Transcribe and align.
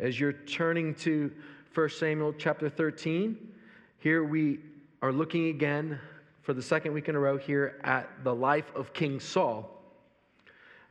As 0.00 0.18
you're 0.18 0.32
turning 0.32 0.94
to 0.94 1.30
1 1.74 1.90
Samuel 1.90 2.32
chapter 2.32 2.70
13, 2.70 3.36
here 3.98 4.24
we 4.24 4.60
are 5.02 5.12
looking 5.12 5.48
again 5.48 6.00
for 6.40 6.54
the 6.54 6.62
second 6.62 6.94
week 6.94 7.10
in 7.10 7.16
a 7.16 7.18
row 7.18 7.36
here 7.36 7.78
at 7.84 8.08
the 8.24 8.34
life 8.34 8.72
of 8.74 8.94
King 8.94 9.20
Saul, 9.20 9.68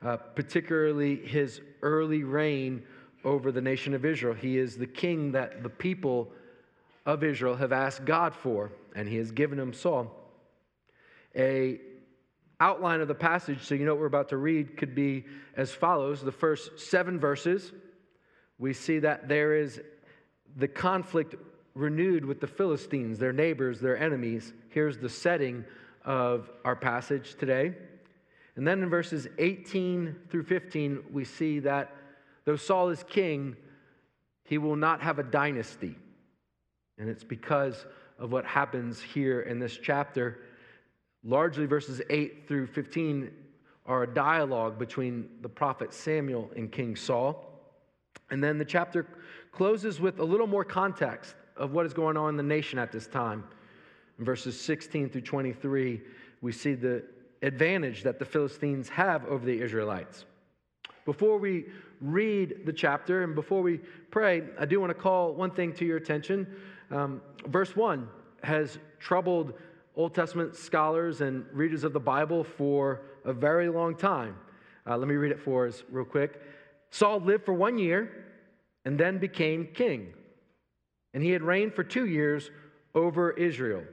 uh, 0.06 0.18
particularly 0.18 1.16
his 1.16 1.60
early 1.82 2.24
reign 2.24 2.84
over 3.24 3.52
the 3.52 3.62
nation 3.62 3.96
of 3.96 4.06
Israel. 4.06 4.36
He 4.36 4.60
is 4.60 4.78
the 4.78 4.86
king 4.86 5.32
that 5.32 5.64
the 5.64 5.70
people 5.70 6.32
of 7.08 7.24
Israel 7.24 7.56
have 7.56 7.72
asked 7.72 8.06
God 8.06 8.36
for, 8.36 8.72
and 8.96 9.10
he 9.10 9.16
has 9.16 9.32
given 9.32 9.60
him 9.60 9.74
Saul. 9.74 10.16
A 11.36 11.82
outline 12.60 13.02
of 13.02 13.08
the 13.08 13.16
passage, 13.16 13.64
so 13.64 13.74
you 13.74 13.86
know 13.86 13.96
what 13.96 14.02
we're 14.02 14.06
about 14.06 14.30
to 14.30 14.38
read, 14.38 14.78
could 14.78 14.94
be 14.94 15.26
as 15.58 15.72
follows 15.72 16.22
the 16.22 16.32
first 16.32 16.80
seven 16.80 17.20
verses. 17.20 17.72
We 18.60 18.74
see 18.74 19.00
that 19.00 19.28
there 19.28 19.56
is 19.56 19.82
the 20.58 20.68
conflict 20.68 21.36
renewed 21.74 22.26
with 22.26 22.42
the 22.42 22.48
Philistines, 22.48 23.18
their 23.18 23.34
neighbors, 23.34 23.80
their 23.80 23.98
enemies. 23.98 24.54
Here's 24.70 24.98
the 24.98 25.10
setting 25.10 25.64
of 26.04 26.50
our 26.66 26.76
passage 26.76 27.36
today. 27.40 27.74
And 28.56 28.68
then 28.68 28.84
in 28.84 28.90
verses 28.90 29.28
18 29.38 30.16
through 30.30 30.44
15, 30.44 31.04
we 31.12 31.24
see 31.24 31.60
that 31.60 31.96
though 32.44 32.58
Saul 32.58 32.90
is 32.90 33.04
king, 33.04 33.56
he 34.44 34.58
will 34.58 34.76
not 34.76 35.02
have 35.02 35.20
a 35.20 35.24
dynasty. 35.24 35.96
And 36.98 37.10
it's 37.10 37.24
because 37.24 37.86
of 38.18 38.32
what 38.32 38.46
happens 38.46 39.02
here 39.02 39.42
in 39.42 39.60
this 39.60 39.80
chapter. 39.82 40.40
Largely, 41.24 41.66
verses 41.66 42.02
8 42.10 42.48
through 42.48 42.68
15 42.68 43.32
are 43.86 44.04
a 44.04 44.14
dialogue 44.14 44.78
between 44.78 45.30
the 45.42 45.50
prophet 45.50 45.94
Samuel 45.94 46.52
and 46.56 46.70
King 46.70 46.96
Saul. 46.96 47.49
And 48.32 48.44
then 48.44 48.58
the 48.58 48.66
chapter 48.66 49.08
closes 49.52 50.00
with 50.00 50.20
a 50.20 50.24
little 50.24 50.48
more 50.48 50.64
context 50.64 51.36
of 51.58 51.72
what 51.72 51.86
is 51.86 51.94
going 51.94 52.18
on 52.18 52.30
in 52.30 52.38
the 52.38 52.44
nation 52.44 52.80
at 52.80 52.92
this 52.92 53.08
time. 53.08 53.44
In 54.18 54.26
verses 54.26 54.60
16 54.60 55.10
through 55.10 55.22
23, 55.22 56.02
we 56.42 56.52
see 56.52 56.74
the 56.74 57.04
advantage 57.42 58.04
that 58.04 58.20
the 58.20 58.26
Philistines 58.26 58.90
have 58.90 59.26
over 59.26 59.46
the 59.46 59.62
Israelites. 59.62 60.26
Before 61.06 61.38
we 61.38 61.66
read 62.02 62.66
the 62.66 62.74
chapter 62.74 63.24
and 63.24 63.34
before 63.34 63.62
we 63.62 63.80
pray, 64.12 64.44
I 64.60 64.66
do 64.66 64.80
want 64.80 64.92
to 64.92 64.94
call 64.94 65.34
one 65.34 65.52
thing 65.52 65.74
to 65.74 65.86
your 65.86 65.98
attention. 65.98 66.48
Um, 66.92 67.22
verse 67.48 67.76
1 67.76 68.08
has 68.44 68.78
troubled 69.00 69.54
Old 69.96 70.14
Testament 70.14 70.56
scholars 70.56 71.22
and 71.22 71.46
readers 71.52 71.84
of 71.84 71.94
the 71.94 72.00
Bible 72.00 72.44
for 72.44 73.02
a 73.26 73.34
very 73.34 73.70
long 73.70 73.96
time. 73.96 74.38
Uh, 74.88 74.98
let 74.98 75.08
me 75.08 75.16
read 75.16 75.32
it 75.32 75.40
for 75.40 75.68
us 75.68 75.84
real 75.92 76.06
quick. 76.06 76.42
Saul 76.92 77.20
lived 77.20 77.46
for 77.46 77.54
one 77.54 77.78
year 77.78 78.26
and 78.86 79.00
then 79.00 79.18
became 79.18 79.68
king 79.74 80.14
and 81.14 81.24
he 81.24 81.32
had 81.32 81.42
reigned 81.42 81.74
for 81.74 81.84
two 81.84 82.06
years 82.06 82.52
over 82.94 83.32
Israel. 83.32 83.84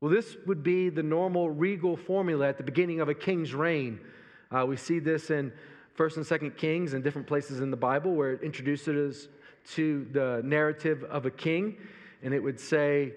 Well, 0.00 0.10
this 0.10 0.36
would 0.46 0.62
be 0.62 0.88
the 0.88 1.02
normal 1.02 1.50
regal 1.50 1.96
formula 1.96 2.48
at 2.48 2.56
the 2.56 2.64
beginning 2.64 3.00
of 3.00 3.08
a 3.08 3.14
king's 3.14 3.54
reign. 3.54 4.00
Uh, 4.50 4.66
we 4.66 4.76
see 4.76 4.98
this 4.98 5.30
in 5.30 5.52
1st 5.96 6.16
and 6.16 6.26
2nd 6.26 6.56
Kings 6.56 6.94
and 6.94 7.04
different 7.04 7.26
places 7.26 7.60
in 7.60 7.70
the 7.70 7.76
Bible 7.76 8.14
where 8.14 8.32
it 8.32 8.42
introduces 8.42 9.16
us 9.16 9.28
to 9.74 10.06
the 10.12 10.40
narrative 10.44 11.04
of 11.04 11.26
a 11.26 11.30
king. 11.30 11.76
And 12.22 12.34
it 12.34 12.42
would 12.42 12.58
say 12.58 13.12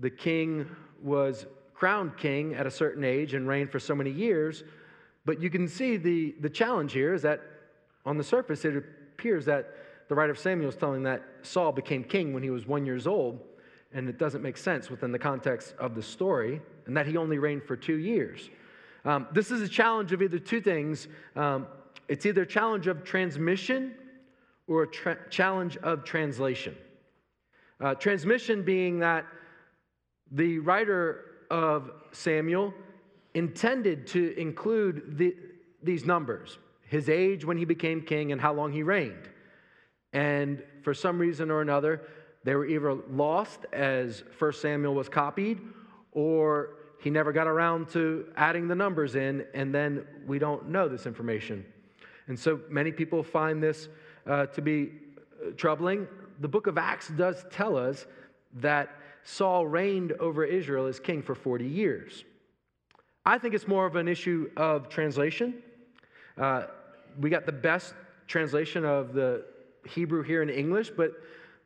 the 0.00 0.10
king 0.10 0.66
was 1.02 1.46
crowned 1.74 2.16
king 2.16 2.54
at 2.54 2.66
a 2.66 2.70
certain 2.70 3.04
age 3.04 3.34
and 3.34 3.46
reigned 3.46 3.70
for 3.70 3.78
so 3.78 3.94
many 3.94 4.10
years. 4.10 4.64
But 5.26 5.40
you 5.40 5.50
can 5.50 5.68
see 5.68 5.96
the, 5.96 6.34
the 6.40 6.48
challenge 6.48 6.92
here 6.92 7.12
is 7.12 7.22
that 7.22 7.42
on 8.06 8.16
the 8.16 8.24
surface, 8.24 8.64
it 8.64 8.76
appears 8.76 9.44
that 9.46 9.74
the 10.08 10.14
writer 10.14 10.32
of 10.32 10.38
Samuel 10.38 10.68
is 10.68 10.76
telling 10.76 11.02
that 11.04 11.22
Saul 11.42 11.72
became 11.72 12.04
king 12.04 12.32
when 12.32 12.42
he 12.42 12.50
was 12.50 12.66
one 12.66 12.84
years 12.84 13.06
old, 13.06 13.40
and 13.92 14.08
it 14.08 14.18
doesn't 14.18 14.42
make 14.42 14.56
sense 14.56 14.90
within 14.90 15.12
the 15.12 15.18
context 15.18 15.74
of 15.78 15.94
the 15.94 16.02
story, 16.02 16.60
and 16.86 16.96
that 16.96 17.06
he 17.06 17.16
only 17.16 17.38
reigned 17.38 17.64
for 17.64 17.76
two 17.76 17.96
years. 17.96 18.50
Um, 19.04 19.26
this 19.32 19.50
is 19.50 19.60
a 19.60 19.68
challenge 19.68 20.12
of 20.12 20.22
either 20.22 20.38
two 20.38 20.60
things. 20.60 21.08
Um, 21.36 21.66
it's 22.08 22.26
either 22.26 22.42
a 22.42 22.46
challenge 22.46 22.86
of 22.86 23.04
transmission 23.04 23.94
or 24.66 24.82
a 24.82 24.86
tra- 24.86 25.18
challenge 25.30 25.76
of 25.78 26.04
translation. 26.04 26.76
Uh, 27.80 27.94
transmission 27.94 28.62
being 28.62 28.98
that 29.00 29.26
the 30.30 30.58
writer 30.58 31.32
of 31.50 31.90
Samuel 32.12 32.72
intended 33.34 34.06
to 34.08 34.38
include 34.38 35.18
the, 35.18 35.34
these 35.82 36.04
numbers 36.04 36.58
his 36.86 37.08
age 37.08 37.44
when 37.44 37.56
he 37.56 37.64
became 37.64 38.00
king 38.00 38.32
and 38.32 38.40
how 38.40 38.52
long 38.52 38.72
he 38.72 38.82
reigned. 38.82 39.28
And 40.14 40.62
for 40.82 40.94
some 40.94 41.18
reason 41.18 41.50
or 41.50 41.60
another, 41.60 42.02
they 42.44 42.54
were 42.54 42.66
either 42.66 42.94
lost 42.94 43.66
as 43.72 44.22
1 44.38 44.52
Samuel 44.52 44.94
was 44.94 45.08
copied, 45.08 45.60
or 46.12 46.76
he 47.00 47.10
never 47.10 47.32
got 47.32 47.46
around 47.46 47.88
to 47.90 48.26
adding 48.36 48.68
the 48.68 48.74
numbers 48.74 49.16
in, 49.16 49.44
and 49.52 49.74
then 49.74 50.06
we 50.26 50.38
don't 50.38 50.68
know 50.68 50.88
this 50.88 51.04
information. 51.04 51.66
And 52.28 52.38
so 52.38 52.60
many 52.70 52.92
people 52.92 53.22
find 53.22 53.62
this 53.62 53.88
uh, 54.26 54.46
to 54.46 54.62
be 54.62 54.92
uh, 55.44 55.50
troubling. 55.56 56.06
The 56.40 56.48
book 56.48 56.66
of 56.66 56.78
Acts 56.78 57.08
does 57.08 57.44
tell 57.50 57.76
us 57.76 58.06
that 58.54 58.90
Saul 59.24 59.66
reigned 59.66 60.12
over 60.12 60.44
Israel 60.44 60.86
as 60.86 61.00
king 61.00 61.22
for 61.22 61.34
40 61.34 61.66
years. 61.66 62.24
I 63.26 63.38
think 63.38 63.54
it's 63.54 63.66
more 63.66 63.86
of 63.86 63.96
an 63.96 64.06
issue 64.06 64.50
of 64.56 64.88
translation. 64.88 65.62
Uh, 66.38 66.66
we 67.18 67.30
got 67.30 67.46
the 67.46 67.52
best 67.52 67.94
translation 68.26 68.84
of 68.84 69.12
the 69.14 69.44
Hebrew 69.86 70.22
here 70.22 70.42
in 70.42 70.50
English, 70.50 70.90
but 70.90 71.12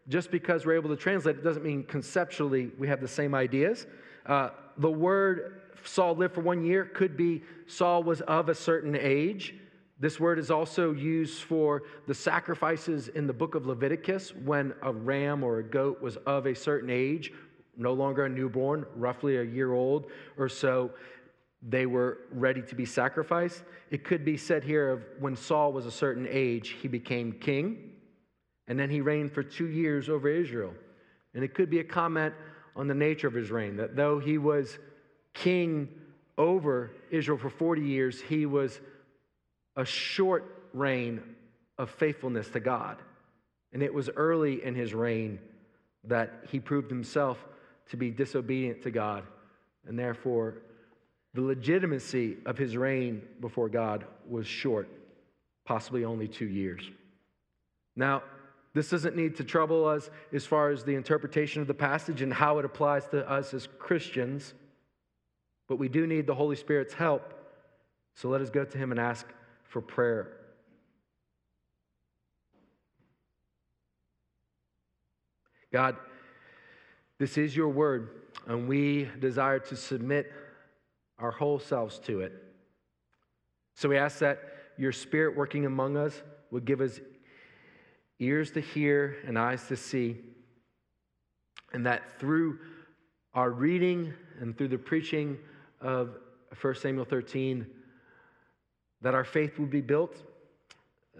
just 0.08 0.30
because 0.30 0.64
we're 0.64 0.74
able 0.74 0.90
to 0.90 0.96
translate 0.96 1.36
it 1.36 1.44
doesn't 1.44 1.64
mean 1.64 1.84
conceptually 1.84 2.70
we 2.78 2.88
have 2.88 3.00
the 3.00 3.08
same 3.08 3.34
ideas. 3.34 3.86
Uh, 4.26 4.50
the 4.78 4.90
word 4.90 5.60
Saul 5.84 6.14
lived 6.14 6.34
for 6.34 6.40
one 6.40 6.64
year 6.64 6.84
could 6.84 7.16
be 7.16 7.42
Saul 7.66 8.02
was 8.02 8.20
of 8.22 8.48
a 8.48 8.54
certain 8.54 8.96
age. 8.96 9.54
This 10.00 10.20
word 10.20 10.38
is 10.38 10.50
also 10.50 10.92
used 10.92 11.42
for 11.42 11.82
the 12.06 12.14
sacrifices 12.14 13.08
in 13.08 13.26
the 13.26 13.32
book 13.32 13.54
of 13.54 13.66
Leviticus 13.66 14.34
when 14.34 14.72
a 14.82 14.92
ram 14.92 15.42
or 15.42 15.58
a 15.58 15.62
goat 15.62 16.00
was 16.00 16.16
of 16.18 16.46
a 16.46 16.54
certain 16.54 16.88
age, 16.88 17.32
no 17.76 17.92
longer 17.92 18.24
a 18.24 18.28
newborn, 18.28 18.86
roughly 18.94 19.38
a 19.38 19.42
year 19.42 19.72
old 19.72 20.10
or 20.36 20.48
so. 20.48 20.90
They 21.60 21.86
were 21.86 22.18
ready 22.30 22.62
to 22.62 22.74
be 22.76 22.84
sacrificed. 22.84 23.64
It 23.90 24.04
could 24.04 24.24
be 24.24 24.36
said 24.36 24.62
here 24.62 24.90
of 24.90 25.04
when 25.18 25.34
Saul 25.34 25.72
was 25.72 25.86
a 25.86 25.90
certain 25.90 26.28
age, 26.30 26.76
he 26.80 26.86
became 26.86 27.32
king 27.32 27.97
and 28.68 28.78
then 28.78 28.90
he 28.90 29.00
reigned 29.00 29.32
for 29.32 29.42
two 29.42 29.68
years 29.68 30.08
over 30.08 30.28
Israel. 30.28 30.74
And 31.34 31.42
it 31.42 31.54
could 31.54 31.70
be 31.70 31.80
a 31.80 31.84
comment 31.84 32.34
on 32.76 32.86
the 32.86 32.94
nature 32.94 33.26
of 33.26 33.34
his 33.34 33.50
reign, 33.50 33.76
that 33.76 33.96
though 33.96 34.18
he 34.18 34.38
was 34.38 34.78
king 35.34 35.88
over 36.36 36.90
Israel 37.10 37.38
for 37.38 37.50
40 37.50 37.82
years, 37.82 38.20
he 38.20 38.46
was 38.46 38.78
a 39.74 39.84
short 39.84 40.68
reign 40.72 41.20
of 41.78 41.90
faithfulness 41.90 42.48
to 42.50 42.60
God. 42.60 42.98
And 43.72 43.82
it 43.82 43.92
was 43.92 44.08
early 44.16 44.64
in 44.64 44.74
his 44.74 44.94
reign 44.94 45.38
that 46.04 46.44
he 46.50 46.60
proved 46.60 46.90
himself 46.90 47.44
to 47.90 47.96
be 47.96 48.10
disobedient 48.10 48.82
to 48.82 48.90
God. 48.90 49.24
And 49.86 49.98
therefore, 49.98 50.58
the 51.34 51.40
legitimacy 51.40 52.36
of 52.46 52.58
his 52.58 52.76
reign 52.76 53.22
before 53.40 53.68
God 53.68 54.04
was 54.28 54.46
short, 54.46 54.88
possibly 55.64 56.04
only 56.04 56.28
two 56.28 56.48
years. 56.48 56.82
Now, 57.96 58.22
this 58.78 58.90
doesn't 58.90 59.16
need 59.16 59.34
to 59.34 59.42
trouble 59.42 59.86
us 59.86 60.08
as 60.32 60.46
far 60.46 60.70
as 60.70 60.84
the 60.84 60.94
interpretation 60.94 61.60
of 61.60 61.66
the 61.66 61.74
passage 61.74 62.22
and 62.22 62.32
how 62.32 62.60
it 62.60 62.64
applies 62.64 63.08
to 63.08 63.28
us 63.28 63.52
as 63.52 63.66
Christians, 63.80 64.54
but 65.66 65.80
we 65.80 65.88
do 65.88 66.06
need 66.06 66.28
the 66.28 66.34
Holy 66.36 66.54
Spirit's 66.54 66.94
help. 66.94 67.34
So 68.14 68.28
let 68.28 68.40
us 68.40 68.50
go 68.50 68.64
to 68.64 68.78
Him 68.78 68.92
and 68.92 69.00
ask 69.00 69.26
for 69.64 69.80
prayer. 69.80 70.32
God, 75.72 75.96
this 77.18 77.36
is 77.36 77.56
your 77.56 77.70
word, 77.70 78.10
and 78.46 78.68
we 78.68 79.08
desire 79.18 79.58
to 79.58 79.74
submit 79.74 80.32
our 81.18 81.32
whole 81.32 81.58
selves 81.58 81.98
to 82.04 82.20
it. 82.20 82.32
So 83.74 83.88
we 83.88 83.98
ask 83.98 84.20
that 84.20 84.38
your 84.78 84.92
spirit 84.92 85.36
working 85.36 85.66
among 85.66 85.96
us 85.96 86.22
would 86.52 86.64
give 86.64 86.80
us 86.80 87.00
ears 88.20 88.50
to 88.52 88.60
hear 88.60 89.16
and 89.26 89.38
eyes 89.38 89.66
to 89.68 89.76
see, 89.76 90.16
and 91.72 91.86
that 91.86 92.18
through 92.18 92.58
our 93.34 93.50
reading 93.50 94.12
and 94.40 94.56
through 94.56 94.68
the 94.68 94.78
preaching 94.78 95.38
of 95.80 96.16
1 96.60 96.74
Samuel 96.76 97.04
13, 97.04 97.66
that 99.00 99.14
our 99.14 99.24
faith 99.24 99.58
would 99.58 99.70
be 99.70 99.80
built, 99.80 100.16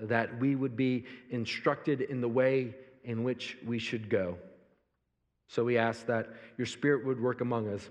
that 0.01 0.39
we 0.39 0.57
would 0.57 0.77
be 0.77 1.05
instructed 1.31 2.01
in 2.01 2.21
the 2.21 2.29
way 2.29 2.75
in 3.05 3.23
which 3.23 3.57
we 3.65 3.79
should 3.79 4.09
go. 4.09 4.37
So 5.49 5.65
we 5.65 5.79
ask 5.79 6.07
that 6.07 6.29
your 6.57 6.67
Spirit 6.67 7.07
would 7.07 7.21
work 7.21 7.41
among 7.41 7.69
us, 7.73 7.89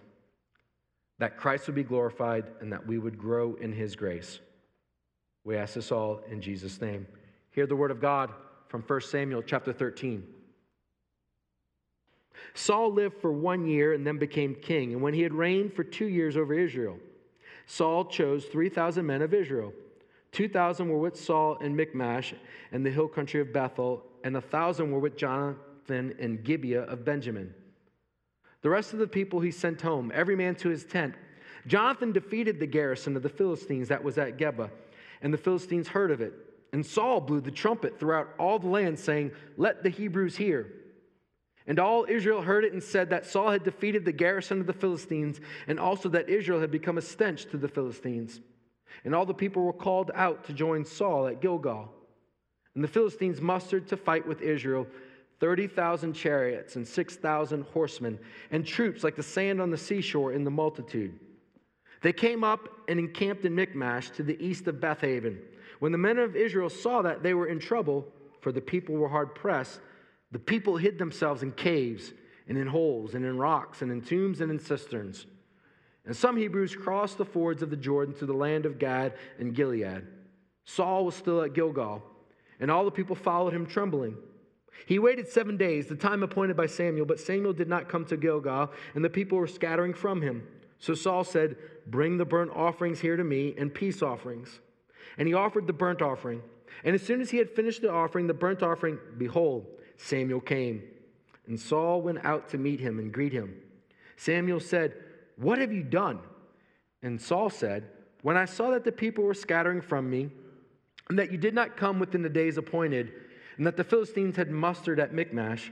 that 1.20 1.38
Christ 1.38 1.68
would 1.68 1.76
be 1.76 1.84
glorified, 1.84 2.46
and 2.60 2.72
that 2.74 2.86
we 2.86 2.98
would 2.98 3.18
grow 3.18 3.56
in 3.56 3.72
his 3.72 3.96
grace. 3.96 4.40
We 5.44 5.56
ask 5.56 5.76
this 5.76 5.92
all 5.92 6.22
in 6.30 6.42
Jesus' 6.42 6.82
name. 6.82 7.08
Hear 7.52 7.66
the 7.66 7.76
word 7.76 7.92
of 7.92 8.02
God 8.02 8.32
from 8.68 8.82
1 8.82 9.02
Samuel 9.02 9.42
chapter 9.42 9.74
13. 9.74 10.24
Saul 12.54 12.92
lived 12.92 13.18
for 13.22 13.32
one 13.32 13.66
year 13.66 13.94
and 13.94 14.06
then 14.06 14.18
became 14.18 14.56
king. 14.56 14.94
And 14.94 15.02
when 15.02 15.14
he 15.14 15.22
had 15.22 15.34
reigned 15.34 15.74
for 15.74 15.84
two 15.84 16.08
years 16.08 16.38
over 16.38 16.54
Israel, 16.54 16.98
Saul 17.66 18.06
chose 18.06 18.46
3,000 18.46 19.06
men 19.06 19.22
of 19.22 19.34
Israel. 19.34 19.74
2,000 20.32 20.90
were 20.90 20.98
with 20.98 21.20
Saul 21.20 21.58
in 21.58 21.76
Michmash 21.76 22.34
and 22.72 22.86
the 22.86 22.92
hill 22.92 23.08
country 23.08 23.42
of 23.42 23.54
Bethel, 23.54 24.04
and 24.24 24.36
a 24.36 24.40
1,000 24.40 24.92
were 24.92 25.00
with 25.00 25.18
Jonathan 25.18 26.16
in 26.20 26.42
Gibeah 26.44 26.84
of 26.84 27.06
Benjamin. 27.06 27.54
The 28.62 28.70
rest 28.70 28.94
of 28.94 29.00
the 29.00 29.08
people 29.08 29.40
he 29.40 29.52
sent 29.52 29.82
home, 29.82 30.12
every 30.14 30.36
man 30.36 30.56
to 30.56 30.70
his 30.70 30.84
tent. 30.84 31.16
Jonathan 31.68 32.12
defeated 32.12 32.60
the 32.60 32.68
garrison 32.68 33.16
of 33.16 33.24
the 33.24 33.30
Philistines 33.30 33.88
that 33.90 34.04
was 34.04 34.18
at 34.18 34.38
Geba, 34.38 34.70
and 35.22 35.34
the 35.34 35.38
Philistines 35.38 35.88
heard 35.88 36.12
of 36.12 36.22
it. 36.22 36.34
And 36.74 36.86
Saul 36.86 37.22
blew 37.22 37.42
the 37.42 37.52
trumpet 37.52 38.00
throughout 38.00 38.30
all 38.38 38.60
the 38.60 38.68
land, 38.68 39.00
saying, 39.00 39.32
Let 39.56 39.84
the 39.84 39.90
Hebrews 39.90 40.36
hear. 40.36 40.74
And 41.66 41.80
all 41.80 42.06
Israel 42.08 42.42
heard 42.42 42.64
it 42.64 42.74
and 42.74 42.82
said 42.82 43.10
that 43.10 43.26
Saul 43.26 43.52
had 43.52 43.64
defeated 43.64 44.06
the 44.06 44.12
garrison 44.12 44.62
of 44.62 44.68
the 44.68 44.74
Philistines, 44.74 45.42
and 45.68 45.80
also 45.80 46.10
that 46.10 46.30
Israel 46.30 46.62
had 46.62 46.72
become 46.72 46.98
a 46.98 47.02
stench 47.02 47.46
to 47.48 47.58
the 47.58 47.68
Philistines. 47.68 48.40
And 49.04 49.14
all 49.14 49.26
the 49.26 49.34
people 49.34 49.64
were 49.64 49.74
called 49.74 50.12
out 50.16 50.46
to 50.46 50.54
join 50.54 50.86
Saul 50.86 51.28
at 51.28 51.42
Gilgal. 51.42 51.94
And 52.74 52.84
the 52.84 52.88
Philistines 52.88 53.42
mustered 53.42 53.88
to 53.90 53.98
fight 53.98 54.26
with 54.26 54.42
Israel 54.42 54.88
30,000 55.40 56.14
chariots 56.14 56.78
and 56.78 56.88
6,000 56.88 57.64
horsemen, 57.74 58.18
and 58.52 58.66
troops 58.66 59.04
like 59.04 59.16
the 59.16 59.24
sand 59.24 59.62
on 59.62 59.70
the 59.70 59.78
seashore 59.78 60.34
in 60.34 60.44
the 60.44 60.52
multitude. 60.52 61.20
They 62.02 62.14
came 62.14 62.44
up 62.44 62.68
and 62.88 63.00
encamped 63.00 63.46
in 63.46 63.56
Michmash 63.56 64.10
to 64.12 64.24
the 64.24 64.44
east 64.44 64.68
of 64.68 64.80
Bethaven. 64.80 65.40
When 65.80 65.92
the 65.92 65.98
men 65.98 66.18
of 66.18 66.36
Israel 66.36 66.70
saw 66.70 67.02
that 67.04 67.24
they 67.24 67.34
were 67.34 67.48
in 67.48 67.60
trouble, 67.60 68.06
for 68.42 68.52
the 68.52 68.62
people 68.62 68.96
were 68.96 69.10
hard 69.10 69.36
pressed, 69.36 69.80
the 70.32 70.40
people 70.40 70.78
hid 70.78 70.98
themselves 70.98 71.44
in 71.44 71.52
caves 71.52 72.14
and 72.48 72.58
in 72.58 72.68
holes 72.68 73.14
and 73.14 73.26
in 73.26 73.38
rocks 73.38 73.82
and 73.82 73.92
in 73.92 74.02
tombs 74.02 74.42
and 74.42 74.52
in 74.52 74.60
cisterns. 74.60 75.26
And 76.06 76.16
some 76.16 76.38
Hebrews 76.38 76.76
crossed 76.76 77.18
the 77.18 77.26
fords 77.26 77.62
of 77.62 77.70
the 77.70 77.76
Jordan 77.76 78.16
to 78.16 78.26
the 78.26 78.34
land 78.34 78.66
of 78.66 78.80
Gad 78.80 79.14
and 79.40 79.54
Gilead. 79.54 80.08
Saul 80.64 81.06
was 81.06 81.16
still 81.16 81.42
at 81.42 81.54
Gilgal, 81.54 82.02
and 82.60 82.72
all 82.72 82.86
the 82.86 82.92
people 82.92 83.16
followed 83.16 83.54
him 83.54 83.66
trembling. 83.66 84.18
He 84.86 85.00
waited 85.00 85.28
seven 85.28 85.58
days, 85.58 85.88
the 85.88 85.96
time 85.96 86.24
appointed 86.24 86.56
by 86.56 86.68
Samuel, 86.68 87.06
but 87.06 87.20
Samuel 87.20 87.54
did 87.54 87.68
not 87.68 87.90
come 87.90 88.06
to 88.06 88.18
Gilgal, 88.18 88.72
and 88.96 89.04
the 89.04 89.10
people 89.10 89.38
were 89.38 89.48
scattering 89.48 89.94
from 89.94 90.22
him. 90.22 90.48
So 90.80 90.94
Saul 90.94 91.24
said, 91.24 91.58
Bring 91.88 92.18
the 92.18 92.26
burnt 92.26 92.52
offerings 92.52 93.00
here 93.00 93.18
to 93.18 93.24
me 93.24 93.56
and 93.58 93.74
peace 93.74 94.02
offerings. 94.02 94.60
And 95.18 95.28
he 95.28 95.34
offered 95.34 95.68
the 95.68 95.74
burnt 95.74 96.02
offering. 96.02 96.42
And 96.84 96.94
as 96.94 97.02
soon 97.02 97.22
as 97.22 97.30
he 97.30 97.38
had 97.38 97.50
finished 97.50 97.82
the 97.82 97.92
offering, 97.92 98.28
the 98.28 98.34
burnt 98.34 98.62
offering, 98.62 99.00
behold, 99.18 99.66
Samuel 99.98 100.42
came. 100.42 100.84
And 101.48 101.60
Saul 101.60 102.02
went 102.02 102.24
out 102.24 102.50
to 102.50 102.58
meet 102.58 102.80
him 102.80 103.00
and 103.00 103.12
greet 103.12 103.34
him. 103.34 103.56
Samuel 104.18 104.60
said, 104.60 104.94
What 105.38 105.60
have 105.60 105.72
you 105.72 105.84
done? 105.84 106.20
And 107.02 107.20
Saul 107.22 107.50
said, 107.50 107.86
When 108.22 108.38
I 108.38 108.46
saw 108.46 108.72
that 108.72 108.84
the 108.84 108.92
people 108.92 109.24
were 109.24 109.34
scattering 109.34 109.82
from 109.82 110.10
me, 110.10 110.30
and 111.10 111.18
that 111.18 111.32
you 111.32 111.38
did 111.38 111.54
not 111.54 111.78
come 111.78 112.00
within 112.00 112.22
the 112.22 112.30
days 112.30 112.58
appointed, 112.58 113.14
and 113.58 113.66
that 113.66 113.78
the 113.78 113.84
Philistines 113.84 114.36
had 114.36 114.52
mustered 114.52 115.00
at 115.00 115.14
Michmash, 115.14 115.72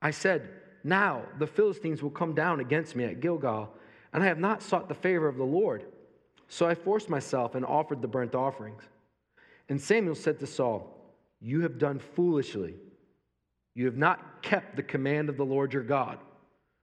I 0.00 0.10
said, 0.10 0.48
Now 0.82 1.22
the 1.38 1.46
Philistines 1.46 2.02
will 2.02 2.10
come 2.10 2.34
down 2.34 2.60
against 2.60 2.96
me 2.96 3.04
at 3.04 3.20
Gilgal, 3.20 3.72
and 4.12 4.22
I 4.22 4.26
have 4.26 4.38
not 4.38 4.62
sought 4.62 4.88
the 4.88 4.94
favor 4.94 5.28
of 5.28 5.36
the 5.36 5.44
Lord. 5.44 5.84
So 6.52 6.66
I 6.66 6.74
forced 6.74 7.08
myself 7.08 7.54
and 7.54 7.64
offered 7.64 8.02
the 8.02 8.08
burnt 8.08 8.34
offerings. 8.34 8.82
And 9.70 9.80
Samuel 9.80 10.14
said 10.14 10.38
to 10.40 10.46
Saul, 10.46 10.94
You 11.40 11.62
have 11.62 11.78
done 11.78 11.98
foolishly. 11.98 12.74
You 13.74 13.86
have 13.86 13.96
not 13.96 14.42
kept 14.42 14.76
the 14.76 14.82
command 14.82 15.30
of 15.30 15.38
the 15.38 15.46
Lord 15.46 15.72
your 15.72 15.82
God, 15.82 16.18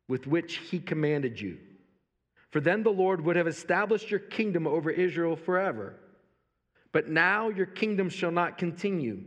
with 0.07 0.25
which 0.25 0.57
he 0.57 0.79
commanded 0.79 1.39
you. 1.39 1.59
For 2.49 2.59
then 2.59 2.81
the 2.81 2.89
Lord 2.89 3.21
would 3.21 3.35
have 3.35 3.45
established 3.45 4.09
your 4.09 4.21
kingdom 4.21 4.65
over 4.65 4.89
Israel 4.89 5.35
forever. 5.35 5.97
But 6.91 7.09
now 7.09 7.49
your 7.49 7.67
kingdom 7.67 8.09
shall 8.09 8.31
not 8.31 8.57
continue. 8.57 9.21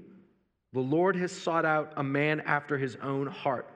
The 0.73 0.81
Lord 0.81 1.15
has 1.15 1.31
sought 1.31 1.65
out 1.65 1.93
a 1.97 2.03
man 2.03 2.41
after 2.41 2.77
his 2.77 2.97
own 3.01 3.29
heart, 3.29 3.71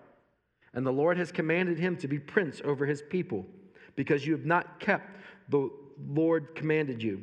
and 0.74 0.84
the 0.84 0.90
Lord 0.90 1.16
has 1.16 1.30
commanded 1.30 1.78
him 1.78 1.96
to 1.98 2.08
be 2.08 2.18
prince 2.18 2.60
over 2.64 2.86
his 2.86 3.02
people, 3.02 3.46
because 3.94 4.26
you 4.26 4.32
have 4.32 4.46
not 4.46 4.80
kept 4.80 5.20
the 5.48 5.70
Lord 6.08 6.54
commanded 6.54 7.02
you. 7.02 7.22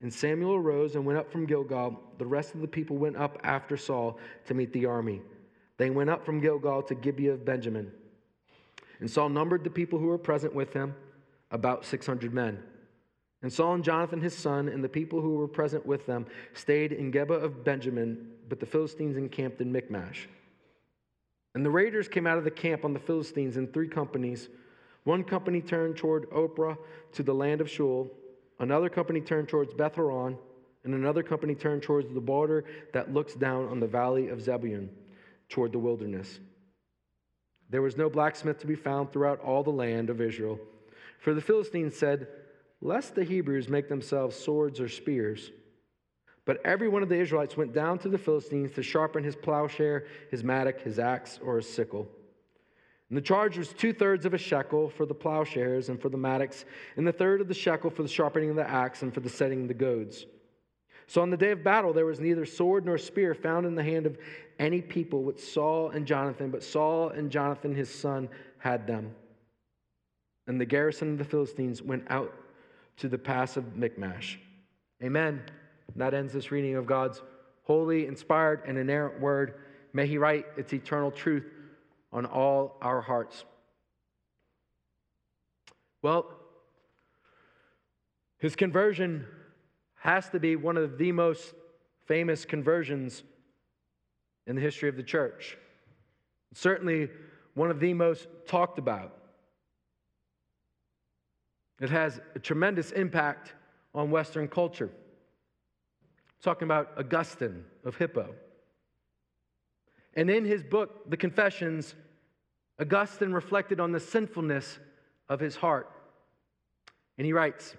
And 0.00 0.12
Samuel 0.12 0.54
arose 0.54 0.96
and 0.96 1.06
went 1.06 1.18
up 1.18 1.30
from 1.32 1.46
Gilgal. 1.46 1.98
The 2.18 2.26
rest 2.26 2.54
of 2.54 2.60
the 2.60 2.68
people 2.68 2.96
went 2.96 3.16
up 3.16 3.38
after 3.42 3.76
Saul 3.76 4.18
to 4.46 4.54
meet 4.54 4.72
the 4.72 4.86
army. 4.86 5.22
They 5.76 5.90
went 5.90 6.10
up 6.10 6.24
from 6.24 6.40
Gilgal 6.40 6.82
to 6.84 6.94
Gibeah 6.94 7.32
of 7.32 7.44
Benjamin. 7.44 7.90
And 9.00 9.10
Saul 9.10 9.28
numbered 9.28 9.64
the 9.64 9.70
people 9.70 9.98
who 9.98 10.06
were 10.06 10.18
present 10.18 10.54
with 10.54 10.72
him, 10.72 10.94
about 11.50 11.84
600 11.84 12.32
men. 12.32 12.62
And 13.42 13.52
Saul 13.52 13.74
and 13.74 13.84
Jonathan 13.84 14.20
his 14.20 14.36
son 14.36 14.68
and 14.68 14.82
the 14.82 14.88
people 14.88 15.20
who 15.20 15.34
were 15.34 15.48
present 15.48 15.84
with 15.84 16.06
them 16.06 16.26
stayed 16.54 16.92
in 16.92 17.12
Geba 17.12 17.42
of 17.42 17.64
Benjamin, 17.64 18.30
but 18.48 18.60
the 18.60 18.66
Philistines 18.66 19.16
encamped 19.16 19.60
in 19.60 19.70
Michmash. 19.70 20.28
And 21.54 21.64
the 21.64 21.70
raiders 21.70 22.08
came 22.08 22.26
out 22.26 22.38
of 22.38 22.44
the 22.44 22.50
camp 22.50 22.84
on 22.84 22.94
the 22.94 22.98
Philistines 22.98 23.56
in 23.56 23.68
three 23.68 23.88
companies. 23.88 24.48
One 25.04 25.22
company 25.22 25.60
turned 25.60 25.96
toward 25.96 26.28
Ophrah 26.30 26.76
to 27.12 27.22
the 27.22 27.34
land 27.34 27.60
of 27.60 27.68
Shual, 27.68 28.10
another 28.58 28.88
company 28.88 29.20
turned 29.20 29.48
towards 29.48 29.74
Beth 29.74 29.94
Horon, 29.94 30.36
and 30.82 30.94
another 30.94 31.22
company 31.22 31.54
turned 31.54 31.82
towards 31.82 32.12
the 32.12 32.20
border 32.20 32.64
that 32.92 33.12
looks 33.12 33.34
down 33.34 33.68
on 33.68 33.80
the 33.80 33.86
valley 33.86 34.28
of 34.28 34.40
Zebulun 34.40 34.90
toward 35.48 35.72
the 35.72 35.78
wilderness. 35.78 36.40
There 37.70 37.82
was 37.82 37.96
no 37.96 38.10
blacksmith 38.10 38.58
to 38.58 38.66
be 38.66 38.74
found 38.74 39.10
throughout 39.10 39.40
all 39.40 39.62
the 39.62 39.70
land 39.70 40.10
of 40.10 40.20
Israel. 40.20 40.58
For 41.18 41.34
the 41.34 41.40
Philistines 41.40 41.96
said, 41.96 42.28
Lest 42.80 43.14
the 43.14 43.24
Hebrews 43.24 43.68
make 43.68 43.88
themselves 43.88 44.36
swords 44.36 44.80
or 44.80 44.88
spears. 44.88 45.50
But 46.44 46.64
every 46.64 46.88
one 46.88 47.02
of 47.02 47.08
the 47.08 47.18
Israelites 47.18 47.56
went 47.56 47.72
down 47.72 47.98
to 48.00 48.10
the 48.10 48.18
Philistines 48.18 48.72
to 48.72 48.82
sharpen 48.82 49.24
his 49.24 49.36
plowshare, 49.36 50.06
his 50.30 50.44
mattock, 50.44 50.80
his 50.80 50.98
axe, 50.98 51.40
or 51.42 51.56
his 51.56 51.68
sickle. 51.68 52.06
And 53.10 53.18
the 53.18 53.22
charge 53.22 53.58
was 53.58 53.72
two 53.72 53.92
thirds 53.92 54.24
of 54.24 54.34
a 54.34 54.38
shekel 54.38 54.88
for 54.88 55.06
the 55.06 55.14
plowshares 55.14 55.88
and 55.88 56.00
for 56.00 56.08
the 56.08 56.16
mattocks, 56.16 56.64
and 56.96 57.06
the 57.06 57.12
third 57.12 57.40
of 57.40 57.48
the 57.48 57.54
shekel 57.54 57.90
for 57.90 58.02
the 58.02 58.08
sharpening 58.08 58.50
of 58.50 58.56
the 58.56 58.68
axe 58.68 59.02
and 59.02 59.12
for 59.12 59.20
the 59.20 59.28
setting 59.28 59.62
of 59.62 59.68
the 59.68 59.74
goads. 59.74 60.26
So 61.06 61.20
on 61.20 61.30
the 61.30 61.36
day 61.36 61.50
of 61.50 61.62
battle, 61.62 61.92
there 61.92 62.06
was 62.06 62.18
neither 62.18 62.46
sword 62.46 62.86
nor 62.86 62.96
spear 62.96 63.34
found 63.34 63.66
in 63.66 63.74
the 63.74 63.82
hand 63.82 64.06
of 64.06 64.16
any 64.58 64.80
people 64.80 65.22
with 65.22 65.42
Saul 65.42 65.90
and 65.90 66.06
Jonathan, 66.06 66.50
but 66.50 66.62
Saul 66.62 67.10
and 67.10 67.30
Jonathan 67.30 67.74
his 67.74 67.90
son 67.90 68.28
had 68.58 68.86
them. 68.86 69.14
And 70.46 70.60
the 70.60 70.64
garrison 70.64 71.12
of 71.12 71.18
the 71.18 71.24
Philistines 71.24 71.82
went 71.82 72.04
out 72.08 72.32
to 72.98 73.08
the 73.08 73.18
pass 73.18 73.56
of 73.56 73.76
Michmash. 73.76 74.38
Amen. 75.02 75.42
That 75.96 76.14
ends 76.14 76.32
this 76.32 76.50
reading 76.50 76.76
of 76.76 76.86
God's 76.86 77.22
holy, 77.64 78.06
inspired, 78.06 78.62
and 78.66 78.78
inerrant 78.78 79.20
word. 79.20 79.54
May 79.92 80.06
He 80.06 80.18
write 80.18 80.46
its 80.56 80.72
eternal 80.72 81.10
truth 81.10 81.44
on 82.14 82.24
all 82.24 82.78
our 82.80 83.02
hearts. 83.02 83.44
Well, 86.00 86.30
his 88.38 88.54
conversion 88.54 89.26
has 89.96 90.28
to 90.30 90.38
be 90.38 90.54
one 90.54 90.76
of 90.76 90.96
the 90.96 91.10
most 91.12 91.54
famous 92.06 92.44
conversions 92.44 93.24
in 94.46 94.54
the 94.54 94.62
history 94.62 94.88
of 94.88 94.96
the 94.96 95.02
church. 95.02 95.58
Certainly 96.52 97.10
one 97.54 97.70
of 97.70 97.80
the 97.80 97.94
most 97.94 98.28
talked 98.46 98.78
about. 98.78 99.16
It 101.80 101.90
has 101.90 102.20
a 102.34 102.38
tremendous 102.38 102.92
impact 102.92 103.54
on 103.94 104.10
Western 104.10 104.46
culture. 104.46 104.90
talking 106.42 106.66
about 106.66 106.92
Augustine 106.98 107.64
of 107.84 107.96
Hippo. 107.96 108.34
And 110.12 110.28
in 110.30 110.44
his 110.44 110.62
book, 110.62 111.10
The 111.10 111.16
Confessions, 111.16 111.94
Augustine 112.80 113.32
reflected 113.32 113.80
on 113.80 113.92
the 113.92 114.00
sinfulness 114.00 114.78
of 115.28 115.40
his 115.40 115.56
heart. 115.56 115.90
And 117.18 117.24
he 117.24 117.32
writes, 117.32 117.74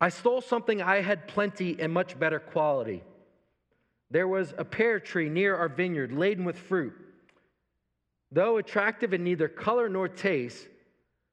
I 0.00 0.08
stole 0.08 0.40
something 0.40 0.80
I 0.80 1.00
had 1.00 1.28
plenty 1.28 1.76
and 1.80 1.92
much 1.92 2.18
better 2.18 2.38
quality. 2.38 3.02
There 4.10 4.28
was 4.28 4.54
a 4.58 4.64
pear 4.64 4.98
tree 4.98 5.28
near 5.28 5.56
our 5.56 5.68
vineyard 5.68 6.12
laden 6.12 6.44
with 6.44 6.58
fruit. 6.58 6.94
Though 8.32 8.58
attractive 8.58 9.12
in 9.12 9.24
neither 9.24 9.48
color 9.48 9.88
nor 9.88 10.08
taste, 10.08 10.68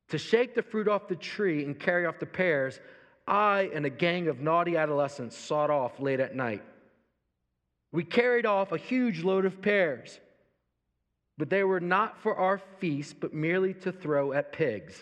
to 0.09 0.17
shake 0.17 0.55
the 0.55 0.61
fruit 0.61 0.87
off 0.87 1.07
the 1.07 1.15
tree 1.15 1.65
and 1.65 1.77
carry 1.77 2.05
off 2.05 2.19
the 2.19 2.25
pears, 2.25 2.79
I 3.27 3.69
and 3.73 3.85
a 3.85 3.89
gang 3.89 4.27
of 4.27 4.39
naughty 4.39 4.77
adolescents 4.77 5.37
sought 5.37 5.69
off 5.69 5.99
late 5.99 6.19
at 6.19 6.35
night. 6.35 6.63
We 7.91 8.03
carried 8.03 8.45
off 8.45 8.71
a 8.71 8.77
huge 8.77 9.23
load 9.23 9.45
of 9.45 9.61
pears, 9.61 10.19
but 11.37 11.49
they 11.49 11.63
were 11.63 11.79
not 11.79 12.17
for 12.21 12.35
our 12.35 12.57
feast, 12.79 13.19
but 13.19 13.33
merely 13.33 13.73
to 13.73 13.91
throw 13.91 14.33
at 14.33 14.51
pigs. 14.51 14.99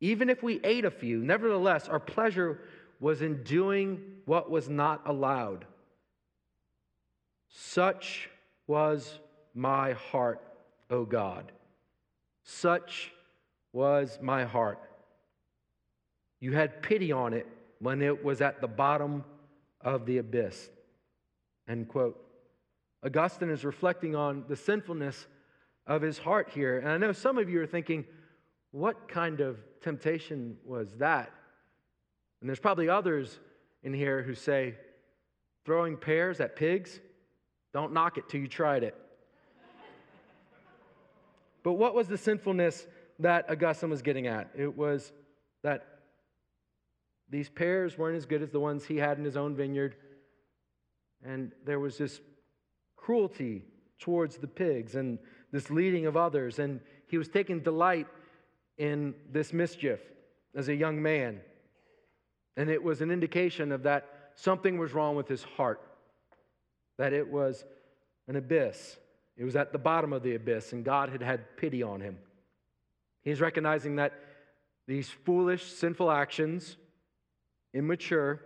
Even 0.00 0.28
if 0.28 0.42
we 0.42 0.60
ate 0.62 0.84
a 0.84 0.90
few, 0.90 1.18
nevertheless, 1.18 1.88
our 1.88 2.00
pleasure 2.00 2.60
was 3.00 3.22
in 3.22 3.42
doing 3.42 4.00
what 4.26 4.50
was 4.50 4.68
not 4.68 5.02
allowed. 5.06 5.64
Such 7.48 8.28
was 8.66 9.18
my 9.54 9.92
heart, 9.92 10.42
O 10.90 11.04
God. 11.04 11.52
Such 12.42 13.12
was 13.72 14.18
my 14.20 14.44
heart. 14.44 14.78
You 16.40 16.52
had 16.52 16.82
pity 16.82 17.10
on 17.10 17.32
it 17.32 17.46
when 17.78 18.02
it 18.02 18.22
was 18.22 18.40
at 18.40 18.60
the 18.60 18.68
bottom 18.68 19.24
of 19.80 20.04
the 20.04 20.18
abyss. 20.18 20.68
End 21.68 21.88
quote. 21.88 22.20
Augustine 23.04 23.50
is 23.50 23.64
reflecting 23.64 24.16
on 24.16 24.44
the 24.48 24.56
sinfulness 24.56 25.26
of 25.86 26.00
his 26.00 26.18
heart 26.18 26.48
here. 26.50 26.78
And 26.78 26.88
I 26.88 26.96
know 26.96 27.12
some 27.12 27.36
of 27.36 27.50
you 27.50 27.60
are 27.60 27.66
thinking, 27.66 28.04
what 28.70 29.08
kind 29.08 29.40
of 29.40 29.58
temptation 29.82 30.56
was 30.64 30.96
that? 30.96 31.30
And 32.40 32.48
there's 32.48 32.60
probably 32.60 32.88
others 32.88 33.38
in 33.82 33.92
here 33.92 34.22
who 34.22 34.34
say, 34.34 34.74
throwing 35.64 35.96
pears 35.96 36.40
at 36.40 36.56
pigs, 36.56 37.00
don't 37.72 37.92
knock 37.92 38.18
it 38.18 38.28
till 38.28 38.40
you 38.40 38.48
tried 38.48 38.82
it. 38.82 38.96
but 41.62 41.72
what 41.72 41.94
was 41.94 42.08
the 42.08 42.18
sinfulness 42.18 42.86
that 43.18 43.50
Augustine 43.50 43.90
was 43.90 44.02
getting 44.02 44.26
at? 44.26 44.48
It 44.56 44.76
was 44.76 45.12
that 45.62 45.86
these 47.28 47.48
pears 47.48 47.98
weren't 47.98 48.16
as 48.16 48.26
good 48.26 48.42
as 48.42 48.50
the 48.50 48.60
ones 48.60 48.84
he 48.84 48.96
had 48.96 49.18
in 49.18 49.24
his 49.24 49.36
own 49.36 49.54
vineyard. 49.56 49.96
And 51.24 51.52
there 51.64 51.80
was 51.80 51.98
this 51.98 52.20
cruelty 53.04 53.62
towards 53.98 54.38
the 54.38 54.46
pigs 54.46 54.94
and 54.94 55.18
this 55.52 55.70
leading 55.70 56.06
of 56.06 56.16
others. 56.16 56.58
And 56.58 56.80
he 57.08 57.18
was 57.18 57.28
taking 57.28 57.60
delight 57.60 58.06
in 58.78 59.14
this 59.30 59.52
mischief 59.52 60.00
as 60.54 60.68
a 60.68 60.74
young 60.74 61.02
man. 61.02 61.40
And 62.56 62.70
it 62.70 62.82
was 62.82 63.00
an 63.00 63.10
indication 63.10 63.72
of 63.72 63.82
that 63.82 64.30
something 64.36 64.78
was 64.78 64.92
wrong 64.92 65.16
with 65.16 65.28
his 65.28 65.42
heart, 65.42 65.80
that 66.98 67.12
it 67.12 67.28
was 67.28 67.64
an 68.26 68.36
abyss. 68.36 68.96
It 69.36 69.44
was 69.44 69.56
at 69.56 69.72
the 69.72 69.78
bottom 69.78 70.12
of 70.12 70.22
the 70.22 70.34
abyss, 70.34 70.72
and 70.72 70.84
God 70.84 71.08
had 71.10 71.22
had 71.22 71.56
pity 71.56 71.82
on 71.82 72.00
him. 72.00 72.18
He's 73.22 73.40
recognizing 73.40 73.96
that 73.96 74.12
these 74.86 75.08
foolish, 75.08 75.64
sinful 75.64 76.10
actions, 76.10 76.76
immature, 77.72 78.40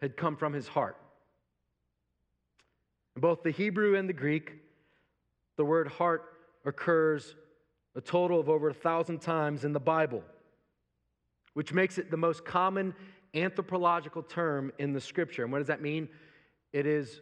had 0.00 0.16
come 0.16 0.36
from 0.36 0.52
his 0.52 0.68
heart. 0.68 0.96
In 3.18 3.20
both 3.20 3.42
the 3.42 3.50
Hebrew 3.50 3.96
and 3.96 4.08
the 4.08 4.12
Greek, 4.12 4.52
the 5.56 5.64
word 5.64 5.88
heart 5.88 6.22
occurs 6.64 7.34
a 7.96 8.00
total 8.00 8.38
of 8.38 8.48
over 8.48 8.68
a 8.68 8.72
thousand 8.72 9.18
times 9.18 9.64
in 9.64 9.72
the 9.72 9.80
Bible, 9.80 10.22
which 11.54 11.72
makes 11.72 11.98
it 11.98 12.12
the 12.12 12.16
most 12.16 12.44
common 12.44 12.94
anthropological 13.34 14.22
term 14.22 14.70
in 14.78 14.92
the 14.92 15.00
scripture. 15.00 15.42
And 15.42 15.50
what 15.50 15.58
does 15.58 15.66
that 15.66 15.82
mean? 15.82 16.08
It 16.72 16.86
is 16.86 17.20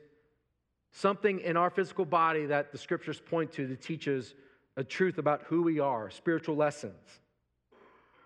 something 0.93 1.41
in 1.41 1.57
our 1.57 1.71
physical 1.71 2.05
body 2.05 2.45
that 2.45 2.73
the 2.73 2.79
scriptures 2.79 3.19
point 3.19 3.51
to 3.53 3.67
to 3.67 3.75
teaches 3.75 4.35
a 4.77 4.85
truth 4.85 5.17
about 5.17 5.45
who 5.45 5.63
we 5.63 5.81
are, 5.81 6.11
spiritual 6.11 6.57
lessons. 6.57 7.21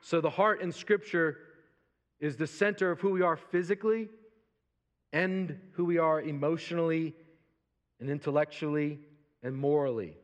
So 0.01 0.21
the 0.21 0.29
heart 0.29 0.61
in 0.61 0.73
scripture 0.73 1.39
is 2.19 2.37
the 2.37 2.49
center 2.49 2.91
of 2.91 2.99
who 2.99 3.13
we 3.13 3.23
are 3.23 3.37
physically 3.37 4.09
and 5.13 5.57
who 5.75 5.85
we 5.85 5.99
are 5.99 6.21
emotionally 6.21 7.15
and 8.01 8.11
intellectually 8.11 8.99
and 9.43 9.55
morally. 9.55 10.17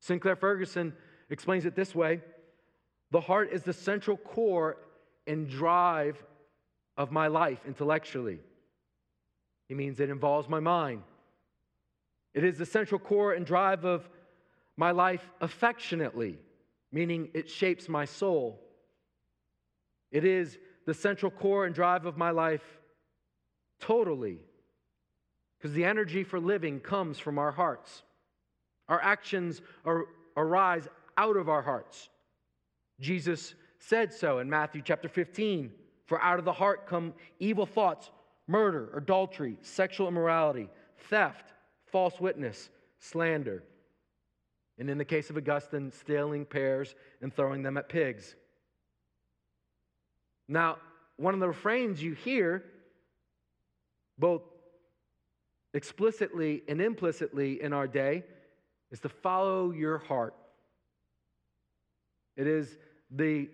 Sinclair 0.00 0.36
Ferguson 0.36 0.94
explains 1.28 1.66
it 1.66 1.74
this 1.74 1.94
way 1.94 2.20
The 3.10 3.20
heart 3.20 3.50
is 3.52 3.62
the 3.62 3.72
central 3.72 4.16
core 4.16 4.78
and 5.26 5.48
drive 5.48 6.22
of 6.96 7.12
my 7.12 7.28
life 7.28 7.60
intellectually. 7.66 8.40
He 9.68 9.74
means 9.74 10.00
it 10.00 10.10
involves 10.10 10.48
my 10.48 10.60
mind. 10.60 11.02
It 12.34 12.44
is 12.44 12.58
the 12.58 12.66
central 12.66 12.98
core 12.98 13.34
and 13.34 13.44
drive 13.46 13.84
of 13.84 14.08
my 14.76 14.90
life 14.90 15.28
affectionately, 15.40 16.38
meaning 16.90 17.28
it 17.34 17.48
shapes 17.48 17.88
my 17.88 18.04
soul. 18.04 18.60
It 20.10 20.24
is 20.24 20.58
the 20.86 20.94
central 20.94 21.30
core 21.30 21.66
and 21.66 21.74
drive 21.74 22.06
of 22.06 22.16
my 22.16 22.30
life 22.30 22.64
totally, 23.80 24.40
because 25.60 25.74
the 25.74 25.84
energy 25.84 26.24
for 26.24 26.40
living 26.40 26.80
comes 26.80 27.18
from 27.18 27.38
our 27.38 27.52
hearts. 27.52 28.02
Our 28.88 29.00
actions 29.00 29.60
are, 29.84 30.06
arise 30.36 30.88
out 31.18 31.36
of 31.36 31.50
our 31.50 31.60
hearts. 31.60 32.08
Jesus 32.98 33.54
said 33.78 34.12
so 34.12 34.38
in 34.38 34.48
Matthew 34.48 34.80
chapter 34.82 35.08
15 35.08 35.70
For 36.06 36.20
out 36.22 36.38
of 36.38 36.46
the 36.46 36.52
heart 36.52 36.86
come 36.86 37.12
evil 37.38 37.66
thoughts, 37.66 38.10
murder, 38.46 38.90
adultery, 38.96 39.58
sexual 39.60 40.08
immorality, 40.08 40.70
theft, 41.08 41.52
false 41.86 42.18
witness, 42.18 42.70
slander. 42.98 43.62
And 44.78 44.88
in 44.88 44.96
the 44.96 45.04
case 45.04 45.28
of 45.28 45.36
Augustine, 45.36 45.92
stealing 45.92 46.46
pears 46.46 46.94
and 47.20 47.34
throwing 47.34 47.62
them 47.62 47.76
at 47.76 47.90
pigs. 47.90 48.34
Now, 50.48 50.78
one 51.18 51.34
of 51.34 51.40
the 51.40 51.48
refrains 51.48 52.02
you 52.02 52.14
hear, 52.14 52.64
both 54.18 54.42
explicitly 55.74 56.62
and 56.68 56.80
implicitly 56.80 57.62
in 57.62 57.72
our 57.72 57.86
day, 57.86 58.24
is 58.90 59.00
to 59.00 59.08
follow 59.08 59.70
your 59.70 59.98
heart. 59.98 60.34
It 62.36 62.46
is 62.46 62.76
the 63.10 63.48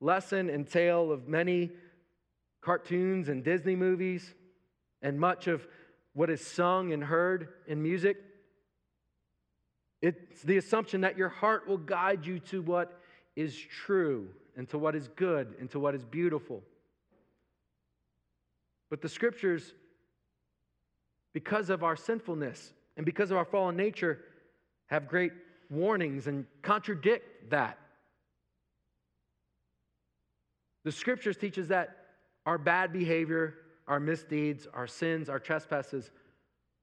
lesson 0.00 0.50
and 0.50 0.68
tale 0.68 1.12
of 1.12 1.28
many 1.28 1.70
cartoons 2.60 3.28
and 3.28 3.44
Disney 3.44 3.76
movies 3.76 4.34
and 5.00 5.18
much 5.18 5.46
of 5.46 5.66
what 6.12 6.30
is 6.30 6.44
sung 6.44 6.92
and 6.92 7.02
heard 7.02 7.48
in 7.66 7.82
music. 7.82 8.16
It's 10.00 10.42
the 10.42 10.56
assumption 10.56 11.02
that 11.02 11.16
your 11.16 11.28
heart 11.28 11.68
will 11.68 11.78
guide 11.78 12.26
you 12.26 12.40
to 12.40 12.60
what 12.60 13.00
is 13.36 13.56
true 13.56 14.28
and 14.56 14.68
to 14.70 14.78
what 14.78 14.96
is 14.96 15.08
good 15.08 15.54
and 15.60 15.70
to 15.70 15.78
what 15.78 15.94
is 15.94 16.04
beautiful. 16.04 16.62
But 18.90 19.00
the 19.00 19.08
scriptures, 19.08 19.72
because 21.32 21.70
of 21.70 21.82
our 21.82 21.96
sinfulness 21.96 22.72
and 22.96 23.06
because 23.06 23.30
of 23.30 23.36
our 23.36 23.44
fallen 23.44 23.76
nature, 23.76 24.20
have 24.86 25.08
great 25.08 25.32
warnings 25.70 26.26
and 26.26 26.44
contradict 26.62 27.50
that. 27.50 27.78
The 30.84 30.92
scriptures 30.92 31.36
teach 31.36 31.58
us 31.58 31.68
that 31.68 31.96
our 32.44 32.58
bad 32.58 32.92
behavior, 32.92 33.54
our 33.86 34.00
misdeeds, 34.00 34.66
our 34.74 34.86
sins, 34.86 35.28
our 35.28 35.38
trespasses 35.38 36.10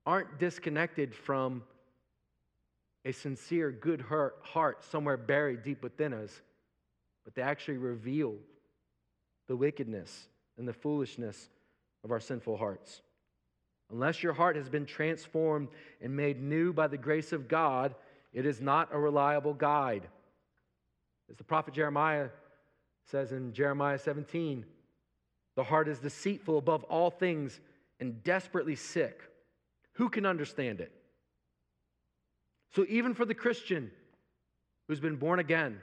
aren't 0.05 0.39
disconnected 0.39 1.13
from 1.13 1.63
a 3.05 3.11
sincere, 3.11 3.71
good 3.71 4.03
heart 4.41 4.83
somewhere 4.83 5.17
buried 5.17 5.63
deep 5.63 5.83
within 5.83 6.13
us, 6.13 6.41
but 7.23 7.35
they 7.35 7.41
actually 7.41 7.77
reveal 7.77 8.35
the 9.47 9.55
wickedness 9.55 10.27
and 10.57 10.67
the 10.67 10.73
foolishness 10.73 11.49
of 12.03 12.11
our 12.11 12.19
sinful 12.19 12.57
hearts. 12.57 13.01
Unless 13.91 14.21
your 14.21 14.33
heart 14.33 14.55
has 14.55 14.69
been 14.69 14.85
transformed 14.85 15.69
and 16.01 16.15
made 16.15 16.41
new 16.41 16.71
by 16.73 16.87
the 16.87 16.97
grace 16.97 17.31
of 17.31 17.47
God, 17.47 17.95
it 18.33 18.45
is 18.45 18.61
not 18.61 18.89
a 18.91 18.99
reliable 18.99 19.53
guide. 19.53 20.07
As 21.29 21.37
the 21.37 21.43
prophet 21.43 21.73
Jeremiah 21.73 22.29
says 23.05 23.31
in 23.31 23.53
Jeremiah 23.53 23.97
17, 23.97 24.65
the 25.55 25.63
heart 25.63 25.87
is 25.87 25.99
deceitful 25.99 26.57
above 26.57 26.83
all 26.85 27.09
things 27.09 27.59
and 27.99 28.23
desperately 28.23 28.75
sick. 28.75 29.21
Who 29.93 30.09
can 30.09 30.25
understand 30.25 30.79
it? 30.79 30.91
So, 32.75 32.85
even 32.87 33.15
for 33.15 33.25
the 33.25 33.33
Christian 33.33 33.91
who's 34.87 34.99
been 34.99 35.15
born 35.15 35.39
again, 35.39 35.81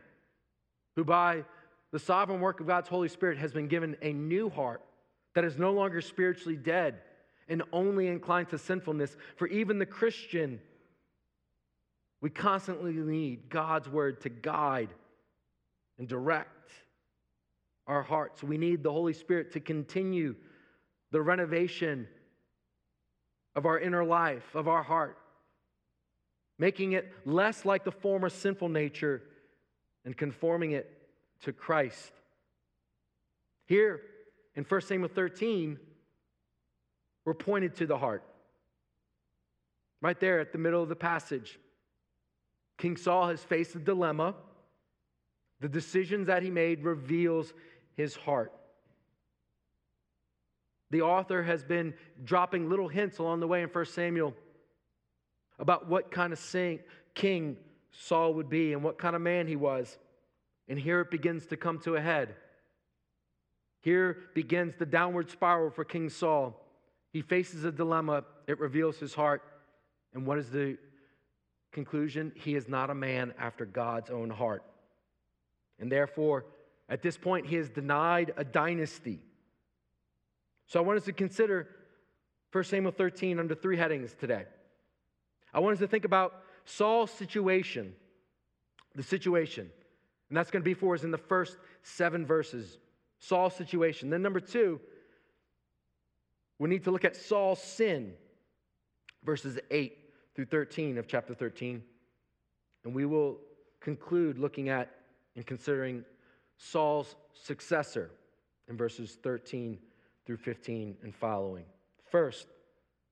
who 0.95 1.05
by 1.05 1.45
the 1.93 1.99
sovereign 1.99 2.41
work 2.41 2.61
of 2.61 2.67
God's 2.67 2.89
Holy 2.89 3.09
Spirit 3.09 3.39
has 3.39 3.53
been 3.53 3.69
given 3.69 3.97
a 4.03 4.13
new 4.13 4.49
heart 4.49 4.83
that 5.35 5.45
is 5.45 5.59
no 5.59 5.73
longer 5.73 6.01
spiritually 6.01 6.57
dead, 6.57 7.01
and 7.49 7.63
only 7.73 8.09
inclined 8.09 8.49
to 8.51 8.59
sinfulness. 8.59 9.17
For 9.37 9.47
even 9.47 9.79
the 9.79 9.87
Christian, 9.87 10.61
we 12.21 12.31
constantly 12.31 12.93
need 12.93 13.49
God's 13.49 13.89
word 13.89 14.21
to 14.23 14.29
guide 14.29 14.89
and 15.99 16.09
direct 16.09 16.71
our 17.87 18.03
hearts. 18.03 18.43
We 18.43 18.59
need 18.59 18.83
the 18.83 18.93
Holy 18.93 19.13
Spirit 19.13 19.53
to 19.53 19.61
continue 19.61 20.35
the 21.13 21.23
renovation 21.23 22.09
of 23.55 23.65
our 23.65 23.79
inner 23.79 24.05
life, 24.05 24.55
of 24.55 24.69
our 24.69 24.83
heart, 24.83 25.17
making 26.59 26.93
it 26.93 27.13
less 27.25 27.65
like 27.65 27.85
the 27.85 27.93
former 27.93 28.29
sinful 28.29 28.69
nature 28.69 29.23
and 30.05 30.17
conforming 30.17 30.73
it 30.73 30.91
to 31.43 31.53
Christ. 31.53 32.13
Here 33.67 34.01
in 34.55 34.65
1 34.65 34.81
Samuel 34.83 35.09
13, 35.09 35.79
were 37.27 37.35
pointed 37.35 37.75
to 37.75 37.87
the 37.87 37.99
heart. 37.99 38.23
Right 40.01 40.19
there 40.19 40.41
at 40.41 40.53
the 40.53 40.59
middle 40.59 40.83
of 40.83 40.89
the 40.89 40.97
passage. 40.97 41.59
King 42.79 42.97
Saul 42.97 43.29
has 43.29 43.43
faced 43.43 43.75
a 43.75 43.79
dilemma. 43.79 44.35
The 45.61 45.69
decisions 45.69 46.29
that 46.29 46.43
he 46.43 46.51
made 46.51 46.85
reveals 46.85 47.53
his 47.95 48.15
heart. 48.15 48.53
The 50.91 51.03
author 51.03 51.43
has 51.43 51.65
been 51.65 51.95
dropping 52.25 52.69
little 52.69 52.89
hints 52.89 53.19
along 53.19 53.41
the 53.41 53.49
way 53.49 53.63
in 53.63 53.69
1 53.69 53.85
Samuel 53.87 54.35
about 55.59 55.89
what 55.89 56.11
kind 56.11 56.33
of 56.33 56.41
king 57.15 57.57
Saul 57.91 58.35
would 58.35 58.49
be 58.49 58.73
and 58.73 58.85
what 58.85 58.99
kind 58.99 59.17
of 59.17 59.23
man 59.23 59.49
he 59.49 59.57
was. 59.57 59.99
And 60.69 60.79
here 60.79 61.01
it 61.01 61.11
begins 61.11 61.47
to 61.47 61.57
come 61.57 61.81
to 61.81 61.97
a 61.97 62.01
head. 62.01 62.37
Here 63.81 64.19
begins 64.35 64.75
the 64.77 64.87
downward 64.87 65.31
spiral 65.31 65.71
for 65.71 65.85
King 65.85 66.09
Saul. 66.11 66.63
He 67.13 67.23
faces 67.23 67.65
a 67.65 67.73
dilemma, 67.73 68.25
it 68.47 68.59
reveals 68.61 68.99
his 68.99 69.15
heart. 69.15 69.43
And 70.15 70.27
what 70.27 70.39
is 70.39 70.51
the 70.51 70.79
conclusion? 71.73 72.33
He 72.35 72.55
is 72.55 72.69
not 72.69 72.91
a 72.91 72.95
man 72.95 73.35
after 73.39 73.65
God's 73.65 74.11
own 74.11 74.31
heart. 74.31 74.63
And 75.79 75.91
therefore, 75.91 76.47
at 76.89 77.03
this 77.03 77.17
point, 77.17 77.47
he 77.47 77.57
is 77.57 77.69
denied 77.69 78.33
a 78.37 78.45
dynasty. 78.45 79.21
So 80.67 80.81
I 80.81 80.83
want 80.83 80.99
us 80.99 81.05
to 81.05 81.13
consider 81.13 81.69
1 82.53 82.65
Samuel 82.65 82.93
13 82.93 83.39
under 83.39 83.55
three 83.55 83.77
headings 83.77 84.15
today. 84.19 84.45
I 85.53 85.61
want 85.61 85.75
us 85.75 85.81
to 85.81 85.89
think 85.89 86.05
about 86.05 86.43
Saul's 86.65 87.11
situation, 87.11 87.95
the 88.95 89.03
situation. 89.03 89.71
And 90.29 90.37
that's 90.37 90.51
going 90.51 90.63
to 90.63 90.65
be 90.65 90.75
for 90.75 90.95
us 90.95 91.05
in 91.05 91.11
the 91.11 91.19
first 91.19 91.57
seven 91.83 92.27
verses. 92.27 92.79
Saul's 93.19 93.55
situation. 93.55 94.11
Then, 94.11 94.23
number 94.23 94.41
two, 94.41 94.81
we 96.59 96.69
need 96.69 96.85
to 96.85 96.91
look 96.91 97.05
at 97.05 97.17
Saul's 97.17 97.63
sin, 97.63 98.13
verses 99.25 99.59
8 99.71 99.97
through 100.35 100.47
13 100.47 100.99
of 100.99 101.07
chapter 101.07 101.35
13. 101.35 101.83
And 102.85 102.95
we 102.95 103.05
will 103.05 103.39
conclude 103.81 104.39
looking 104.39 104.69
at 104.69 104.91
and 105.35 105.45
considering 105.47 106.05
Saul's 106.57 107.17
successor 107.35 108.11
in 108.69 108.77
verses 108.77 109.19
13 109.23 109.79
through 110.25 110.39
15 110.39 110.97
and 111.03 111.15
following. 111.15 111.65
First, 112.11 112.49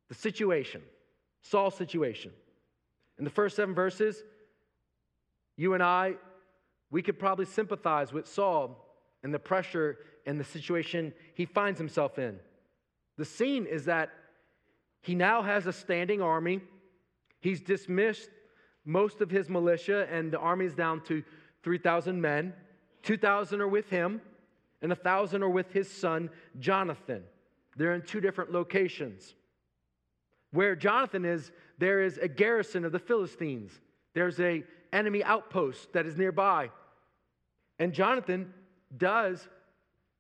the 0.08 0.14
situation, 0.14 0.82
Saul's 1.42 1.74
situation. 1.74 2.32
In 3.18 3.24
the 3.24 3.30
first 3.30 3.56
seven 3.56 3.74
verses, 3.74 4.24
you 5.56 5.74
and 5.74 5.82
I, 5.82 6.14
we 6.90 7.02
could 7.02 7.18
probably 7.18 7.44
sympathize 7.44 8.12
with 8.12 8.26
Saul 8.26 8.84
and 9.22 9.32
the 9.32 9.38
pressure 9.38 9.98
and 10.26 10.40
the 10.40 10.44
situation 10.44 11.12
he 11.34 11.44
finds 11.44 11.78
himself 11.78 12.18
in. 12.18 12.38
The 13.16 13.25
scene 13.25 13.66
is 13.66 13.85
that 13.85 14.11
he 15.00 15.14
now 15.14 15.42
has 15.42 15.66
a 15.66 15.73
standing 15.73 16.21
army. 16.21 16.61
He's 17.40 17.61
dismissed 17.61 18.30
most 18.85 19.21
of 19.21 19.30
his 19.30 19.49
militia, 19.49 20.06
and 20.11 20.33
the 20.33 20.38
army 20.38 20.66
is 20.66 20.75
down 20.75 21.02
to 21.02 21.23
3,000 21.62 22.21
men. 22.21 22.52
2,000 23.02 23.61
are 23.61 23.68
with 23.68 23.88
him, 23.90 24.21
and 24.83 24.90
1,000 24.90 25.42
are 25.42 25.49
with 25.49 25.71
his 25.73 25.90
son, 25.90 26.30
Jonathan. 26.59 27.23
They're 27.76 27.94
in 27.94 28.02
two 28.02 28.21
different 28.21 28.52
locations. 28.52 29.35
Where 30.52 30.76
Jonathan 30.76 31.25
is, 31.25 31.52
there 31.78 32.02
is 32.02 32.18
a 32.18 32.28
garrison 32.28 32.85
of 32.85 32.92
the 32.92 32.99
Philistines. 32.99 33.73
There's 34.14 34.38
a 34.40 34.64
enemy 34.92 35.25
outpost 35.25 35.92
that 35.92 36.06
is 36.06 36.16
nearby. 36.16 36.71
And 37.78 37.92
Jonathan 37.92 38.52
does 38.97 39.49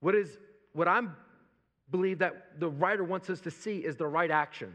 what 0.00 0.14
is 0.14 0.36
what 0.72 0.88
I 0.88 1.00
believe 1.90 2.18
that 2.18 2.58
the 2.60 2.68
writer 2.68 3.04
wants 3.04 3.30
us 3.30 3.40
to 3.42 3.50
see 3.50 3.78
is 3.78 3.96
the 3.96 4.06
right 4.06 4.30
action. 4.30 4.74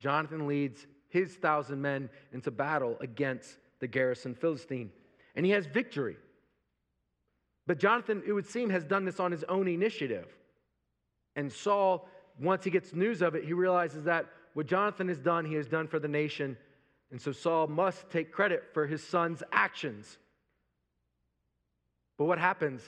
Jonathan 0.00 0.46
leads 0.46 0.86
his 1.08 1.34
thousand 1.34 1.80
men 1.80 2.10
into 2.32 2.50
battle 2.50 2.96
against 3.00 3.58
the 3.80 3.86
garrison 3.86 4.34
Philistine, 4.34 4.90
and 5.36 5.46
he 5.46 5.52
has 5.52 5.66
victory. 5.66 6.16
But 7.66 7.78
Jonathan, 7.78 8.22
it 8.26 8.32
would 8.32 8.46
seem, 8.46 8.70
has 8.70 8.84
done 8.84 9.04
this 9.04 9.20
on 9.20 9.32
his 9.32 9.44
own 9.44 9.68
initiative. 9.68 10.26
And 11.36 11.50
Saul, 11.50 12.08
once 12.40 12.64
he 12.64 12.70
gets 12.70 12.92
news 12.92 13.22
of 13.22 13.34
it, 13.34 13.44
he 13.44 13.52
realizes 13.52 14.04
that 14.04 14.26
what 14.52 14.66
Jonathan 14.66 15.08
has 15.08 15.18
done, 15.18 15.44
he 15.44 15.54
has 15.54 15.66
done 15.66 15.88
for 15.88 15.98
the 15.98 16.08
nation. 16.08 16.56
And 17.10 17.20
so 17.20 17.32
Saul 17.32 17.66
must 17.66 18.10
take 18.10 18.32
credit 18.32 18.64
for 18.72 18.86
his 18.86 19.02
son's 19.02 19.42
actions. 19.52 20.18
But 22.18 22.26
what 22.26 22.38
happens 22.38 22.82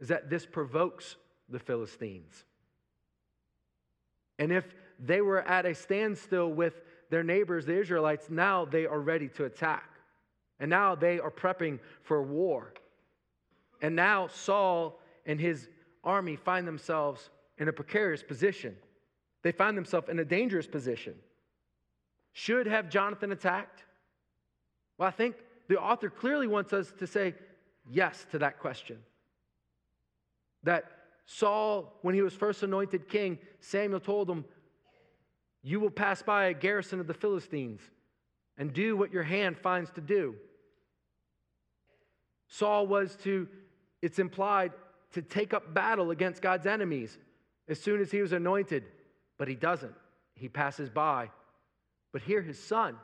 is 0.00 0.08
that 0.08 0.28
this 0.28 0.44
provokes 0.44 1.16
the 1.50 1.58
Philistines. 1.58 2.44
And 4.38 4.52
if 4.52 4.64
they 4.98 5.20
were 5.20 5.42
at 5.42 5.66
a 5.66 5.74
standstill 5.74 6.48
with 6.48 6.74
their 7.10 7.22
neighbors, 7.22 7.66
the 7.66 7.78
Israelites, 7.78 8.30
now 8.30 8.64
they 8.64 8.86
are 8.86 9.00
ready 9.00 9.28
to 9.28 9.44
attack. 9.44 9.88
And 10.58 10.70
now 10.70 10.94
they 10.94 11.18
are 11.18 11.30
prepping 11.30 11.78
for 12.02 12.22
war. 12.22 12.72
And 13.82 13.96
now 13.96 14.28
Saul 14.28 15.00
and 15.26 15.40
his 15.40 15.68
army 16.04 16.36
find 16.36 16.66
themselves 16.66 17.30
in 17.58 17.68
a 17.68 17.72
precarious 17.72 18.22
position. 18.22 18.76
They 19.42 19.52
find 19.52 19.76
themselves 19.76 20.08
in 20.08 20.18
a 20.18 20.24
dangerous 20.24 20.66
position. 20.66 21.14
Should 22.32 22.66
have 22.66 22.88
Jonathan 22.90 23.32
attacked? 23.32 23.84
Well, 24.98 25.08
I 25.08 25.12
think 25.12 25.36
the 25.68 25.80
author 25.80 26.10
clearly 26.10 26.46
wants 26.46 26.72
us 26.72 26.92
to 26.98 27.06
say 27.06 27.34
yes 27.90 28.26
to 28.32 28.38
that 28.38 28.58
question. 28.58 28.98
That 30.62 30.84
Saul, 31.32 31.96
when 32.02 32.16
he 32.16 32.22
was 32.22 32.34
first 32.34 32.64
anointed 32.64 33.08
king, 33.08 33.38
Samuel 33.60 34.00
told 34.00 34.28
him, 34.28 34.44
You 35.62 35.78
will 35.78 35.90
pass 35.90 36.22
by 36.22 36.46
a 36.46 36.54
garrison 36.54 36.98
of 36.98 37.06
the 37.06 37.14
Philistines 37.14 37.80
and 38.58 38.72
do 38.72 38.96
what 38.96 39.12
your 39.12 39.22
hand 39.22 39.56
finds 39.56 39.92
to 39.92 40.00
do. 40.00 40.34
Saul 42.48 42.88
was 42.88 43.14
to 43.22 43.46
it's 44.02 44.18
implied 44.18 44.72
to 45.12 45.22
take 45.22 45.54
up 45.54 45.72
battle 45.72 46.10
against 46.10 46.42
God's 46.42 46.66
enemies 46.66 47.16
as 47.68 47.78
soon 47.78 48.00
as 48.00 48.10
he 48.10 48.20
was 48.20 48.32
anointed, 48.32 48.82
but 49.38 49.46
he 49.46 49.54
doesn't. 49.54 49.94
He 50.34 50.48
passes 50.48 50.90
by. 50.90 51.30
But 52.12 52.22
here, 52.22 52.42
his 52.42 52.58
son, 52.58 52.96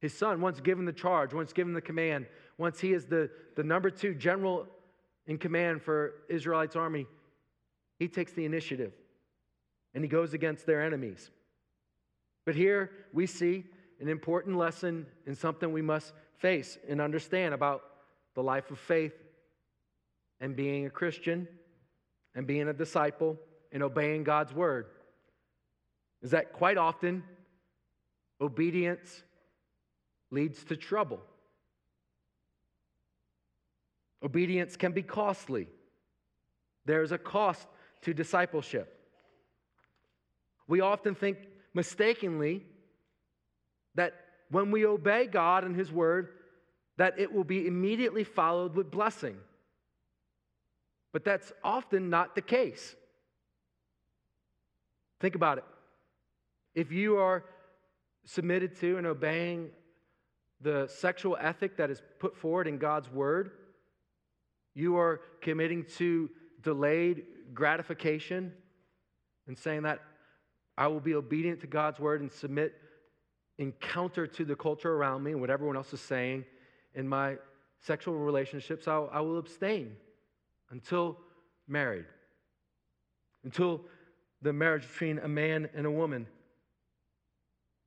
his 0.00 0.16
son, 0.16 0.40
once 0.40 0.60
given 0.60 0.86
the 0.86 0.94
charge, 0.94 1.34
once 1.34 1.52
given 1.52 1.74
the 1.74 1.82
command, 1.82 2.24
once 2.56 2.80
he 2.80 2.94
is 2.94 3.04
the, 3.04 3.28
the 3.54 3.64
number 3.64 3.90
two 3.90 4.14
general 4.14 4.66
in 5.26 5.38
command 5.38 5.82
for 5.82 6.14
Israelites' 6.28 6.76
army, 6.76 7.06
he 7.98 8.08
takes 8.08 8.32
the 8.32 8.44
initiative 8.44 8.92
and 9.94 10.02
he 10.02 10.08
goes 10.08 10.34
against 10.34 10.66
their 10.66 10.82
enemies. 10.82 11.30
But 12.44 12.54
here 12.54 12.90
we 13.12 13.26
see 13.26 13.64
an 14.00 14.08
important 14.08 14.56
lesson 14.56 15.06
in 15.26 15.34
something 15.34 15.72
we 15.72 15.82
must 15.82 16.12
face 16.38 16.78
and 16.88 17.00
understand 17.00 17.54
about 17.54 17.82
the 18.34 18.42
life 18.42 18.70
of 18.70 18.78
faith 18.78 19.14
and 20.40 20.56
being 20.56 20.86
a 20.86 20.90
Christian 20.90 21.46
and 22.34 22.46
being 22.46 22.68
a 22.68 22.72
disciple 22.72 23.38
and 23.70 23.82
obeying 23.82 24.24
God's 24.24 24.52
word 24.52 24.86
is 26.22 26.30
that 26.32 26.52
quite 26.52 26.78
often 26.78 27.22
obedience 28.40 29.22
leads 30.30 30.64
to 30.64 30.76
trouble. 30.76 31.20
Obedience 34.22 34.76
can 34.76 34.92
be 34.92 35.02
costly. 35.02 35.68
There's 36.84 37.12
a 37.12 37.18
cost 37.18 37.66
to 38.02 38.14
discipleship. 38.14 38.98
We 40.68 40.80
often 40.80 41.14
think 41.14 41.38
mistakenly 41.74 42.64
that 43.94 44.14
when 44.50 44.70
we 44.70 44.86
obey 44.86 45.26
God 45.26 45.64
and 45.64 45.74
his 45.74 45.90
word 45.90 46.28
that 46.98 47.18
it 47.18 47.32
will 47.32 47.44
be 47.44 47.66
immediately 47.66 48.24
followed 48.24 48.74
with 48.74 48.90
blessing. 48.90 49.36
But 51.12 51.24
that's 51.24 51.52
often 51.64 52.10
not 52.10 52.34
the 52.34 52.42
case. 52.42 52.94
Think 55.20 55.34
about 55.34 55.58
it. 55.58 55.64
If 56.74 56.92
you 56.92 57.18
are 57.18 57.44
submitted 58.24 58.78
to 58.80 58.98
and 58.98 59.06
obeying 59.06 59.70
the 60.60 60.86
sexual 60.88 61.36
ethic 61.40 61.76
that 61.76 61.90
is 61.90 62.00
put 62.18 62.36
forward 62.36 62.66
in 62.66 62.78
God's 62.78 63.10
word, 63.10 63.50
you 64.74 64.96
are 64.96 65.20
committing 65.40 65.84
to 65.96 66.30
delayed 66.62 67.24
gratification 67.52 68.52
and 69.46 69.58
saying 69.58 69.82
that 69.82 70.00
I 70.78 70.86
will 70.86 71.00
be 71.00 71.14
obedient 71.14 71.60
to 71.60 71.66
God's 71.66 72.00
word 72.00 72.20
and 72.20 72.32
submit 72.32 72.74
in 73.58 73.72
counter 73.72 74.26
to 74.26 74.44
the 74.44 74.56
culture 74.56 74.92
around 74.92 75.22
me 75.22 75.32
and 75.32 75.40
what 75.40 75.50
everyone 75.50 75.76
else 75.76 75.92
is 75.92 76.00
saying 76.00 76.44
in 76.94 77.06
my 77.06 77.36
sexual 77.80 78.14
relationships, 78.14 78.88
I, 78.88 78.96
I 78.96 79.20
will 79.20 79.38
abstain 79.38 79.96
until 80.70 81.18
married, 81.68 82.06
until 83.44 83.82
the 84.40 84.52
marriage 84.52 84.86
between 84.88 85.18
a 85.18 85.28
man 85.28 85.68
and 85.74 85.86
a 85.86 85.90
woman. 85.90 86.26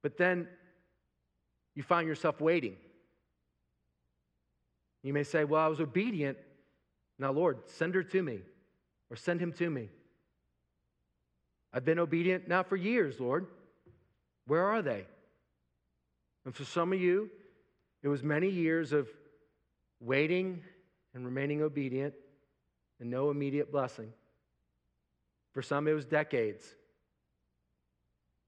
But 0.02 0.18
then 0.18 0.48
you 1.74 1.84
find 1.84 2.08
yourself 2.08 2.40
waiting. 2.40 2.76
You 5.04 5.14
may 5.14 5.24
say, 5.24 5.44
Well, 5.44 5.62
I 5.62 5.68
was 5.68 5.80
obedient. 5.80 6.38
Now, 7.18 7.32
Lord, 7.32 7.60
send 7.68 7.96
her 7.96 8.04
to 8.04 8.22
me 8.22 8.40
or 9.10 9.16
send 9.16 9.40
him 9.40 9.54
to 9.54 9.70
me. 9.70 9.90
I've 11.74 11.86
been 11.86 12.00
obedient 12.00 12.48
now 12.48 12.64
for 12.64 12.76
years, 12.76 13.20
Lord. 13.20 13.48
Where 14.48 14.66
are 14.66 14.82
they? 14.82 15.06
And 16.46 16.56
for 16.56 16.64
some 16.64 16.94
of 16.94 17.00
you, 17.00 17.30
it 18.04 18.08
was 18.08 18.24
many 18.24 18.50
years 18.50 18.94
of 18.94 19.10
waiting 20.00 20.62
and 21.14 21.26
remaining 21.26 21.62
obedient 21.62 22.14
and 23.00 23.10
no 23.10 23.32
immediate 23.32 23.72
blessing. 23.72 24.12
For 25.54 25.62
some, 25.62 25.88
it 25.88 25.94
was 25.94 26.06
decades. 26.06 26.64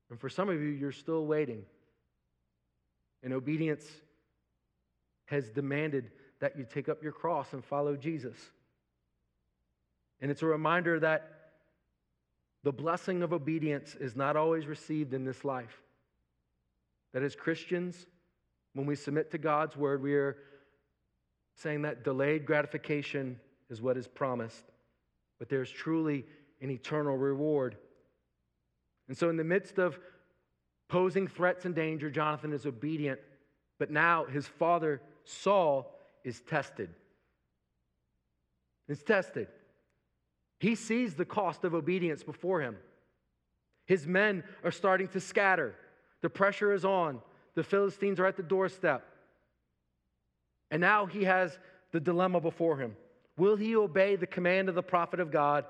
And 0.09 0.19
for 0.19 0.29
some 0.29 0.49
of 0.49 0.61
you, 0.61 0.67
you're 0.67 0.91
still 0.91 1.25
waiting. 1.25 1.63
And 3.23 3.33
obedience 3.33 3.85
has 5.25 5.49
demanded 5.49 6.11
that 6.39 6.57
you 6.57 6.65
take 6.69 6.87
up 6.87 7.01
your 7.03 7.11
cross 7.11 7.51
and 7.53 7.63
follow 7.63 7.95
Jesus. 7.95 8.35
And 10.21 10.31
it's 10.31 10.41
a 10.41 10.47
reminder 10.47 10.99
that 10.99 11.37
the 12.63 12.71
blessing 12.71 13.23
of 13.23 13.33
obedience 13.33 13.95
is 13.95 14.15
not 14.15 14.35
always 14.35 14.65
received 14.65 15.13
in 15.13 15.23
this 15.23 15.45
life. 15.45 15.81
That 17.13 17.23
as 17.23 17.35
Christians, 17.35 18.05
when 18.73 18.85
we 18.85 18.95
submit 18.95 19.31
to 19.31 19.37
God's 19.37 19.77
word, 19.77 20.01
we 20.01 20.13
are 20.15 20.37
saying 21.55 21.83
that 21.83 22.03
delayed 22.03 22.45
gratification 22.45 23.39
is 23.69 23.81
what 23.81 23.97
is 23.97 24.07
promised, 24.07 24.63
but 25.39 25.49
there's 25.49 25.71
truly 25.71 26.25
an 26.61 26.69
eternal 26.69 27.17
reward. 27.17 27.77
And 29.07 29.17
so, 29.17 29.29
in 29.29 29.37
the 29.37 29.43
midst 29.43 29.77
of 29.77 29.97
posing 30.89 31.27
threats 31.27 31.65
and 31.65 31.73
danger, 31.73 32.09
Jonathan 32.09 32.53
is 32.53 32.65
obedient, 32.65 33.19
but 33.79 33.91
now 33.91 34.25
his 34.25 34.47
father, 34.47 35.01
Saul, 35.23 35.93
is 36.23 36.41
tested. 36.41 36.89
Is 38.87 39.03
tested. 39.03 39.47
He 40.59 40.75
sees 40.75 41.15
the 41.15 41.25
cost 41.25 41.63
of 41.63 41.73
obedience 41.73 42.23
before 42.23 42.61
him. 42.61 42.77
His 43.85 44.07
men 44.07 44.43
are 44.63 44.71
starting 44.71 45.07
to 45.09 45.19
scatter. 45.19 45.75
The 46.21 46.29
pressure 46.29 46.73
is 46.73 46.83
on. 46.83 47.21
The 47.55 47.63
Philistines 47.63 48.19
are 48.19 48.25
at 48.25 48.37
the 48.37 48.43
doorstep. 48.43 49.05
And 50.71 50.81
now 50.81 51.05
he 51.05 51.23
has 51.23 51.57
the 51.91 51.99
dilemma 51.99 52.41
before 52.41 52.77
him. 52.77 52.95
Will 53.37 53.55
he 53.55 53.75
obey 53.75 54.15
the 54.15 54.27
command 54.27 54.67
of 54.67 54.75
the 54.75 54.83
prophet 54.83 55.19
of 55.19 55.31
God 55.31 55.65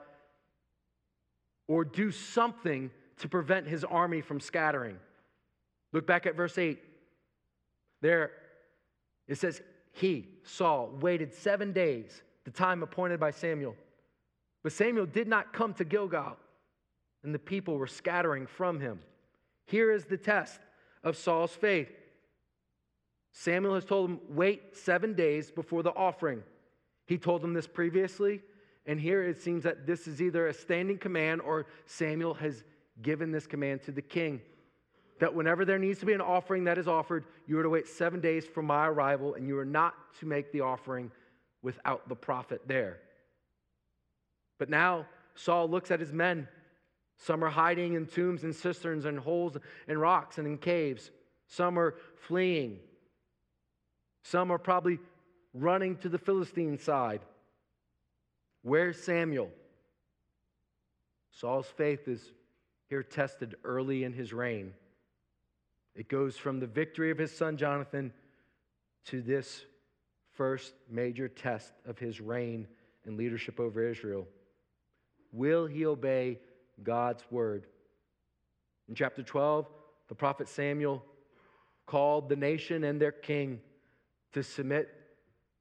or 1.68 1.84
do 1.84 2.12
something 2.12 2.90
to 3.18 3.28
prevent 3.28 3.68
his 3.68 3.84
army 3.84 4.22
from 4.22 4.40
scattering? 4.40 4.98
Look 5.92 6.08
back 6.08 6.26
at 6.26 6.36
verse 6.36 6.58
8. 6.58 6.82
There 8.02 8.32
it 9.28 9.38
says, 9.38 9.62
He, 9.92 10.28
Saul, 10.44 10.92
waited 11.02 11.34
seven 11.34 11.74
days, 11.74 12.24
the 12.46 12.52
time 12.52 12.84
appointed 12.84 13.20
by 13.20 13.32
Samuel. 13.32 13.76
But 14.68 14.74
Samuel 14.74 15.06
did 15.06 15.30
not 15.30 15.54
come 15.54 15.74
to 15.76 15.86
Gilgal, 15.86 16.36
and 17.24 17.34
the 17.34 17.40
people 17.40 17.78
were 17.78 17.88
scattering 17.88 18.46
from 18.46 18.82
him. 18.82 19.00
Here 19.66 19.94
is 19.94 20.04
the 20.04 20.18
test 20.18 20.60
of 21.06 21.16
Saul's 21.16 21.54
faith. 21.54 21.90
Samuel 23.32 23.76
has 23.76 23.86
told 23.86 24.10
him, 24.10 24.20
wait 24.28 24.76
seven 24.76 25.14
days 25.14 25.52
before 25.52 25.84
the 25.84 25.94
offering. 25.94 26.44
He 27.06 27.18
told 27.18 27.42
him 27.42 27.54
this 27.54 27.66
previously, 27.66 28.42
and 28.86 29.00
here 29.00 29.24
it 29.24 29.42
seems 29.42 29.64
that 29.64 29.88
this 29.88 30.06
is 30.06 30.22
either 30.22 30.48
a 30.50 30.54
standing 30.54 30.98
command 30.98 31.40
or 31.40 31.68
Samuel 31.86 32.34
has 32.34 32.66
given 33.02 33.32
this 33.32 33.48
command 33.48 33.84
to 33.84 33.94
the 33.94 34.02
king. 34.02 34.42
That 35.22 35.34
whenever 35.34 35.64
there 35.64 35.80
needs 35.80 36.02
to 36.02 36.06
be 36.06 36.12
an 36.12 36.20
offering 36.20 36.66
that 36.66 36.78
is 36.78 36.90
offered, 36.90 37.24
you 37.48 37.58
are 37.58 37.64
to 37.64 37.70
wait 37.70 37.88
seven 37.88 38.20
days 38.20 38.46
from 38.46 38.66
my 38.66 38.90
arrival, 38.90 39.36
and 39.36 39.48
you 39.48 39.58
are 39.60 39.64
not 39.64 39.94
to 40.20 40.26
make 40.26 40.52
the 40.52 40.60
offering 40.60 41.10
without 41.62 42.10
the 42.10 42.16
prophet 42.16 42.64
there. 42.68 43.00
But 44.58 44.70
now 44.70 45.06
Saul 45.36 45.70
looks 45.70 45.92
at 45.92 46.00
his 46.00 46.12
men 46.12 46.48
some 47.18 47.44
are 47.44 47.50
hiding 47.50 47.96
in 47.96 48.06
tombs 48.06 48.44
and 48.44 48.56
cisterns 48.56 49.06
and 49.06 49.20
holes 49.20 49.58
and 49.88 50.00
rocks 50.00 50.38
and 50.38 50.48
in 50.48 50.58
caves. 50.58 51.10
Some 51.48 51.78
are 51.80 51.96
fleeing. 52.16 52.80
Some 54.22 54.52
are 54.52 54.60
probably 54.60 55.00
running 55.54 55.98
to 55.98 56.10
the 56.10 56.20
Philistine 56.20 56.78
side. 56.78 57.22
Where's 58.62 59.02
Samuel? 59.02 59.50
Saul's 61.32 61.68
faith 61.68 62.08
is 62.08 62.32
here 62.90 63.04
tested 63.04 63.56
early 63.64 64.04
in 64.04 64.14
his 64.14 64.34
reign. 64.34 64.74
It 65.96 66.10
goes 66.10 66.38
from 66.38 66.60
the 66.60 66.68
victory 66.68 67.10
of 67.10 67.18
his 67.18 67.36
son 67.36 67.58
Jonathan 67.58 68.14
to 69.06 69.22
this 69.22 69.66
first 70.34 70.74
major 70.90 71.28
test 71.28 71.74
of 71.86 71.98
his 71.98 72.22
reign 72.22 72.68
and 73.06 73.18
leadership 73.18 73.60
over 73.60 73.88
Israel. 73.88 74.28
Will 75.38 75.68
he 75.68 75.86
obey 75.86 76.40
God's 76.84 77.24
word. 77.32 77.66
In 78.88 78.96
chapter 78.96 79.24
12, 79.24 79.68
the 80.08 80.16
prophet 80.16 80.48
Samuel 80.48 81.04
called 81.86 82.30
the 82.30 82.36
nation 82.36 82.84
and 82.84 83.02
their 83.02 83.12
king 83.12 83.60
to 84.34 84.44
submit 84.44 84.90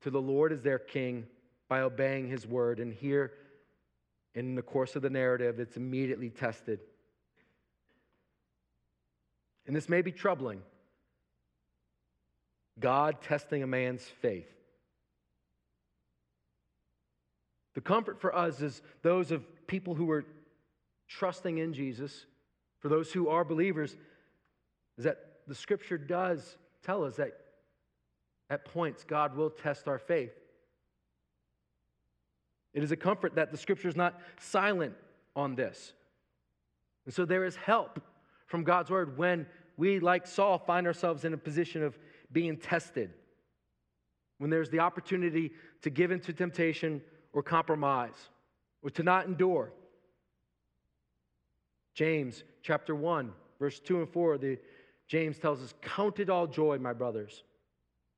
to 0.03 0.11
the 0.11 0.21
Lord 0.21 0.53
as 0.53 0.63
their 0.63 0.79
king 0.79 1.27
by 1.69 1.81
obeying 1.81 2.29
his 2.29 2.47
word. 2.47 2.81
And 2.81 2.93
here, 2.93 3.33
in 4.35 4.55
the 4.55 4.63
course 4.63 4.97
of 4.97 5.03
the 5.03 5.11
narrative, 5.11 5.59
it's 5.59 5.77
immediately 5.77 6.31
tested. 6.31 6.81
And 9.67 9.75
this 9.75 9.89
may 9.89 10.03
be 10.03 10.13
troubling. 10.13 10.63
God 12.79 13.23
testing 13.23 13.63
a 13.63 13.67
man's 13.67 14.05
faith. 14.21 14.53
The 17.75 17.81
comfort 17.81 18.21
for 18.21 18.35
us 18.35 18.61
is 18.61 18.81
those 19.03 19.31
of 19.31 19.45
people 19.67 19.95
who 19.95 20.11
are 20.11 20.25
trusting 21.09 21.59
in 21.59 21.73
Jesus, 21.73 22.27
for 22.79 22.89
those 22.89 23.13
who 23.13 23.29
are 23.29 23.45
believers, 23.45 23.97
is 24.99 25.05
that 25.05 25.19
the 25.47 25.55
scripture 25.55 25.99
does 25.99 26.57
tell 26.83 27.05
us 27.05 27.17
that 27.17 27.33
at 28.51 28.65
points 28.65 29.05
God 29.05 29.37
will 29.37 29.51
test 29.51 29.89
our 29.89 29.99
faith. 29.99 30.33
It 32.75 32.83
is 32.83 32.93
a 32.93 32.97
comfort 32.97 33.37
that 33.37 33.51
the 33.51 33.57
scripture 33.57 33.89
is 33.89 33.97
not 33.97 34.21
silent 34.39 34.95
on 35.35 35.55
this. 35.55 35.93
And 37.05 37.15
so 37.15 37.25
there 37.25 37.45
is 37.45 37.57
help 37.57 38.01
from 38.47 38.65
God's 38.65 38.91
word 38.91 39.17
when 39.17 39.47
we, 39.77 39.99
like 39.99 40.27
Saul, 40.27 40.59
find 40.59 40.87
ourselves 40.87 41.25
in 41.25 41.33
a 41.33 41.39
position 41.39 41.83
of 41.83 41.99
being 42.33 42.57
tested. 42.57 43.13
When 44.39 44.51
there's 44.51 44.71
the 44.71 44.81
opportunity 44.81 45.53
to 45.83 45.91
give 45.91 46.11
into 46.11 46.33
temptation 46.33 47.01
or 47.33 47.43
compromise 47.43 48.31
or 48.87 48.91
to 48.91 49.03
not 49.03 49.27
endure. 49.27 49.73
James 51.93 52.45
chapter 52.63 52.95
1, 52.95 53.33
verse 53.59 53.81
2 53.81 53.99
and 53.99 54.09
4, 54.09 54.39
the, 54.39 54.59
James 55.09 55.41
tells 55.41 55.61
us, 55.61 55.75
Count 55.83 56.21
it 56.21 56.31
all 56.31 56.47
joy, 56.47 56.79
my 56.79 56.93
brothers, 56.93 57.43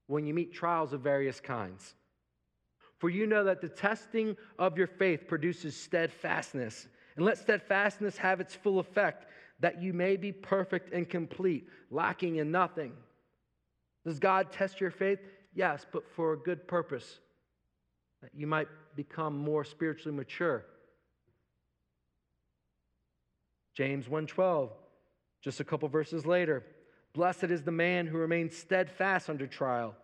when 0.09 0.27
you 0.27 0.35
meet 0.35 0.53
trials 0.53 0.93
of 0.93 1.01
various 1.01 1.41
kinds. 1.41 1.95
For 2.99 3.09
you 3.09 3.27
know 3.27 3.45
that 3.45 3.63
the 3.63 3.69
testing 3.71 4.37
of 4.59 4.77
your 4.77 4.89
faith 4.89 5.27
produces 5.27 5.75
steadfastness. 5.75 6.87
And 7.17 7.25
let 7.25 7.39
steadfastness 7.39 8.19
have 8.19 8.39
its 8.39 8.55
full 8.55 8.79
effect, 8.79 9.25
that 9.61 9.81
you 9.81 9.95
may 9.95 10.19
be 10.19 10.33
perfect 10.33 10.93
and 10.93 11.09
complete, 11.09 11.67
lacking 11.91 12.37
in 12.37 12.51
nothing. 12.51 12.93
Does 14.05 14.19
God 14.19 14.53
test 14.53 14.83
your 14.83 14.91
faith? 14.91 15.21
Yes, 15.55 15.87
but 15.91 16.07
for 16.15 16.35
a 16.35 16.39
good 16.39 16.69
purpose, 16.69 17.21
that 18.21 18.33
you 18.35 18.47
might 18.47 18.69
become 18.95 19.37
more 19.37 19.65
spiritually 19.65 20.17
mature. 20.17 20.65
James 23.75 24.09
1:12, 24.09 24.73
just 25.41 25.61
a 25.61 25.65
couple 25.65 25.89
verses 25.89 26.27
later. 26.27 26.65
Blessed 27.13 27.45
is 27.45 27.63
the 27.63 27.71
man 27.73 28.07
who 28.07 28.19
remains 28.19 28.57
steadfast 28.57 29.31
under 29.31 29.47
trial, 29.47 29.95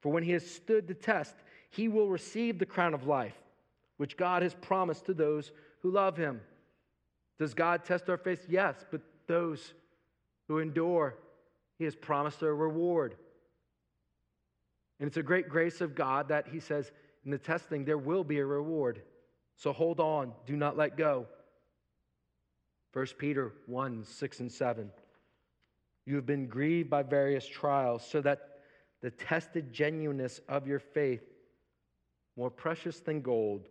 for 0.00 0.10
when 0.10 0.22
he 0.22 0.32
has 0.32 0.48
stood 0.48 0.88
the 0.88 0.94
test, 0.94 1.34
he 1.70 1.86
will 1.88 2.08
receive 2.08 2.58
the 2.58 2.66
crown 2.66 2.94
of 2.94 3.06
life, 3.06 3.36
which 3.98 4.16
God 4.16 4.42
has 4.42 4.54
promised 4.54 5.06
to 5.06 5.14
those 5.14 5.52
who 5.80 5.90
love 5.90 6.16
him. 6.16 6.40
Does 7.38 7.54
God 7.54 7.84
test 7.84 8.10
our 8.10 8.16
faith? 8.16 8.46
Yes, 8.48 8.84
but 8.90 9.02
those 9.26 9.72
who 10.48 10.58
endure, 10.58 11.14
he 11.78 11.84
has 11.84 11.94
promised 11.94 12.42
a 12.42 12.52
reward. 12.52 13.16
And 14.98 15.06
it's 15.06 15.16
a 15.16 15.22
great 15.22 15.48
grace 15.48 15.80
of 15.80 15.94
God 15.94 16.28
that 16.28 16.48
he 16.48 16.60
says 16.60 16.90
in 17.24 17.30
the 17.30 17.38
testing 17.38 17.84
there 17.84 17.98
will 17.98 18.24
be 18.24 18.38
a 18.38 18.46
reward. 18.46 19.02
So 19.56 19.72
hold 19.72 20.00
on, 20.00 20.32
do 20.46 20.56
not 20.56 20.76
let 20.76 20.96
go. 20.96 21.26
1 22.92 23.06
Peter 23.18 23.52
1 23.66 24.04
6 24.04 24.40
and 24.40 24.50
7. 24.50 24.90
You 26.06 26.16
have 26.16 26.26
been 26.26 26.46
grieved 26.46 26.90
by 26.90 27.02
various 27.02 27.46
trials, 27.46 28.04
so 28.04 28.20
that 28.22 28.58
the 29.00 29.10
tested 29.10 29.72
genuineness 29.72 30.40
of 30.48 30.66
your 30.66 30.78
faith, 30.78 31.22
more 32.36 32.50
precious 32.50 33.00
than 33.00 33.20
gold, 33.20 33.68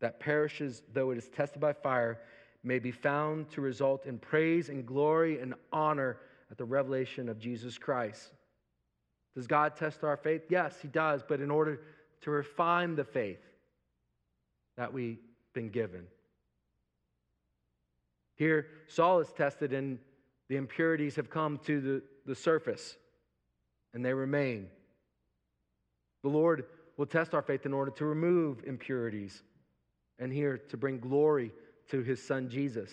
that 0.00 0.20
perishes 0.20 0.82
though 0.92 1.10
it 1.10 1.18
is 1.18 1.28
tested 1.28 1.60
by 1.60 1.72
fire, 1.72 2.20
may 2.62 2.78
be 2.78 2.92
found 2.92 3.50
to 3.50 3.60
result 3.60 4.06
in 4.06 4.18
praise 4.18 4.68
and 4.68 4.86
glory 4.86 5.40
and 5.40 5.54
honor 5.72 6.18
at 6.50 6.58
the 6.58 6.64
revelation 6.64 7.28
of 7.28 7.38
Jesus 7.38 7.78
Christ. 7.78 8.32
Does 9.34 9.46
God 9.46 9.76
test 9.76 10.04
our 10.04 10.16
faith? 10.16 10.42
Yes, 10.50 10.76
He 10.80 10.88
does, 10.88 11.22
but 11.26 11.40
in 11.40 11.50
order 11.50 11.80
to 12.22 12.30
refine 12.30 12.94
the 12.94 13.04
faith 13.04 13.42
that 14.76 14.92
we've 14.92 15.18
been 15.52 15.68
given. 15.68 16.06
Here, 18.36 18.66
Saul 18.88 19.20
is 19.20 19.28
tested, 19.32 19.72
and 19.72 19.98
the 20.48 20.56
impurities 20.56 21.16
have 21.16 21.30
come 21.30 21.58
to 21.66 21.80
the, 21.80 22.02
the 22.26 22.34
surface, 22.34 22.96
and 23.94 24.04
they 24.04 24.14
remain. 24.14 24.68
The 26.22 26.30
Lord 26.30 26.64
will 26.96 27.06
test 27.06 27.34
our 27.34 27.42
faith 27.42 27.66
in 27.66 27.72
order 27.72 27.90
to 27.92 28.04
remove 28.04 28.64
impurities, 28.66 29.42
and 30.18 30.32
here 30.32 30.58
to 30.58 30.76
bring 30.76 30.98
glory 30.98 31.52
to 31.90 32.02
his 32.02 32.22
son 32.22 32.48
Jesus. 32.48 32.90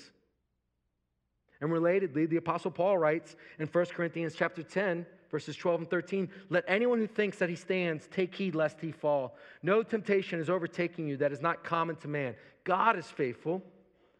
And 1.62 1.70
relatedly, 1.70 2.30
the 2.30 2.38
apostle 2.38 2.72
Paul 2.72 2.98
writes 2.98 3.36
in 3.60 3.68
1 3.68 3.86
Corinthians 3.88 4.34
chapter 4.36 4.64
10, 4.64 5.06
verses 5.30 5.56
12 5.56 5.82
and 5.82 5.90
13, 5.90 6.30
let 6.50 6.64
anyone 6.68 7.00
who 7.00 7.08
thinks 7.08 7.38
that 7.38 7.50
he 7.50 7.56
stands 7.56 8.08
take 8.12 8.34
heed 8.34 8.56
lest 8.56 8.80
he 8.82 8.92
fall. 8.92 9.36
No 9.64 9.84
temptation 9.84 10.40
is 10.40 10.50
overtaking 10.50 11.08
you 11.08 11.18
that 11.18 11.32
is 11.32 11.42
not 11.42 11.64
common 11.64 11.96
to 11.98 12.08
man. 12.08 12.36
God 12.64 12.98
is 12.98 13.06
faithful, 13.06 13.62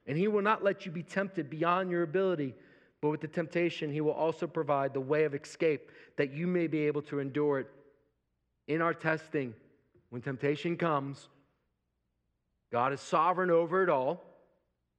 and 0.08 0.18
he 0.18 0.28
will 0.28 0.42
not 0.42 0.64
let 0.64 0.86
you 0.86 0.92
be 0.92 1.04
tempted 1.04 1.50
beyond 1.50 1.90
your 1.92 2.04
ability, 2.04 2.54
but 3.02 3.10
with 3.10 3.22
the 3.22 3.28
temptation 3.28 3.92
he 3.92 4.02
will 4.02 4.12
also 4.14 4.48
provide 4.48 4.94
the 4.94 5.00
way 5.00 5.24
of 5.24 5.34
escape 5.34 5.92
that 6.18 6.32
you 6.32 6.48
may 6.48 6.68
be 6.68 6.88
able 6.88 7.02
to 7.04 7.20
endure 7.20 7.60
it. 7.60 7.68
In 8.68 8.82
our 8.82 8.94
testing, 8.94 9.54
when 10.10 10.22
temptation 10.22 10.78
comes, 10.78 11.30
God 12.72 12.94
is 12.94 13.02
sovereign 13.02 13.50
over 13.50 13.84
it 13.84 13.90
all, 13.90 14.24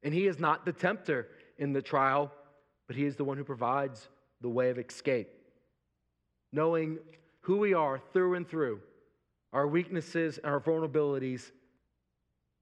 and 0.03 0.13
he 0.13 0.27
is 0.27 0.41
not 0.41 0.65
the 0.65 0.73
tempter 0.73 1.29
in 1.61 1.73
the 1.73 1.83
trial, 1.83 2.33
but 2.89 2.97
He 2.97 3.05
is 3.05 3.15
the 3.15 3.23
one 3.23 3.37
who 3.37 3.45
provides 3.45 4.09
the 4.41 4.49
way 4.49 4.71
of 4.71 4.79
escape. 4.79 5.29
Knowing 6.53 6.99
who 7.43 7.59
we 7.59 7.75
are 7.75 8.01
through 8.13 8.35
and 8.35 8.49
through, 8.49 8.81
our 9.53 9.67
weaknesses 9.67 10.39
and 10.39 10.47
our 10.47 10.61
vulnerabilities, 10.61 11.51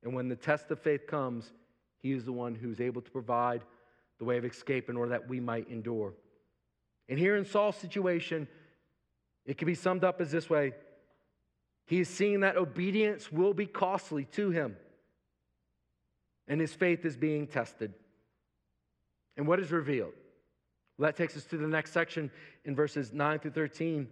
and 0.02 0.14
when 0.14 0.28
the 0.28 0.36
test 0.36 0.70
of 0.70 0.80
faith 0.80 1.06
comes, 1.06 1.52
He 1.98 2.12
is 2.12 2.24
the 2.24 2.32
one 2.32 2.54
who's 2.54 2.80
able 2.80 3.02
to 3.02 3.10
provide 3.10 3.62
the 4.18 4.24
way 4.24 4.36
of 4.36 4.44
escape 4.44 4.88
in 4.88 4.96
order 4.96 5.10
that 5.10 5.28
we 5.28 5.40
might 5.40 5.68
endure. 5.68 6.14
And 7.08 7.18
here 7.18 7.36
in 7.36 7.44
Saul's 7.44 7.76
situation, 7.76 8.48
it 9.46 9.56
can 9.56 9.66
be 9.66 9.74
summed 9.74 10.04
up 10.04 10.20
as 10.20 10.30
this 10.30 10.50
way 10.50 10.74
He 11.86 12.00
is 12.00 12.08
seeing 12.08 12.40
that 12.40 12.56
obedience 12.56 13.32
will 13.32 13.54
be 13.54 13.66
costly 13.66 14.24
to 14.32 14.50
him, 14.50 14.76
and 16.46 16.60
his 16.60 16.72
faith 16.72 17.04
is 17.04 17.16
being 17.16 17.46
tested. 17.46 17.94
And 19.36 19.46
what 19.46 19.60
is 19.60 19.70
revealed? 19.70 20.12
Well, 20.98 21.08
that 21.08 21.16
takes 21.16 21.36
us 21.36 21.44
to 21.46 21.56
the 21.56 21.68
next 21.68 21.92
section 21.92 22.30
in 22.64 22.74
verses 22.74 23.12
9 23.12 23.38
through 23.38 23.52
13. 23.52 24.08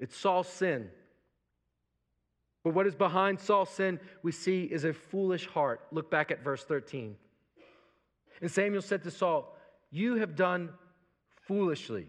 It's 0.00 0.16
Saul's 0.16 0.48
sin. 0.48 0.88
But 2.64 2.74
what 2.74 2.86
is 2.86 2.94
behind 2.94 3.40
Saul's 3.40 3.70
sin, 3.70 4.00
we 4.22 4.32
see, 4.32 4.64
is 4.64 4.84
a 4.84 4.92
foolish 4.92 5.46
heart. 5.46 5.86
Look 5.92 6.10
back 6.10 6.30
at 6.30 6.42
verse 6.42 6.64
13. 6.64 7.16
And 8.40 8.50
Samuel 8.50 8.82
said 8.82 9.04
to 9.04 9.10
Saul, 9.10 9.56
You 9.90 10.16
have 10.16 10.34
done 10.34 10.70
foolishly. 11.42 12.06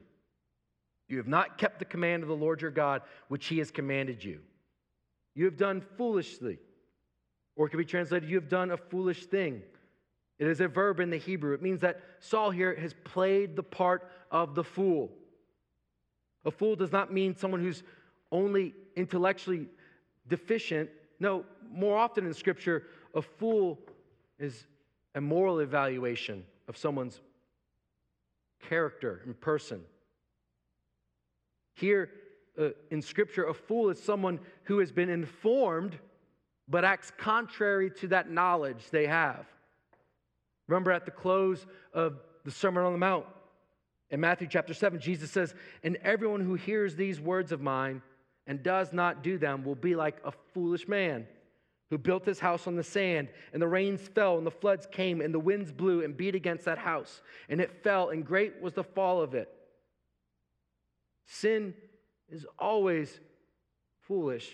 You 1.08 1.18
have 1.18 1.28
not 1.28 1.58
kept 1.58 1.80
the 1.80 1.86
command 1.86 2.24
of 2.24 2.30
the 2.30 2.36
Lord 2.36 2.62
your 2.62 2.72
God, 2.72 3.02
which 3.28 3.48
he 3.48 3.58
has 3.58 3.72
commanded 3.72 4.24
you. 4.24 4.40
You 5.36 5.46
have 5.46 5.58
done 5.58 5.82
foolishly. 5.98 6.60
Or 7.56 7.66
it 7.66 7.70
could 7.72 7.78
be 7.78 7.86
translated, 7.86 8.30
You 8.30 8.36
have 8.36 8.50
done 8.50 8.72
a 8.72 8.78
foolish 8.78 9.26
thing. 9.26 9.64
It 10.40 10.48
is 10.48 10.62
a 10.62 10.68
verb 10.68 11.02
in 11.02 11.10
the 11.10 11.18
Hebrew. 11.18 11.54
It 11.54 11.62
means 11.62 11.82
that 11.82 12.02
Saul 12.20 12.50
here 12.50 12.74
has 12.76 12.96
played 13.04 13.56
the 13.56 13.64
part 13.64 14.10
of 14.32 14.56
the 14.56 14.64
fool. 14.64 15.12
A 16.46 16.52
fool 16.52 16.78
does 16.78 16.94
not 16.94 17.12
mean 17.12 17.36
someone 17.36 17.62
who's 17.62 17.84
only 18.32 18.74
intellectually 18.96 19.68
deficient. 20.28 20.90
No, 21.20 21.44
more 21.70 21.98
often 21.98 22.26
in 22.26 22.34
Scripture, 22.34 22.84
a 23.14 23.22
fool 23.22 23.80
is 24.40 24.66
a 25.16 25.22
moral 25.22 25.60
evaluation 25.60 26.46
of 26.70 26.78
someone's 26.78 27.20
character 28.62 29.22
and 29.26 29.40
person. 29.42 29.82
Here 31.74 32.10
uh, 32.58 32.70
in 32.92 33.02
Scripture, 33.02 33.46
a 33.46 33.54
fool 33.54 33.90
is 33.90 34.02
someone 34.02 34.40
who 34.64 34.80
has 34.80 34.92
been 34.92 35.10
informed 35.10 35.98
but 36.70 36.86
acts 36.86 37.12
contrary 37.18 37.90
to 37.90 38.08
that 38.10 38.30
knowledge 38.30 38.90
they 38.92 39.08
have. 39.08 39.46
Remember 40.70 40.92
at 40.92 41.06
the 41.06 41.12
close 41.12 41.66
of 41.94 42.20
the 42.46 42.52
Sermon 42.52 42.84
on 42.84 42.94
the 42.94 43.00
Mount 43.00 43.26
in 44.12 44.20
Matthew 44.20 44.48
chapter 44.48 44.74
7, 44.74 45.00
Jesus 45.00 45.32
says, 45.32 45.56
And 45.84 45.98
everyone 46.04 46.42
who 46.42 46.54
hears 46.54 46.96
these 46.96 47.20
words 47.20 47.52
of 47.52 47.60
mine 47.60 48.04
and 48.46 48.62
does 48.62 48.94
not 48.94 49.24
do 49.24 49.40
them 49.40 49.64
will 49.64 49.76
be 49.76 49.96
like 49.96 50.18
a 50.24 50.32
foolish 50.54 50.88
man 50.88 51.28
who 51.90 51.98
built 51.98 52.24
his 52.24 52.40
house 52.40 52.68
on 52.68 52.76
the 52.76 52.84
sand, 52.84 53.30
and 53.52 53.60
the 53.60 53.68
rains 53.68 54.02
fell, 54.14 54.38
and 54.38 54.46
the 54.46 54.52
floods 54.52 54.88
came, 54.92 55.22
and 55.22 55.34
the 55.34 55.40
winds 55.40 55.72
blew 55.72 56.04
and 56.04 56.16
beat 56.16 56.36
against 56.36 56.66
that 56.66 56.78
house, 56.78 57.22
and 57.50 57.60
it 57.60 57.84
fell, 57.84 58.10
and 58.10 58.24
great 58.24 58.62
was 58.62 58.74
the 58.74 58.84
fall 58.84 59.24
of 59.24 59.34
it. 59.34 59.50
Sin 61.26 61.74
is 62.30 62.46
always 62.60 63.20
foolish. 64.02 64.52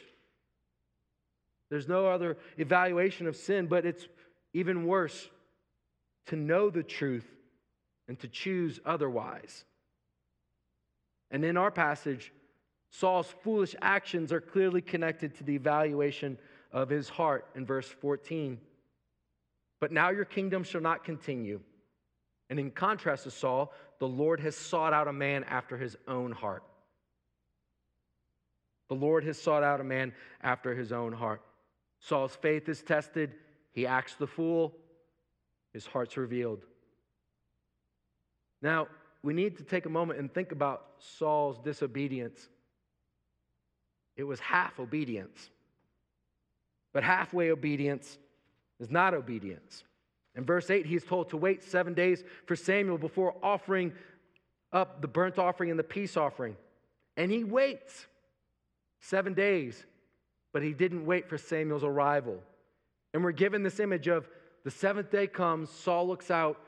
There's 1.70 1.90
no 1.90 2.08
other 2.08 2.38
evaluation 2.58 3.28
of 3.28 3.36
sin, 3.36 3.68
but 3.68 3.86
it's 3.86 4.08
even 4.54 4.88
worse 4.88 5.30
to 6.28 6.36
know 6.36 6.70
the 6.70 6.84
truth 6.84 7.28
and 8.08 8.20
to 8.20 8.28
choose 8.28 8.80
otherwise. 8.86 9.66
And 11.32 11.44
in 11.44 11.58
our 11.58 11.72
passage, 11.72 12.32
Saul's 12.90 13.34
foolish 13.44 13.76
actions 13.82 14.32
are 14.32 14.42
clearly 14.42 14.82
connected 14.82 15.36
to 15.36 15.44
the 15.44 15.56
evaluation 15.56 16.38
of 16.72 16.90
his 16.90 17.10
heart 17.10 17.46
in 17.56 17.66
verse 17.66 17.88
14. 17.88 18.60
But 19.80 19.92
now 19.92 20.10
your 20.10 20.26
kingdom 20.26 20.64
shall 20.64 20.82
not 20.82 21.04
continue. 21.04 21.60
And 22.50 22.60
in 22.60 22.72
contrast 22.72 23.24
to 23.24 23.32
Saul, 23.32 23.74
the 24.00 24.08
Lord 24.08 24.40
has 24.42 24.56
sought 24.56 24.94
out 24.94 25.08
a 25.08 25.14
man 25.14 25.44
after 25.46 25.78
his 25.78 25.98
own 26.08 26.32
heart. 26.32 26.64
The 28.88 28.96
Lord 28.96 29.24
has 29.24 29.42
sought 29.42 29.64
out 29.64 29.82
a 29.82 29.84
man 29.84 30.14
after 30.42 30.76
his 30.76 30.92
own 30.92 31.12
heart. 31.12 31.42
Saul's 32.00 32.36
faith 32.36 32.70
is 32.70 32.84
tested. 32.84 33.34
He 33.72 33.88
acts 33.88 34.16
the 34.16 34.28
fool 34.28 34.76
his 35.76 35.86
heart's 35.86 36.16
revealed. 36.16 36.64
Now, 38.62 38.88
we 39.24 39.34
need 39.34 39.58
to 39.58 39.64
take 39.64 39.86
a 39.86 39.90
moment 39.90 40.20
and 40.20 40.34
think 40.34 40.54
about 40.54 40.86
Saul's 41.00 41.60
disobedience. 41.60 42.48
It 44.16 44.24
was 44.24 44.40
half 44.40 44.80
obedience. 44.80 45.50
But 46.94 47.04
halfway 47.04 47.52
obedience 47.52 48.18
is 48.80 48.90
not 48.90 49.14
obedience. 49.14 49.84
In 50.38 50.46
verse 50.46 50.70
8, 50.70 50.86
he's 50.86 51.04
told 51.04 51.32
to 51.32 51.38
wait 51.38 51.62
seven 51.62 51.94
days 51.94 52.24
for 52.46 52.56
Samuel 52.56 52.98
before 52.98 53.36
offering 53.44 53.92
up 54.72 55.02
the 55.02 55.10
burnt 55.10 55.38
offering 55.38 55.72
and 55.72 55.80
the 55.80 55.84
peace 55.84 56.16
offering. 56.16 56.56
And 57.18 57.30
he 57.30 57.44
waits 57.44 58.08
seven 59.02 59.34
days, 59.34 59.86
but 60.54 60.64
he 60.64 60.72
didn't 60.72 61.06
wait 61.06 61.28
for 61.28 61.38
Samuel's 61.38 61.84
arrival. 61.84 62.42
And 63.14 63.26
we're 63.26 63.34
given 63.34 63.62
this 63.62 63.82
image 63.82 64.08
of 64.08 64.30
the 64.66 64.72
seventh 64.72 65.12
day 65.12 65.28
comes, 65.28 65.70
Saul 65.70 66.08
looks 66.08 66.32
out, 66.32 66.60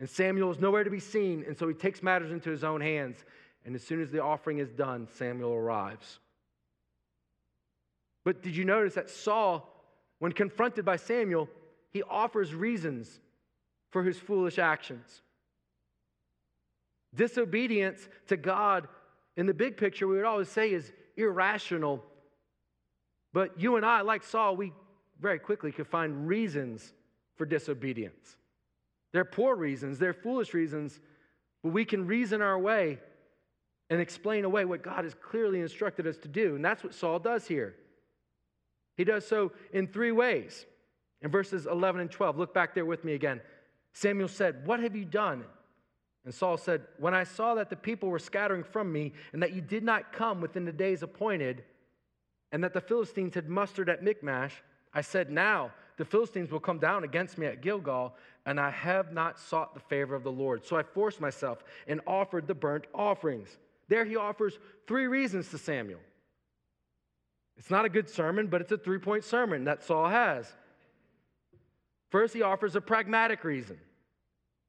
and 0.00 0.10
Samuel 0.10 0.50
is 0.50 0.58
nowhere 0.58 0.82
to 0.82 0.90
be 0.90 0.98
seen, 0.98 1.44
and 1.46 1.56
so 1.56 1.68
he 1.68 1.74
takes 1.74 2.02
matters 2.02 2.32
into 2.32 2.50
his 2.50 2.64
own 2.64 2.80
hands. 2.80 3.24
And 3.64 3.76
as 3.76 3.82
soon 3.84 4.02
as 4.02 4.10
the 4.10 4.20
offering 4.20 4.58
is 4.58 4.72
done, 4.72 5.06
Samuel 5.14 5.52
arrives. 5.52 6.18
But 8.24 8.42
did 8.42 8.56
you 8.56 8.64
notice 8.64 8.94
that 8.94 9.08
Saul, 9.08 9.72
when 10.18 10.32
confronted 10.32 10.84
by 10.84 10.96
Samuel, 10.96 11.48
he 11.92 12.02
offers 12.02 12.52
reasons 12.52 13.20
for 13.90 14.02
his 14.02 14.18
foolish 14.18 14.58
actions? 14.58 15.22
Disobedience 17.14 18.08
to 18.26 18.36
God, 18.36 18.88
in 19.36 19.46
the 19.46 19.54
big 19.54 19.76
picture, 19.76 20.08
we 20.08 20.16
would 20.16 20.24
always 20.24 20.48
say 20.48 20.72
is 20.72 20.92
irrational. 21.16 22.04
But 23.32 23.60
you 23.60 23.76
and 23.76 23.86
I, 23.86 24.00
like 24.00 24.24
Saul, 24.24 24.56
we 24.56 24.72
very 25.20 25.38
quickly 25.38 25.70
could 25.70 25.86
find 25.86 26.26
reasons 26.26 26.92
for 27.36 27.46
disobedience. 27.46 28.36
They're 29.12 29.24
poor 29.24 29.54
reasons, 29.54 29.98
they're 29.98 30.12
foolish 30.12 30.54
reasons, 30.54 30.98
but 31.62 31.72
we 31.72 31.84
can 31.84 32.06
reason 32.06 32.42
our 32.42 32.58
way 32.58 32.98
and 33.90 34.00
explain 34.00 34.44
away 34.44 34.64
what 34.64 34.82
God 34.82 35.04
has 35.04 35.14
clearly 35.14 35.60
instructed 35.60 36.06
us 36.06 36.16
to 36.18 36.28
do. 36.28 36.56
And 36.56 36.64
that's 36.64 36.82
what 36.82 36.94
Saul 36.94 37.18
does 37.18 37.46
here. 37.46 37.74
He 38.96 39.04
does 39.04 39.26
so 39.26 39.52
in 39.72 39.86
three 39.86 40.12
ways. 40.12 40.66
In 41.22 41.30
verses 41.30 41.66
11 41.66 42.00
and 42.00 42.10
12, 42.10 42.38
look 42.38 42.52
back 42.52 42.74
there 42.74 42.84
with 42.84 43.04
me 43.04 43.14
again. 43.14 43.40
Samuel 43.92 44.28
said, 44.28 44.66
What 44.66 44.80
have 44.80 44.94
you 44.94 45.04
done? 45.04 45.44
And 46.24 46.34
Saul 46.34 46.56
said, 46.56 46.82
When 46.98 47.14
I 47.14 47.24
saw 47.24 47.54
that 47.54 47.70
the 47.70 47.76
people 47.76 48.08
were 48.08 48.18
scattering 48.18 48.64
from 48.64 48.92
me, 48.92 49.12
and 49.32 49.42
that 49.42 49.52
you 49.52 49.60
did 49.60 49.84
not 49.84 50.12
come 50.12 50.40
within 50.40 50.64
the 50.64 50.72
days 50.72 51.02
appointed, 51.02 51.64
and 52.52 52.62
that 52.62 52.72
the 52.72 52.80
Philistines 52.80 53.34
had 53.34 53.48
mustered 53.48 53.88
at 53.88 54.02
Michmash, 54.02 54.62
I 54.92 55.00
said, 55.00 55.30
Now 55.30 55.72
the 55.96 56.04
Philistines 56.04 56.50
will 56.50 56.60
come 56.60 56.78
down 56.78 57.04
against 57.04 57.38
me 57.38 57.46
at 57.46 57.60
Gilgal, 57.60 58.14
and 58.46 58.58
I 58.58 58.70
have 58.70 59.12
not 59.12 59.38
sought 59.38 59.74
the 59.74 59.80
favor 59.80 60.14
of 60.14 60.24
the 60.24 60.32
Lord. 60.32 60.64
So 60.64 60.76
I 60.76 60.82
forced 60.82 61.20
myself 61.20 61.62
and 61.86 62.00
offered 62.06 62.46
the 62.46 62.54
burnt 62.54 62.86
offerings. 62.92 63.48
There 63.88 64.04
he 64.04 64.16
offers 64.16 64.58
three 64.86 65.06
reasons 65.06 65.50
to 65.50 65.58
Samuel. 65.58 66.00
It's 67.56 67.70
not 67.70 67.84
a 67.84 67.88
good 67.88 68.08
sermon, 68.08 68.48
but 68.48 68.60
it's 68.60 68.72
a 68.72 68.78
three 68.78 68.98
point 68.98 69.24
sermon 69.24 69.64
that 69.64 69.84
Saul 69.84 70.08
has. 70.08 70.52
First, 72.10 72.34
he 72.34 72.42
offers 72.42 72.74
a 72.74 72.80
pragmatic 72.80 73.44
reason. 73.44 73.78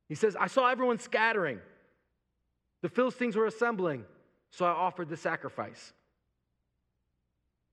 He 0.08 0.16
says, 0.16 0.36
I 0.40 0.48
saw 0.48 0.70
everyone 0.70 1.00
scattering. 1.00 1.60
The 2.82 2.90
Philistines 2.90 3.36
were 3.36 3.48
assembling, 3.48 4.06
so 4.52 4.66
I 4.66 4.70
offered 4.70 5.10
the 5.10 5.18
sacrifice. 5.18 5.94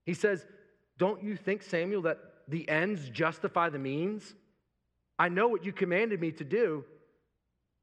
He 0.05 0.15
says, 0.15 0.47
Don't 0.97 1.23
you 1.23 1.37
think, 1.37 1.63
Samuel, 1.63 2.03
that 2.03 2.19
the 2.53 2.69
ends 2.69 3.09
justify 3.09 3.71
the 3.71 3.79
means? 3.79 4.35
I 5.19 5.31
know 5.31 5.49
what 5.49 5.65
you 5.65 5.73
commanded 5.73 6.21
me 6.21 6.33
to 6.33 6.45
do, 6.45 6.85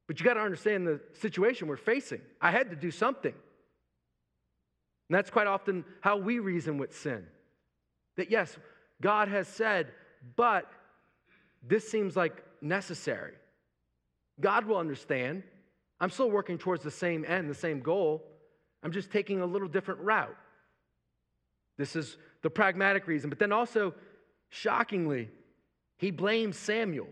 but 0.07 0.19
you 0.19 0.25
got 0.25 0.35
to 0.35 0.41
understand 0.41 0.85
the 0.85 1.01
situation 1.19 1.67
we're 1.67 1.75
facing. 1.75 2.21
I 2.39 2.51
had 2.51 2.69
to 2.69 2.75
do 2.75 2.91
something. 2.91 3.33
And 3.33 5.17
that's 5.17 5.31
quite 5.31 5.47
often 5.47 5.83
how 6.01 6.17
we 6.17 6.37
reason 6.37 6.77
with 6.77 6.95
sin. 6.95 7.25
That 8.17 8.29
yes, 8.29 8.55
God 9.01 9.27
has 9.27 9.47
said, 9.47 9.87
but 10.35 10.71
this 11.67 11.89
seems 11.89 12.15
like 12.15 12.43
necessary. 12.61 13.33
God 14.39 14.65
will 14.65 14.77
understand. 14.77 15.41
I'm 15.99 16.11
still 16.11 16.29
working 16.29 16.59
towards 16.59 16.83
the 16.83 16.91
same 16.91 17.25
end, 17.27 17.49
the 17.49 17.55
same 17.55 17.79
goal. 17.79 18.23
I'm 18.83 18.91
just 18.91 19.11
taking 19.11 19.41
a 19.41 19.45
little 19.47 19.67
different 19.67 20.01
route. 20.01 20.37
This 21.77 21.95
is 21.95 22.17
the 22.43 22.51
pragmatic 22.51 23.07
reason. 23.07 23.31
But 23.31 23.39
then 23.39 23.51
also, 23.51 23.95
shockingly, 24.49 25.29
he 25.97 26.11
blames 26.11 26.57
Samuel. 26.57 27.09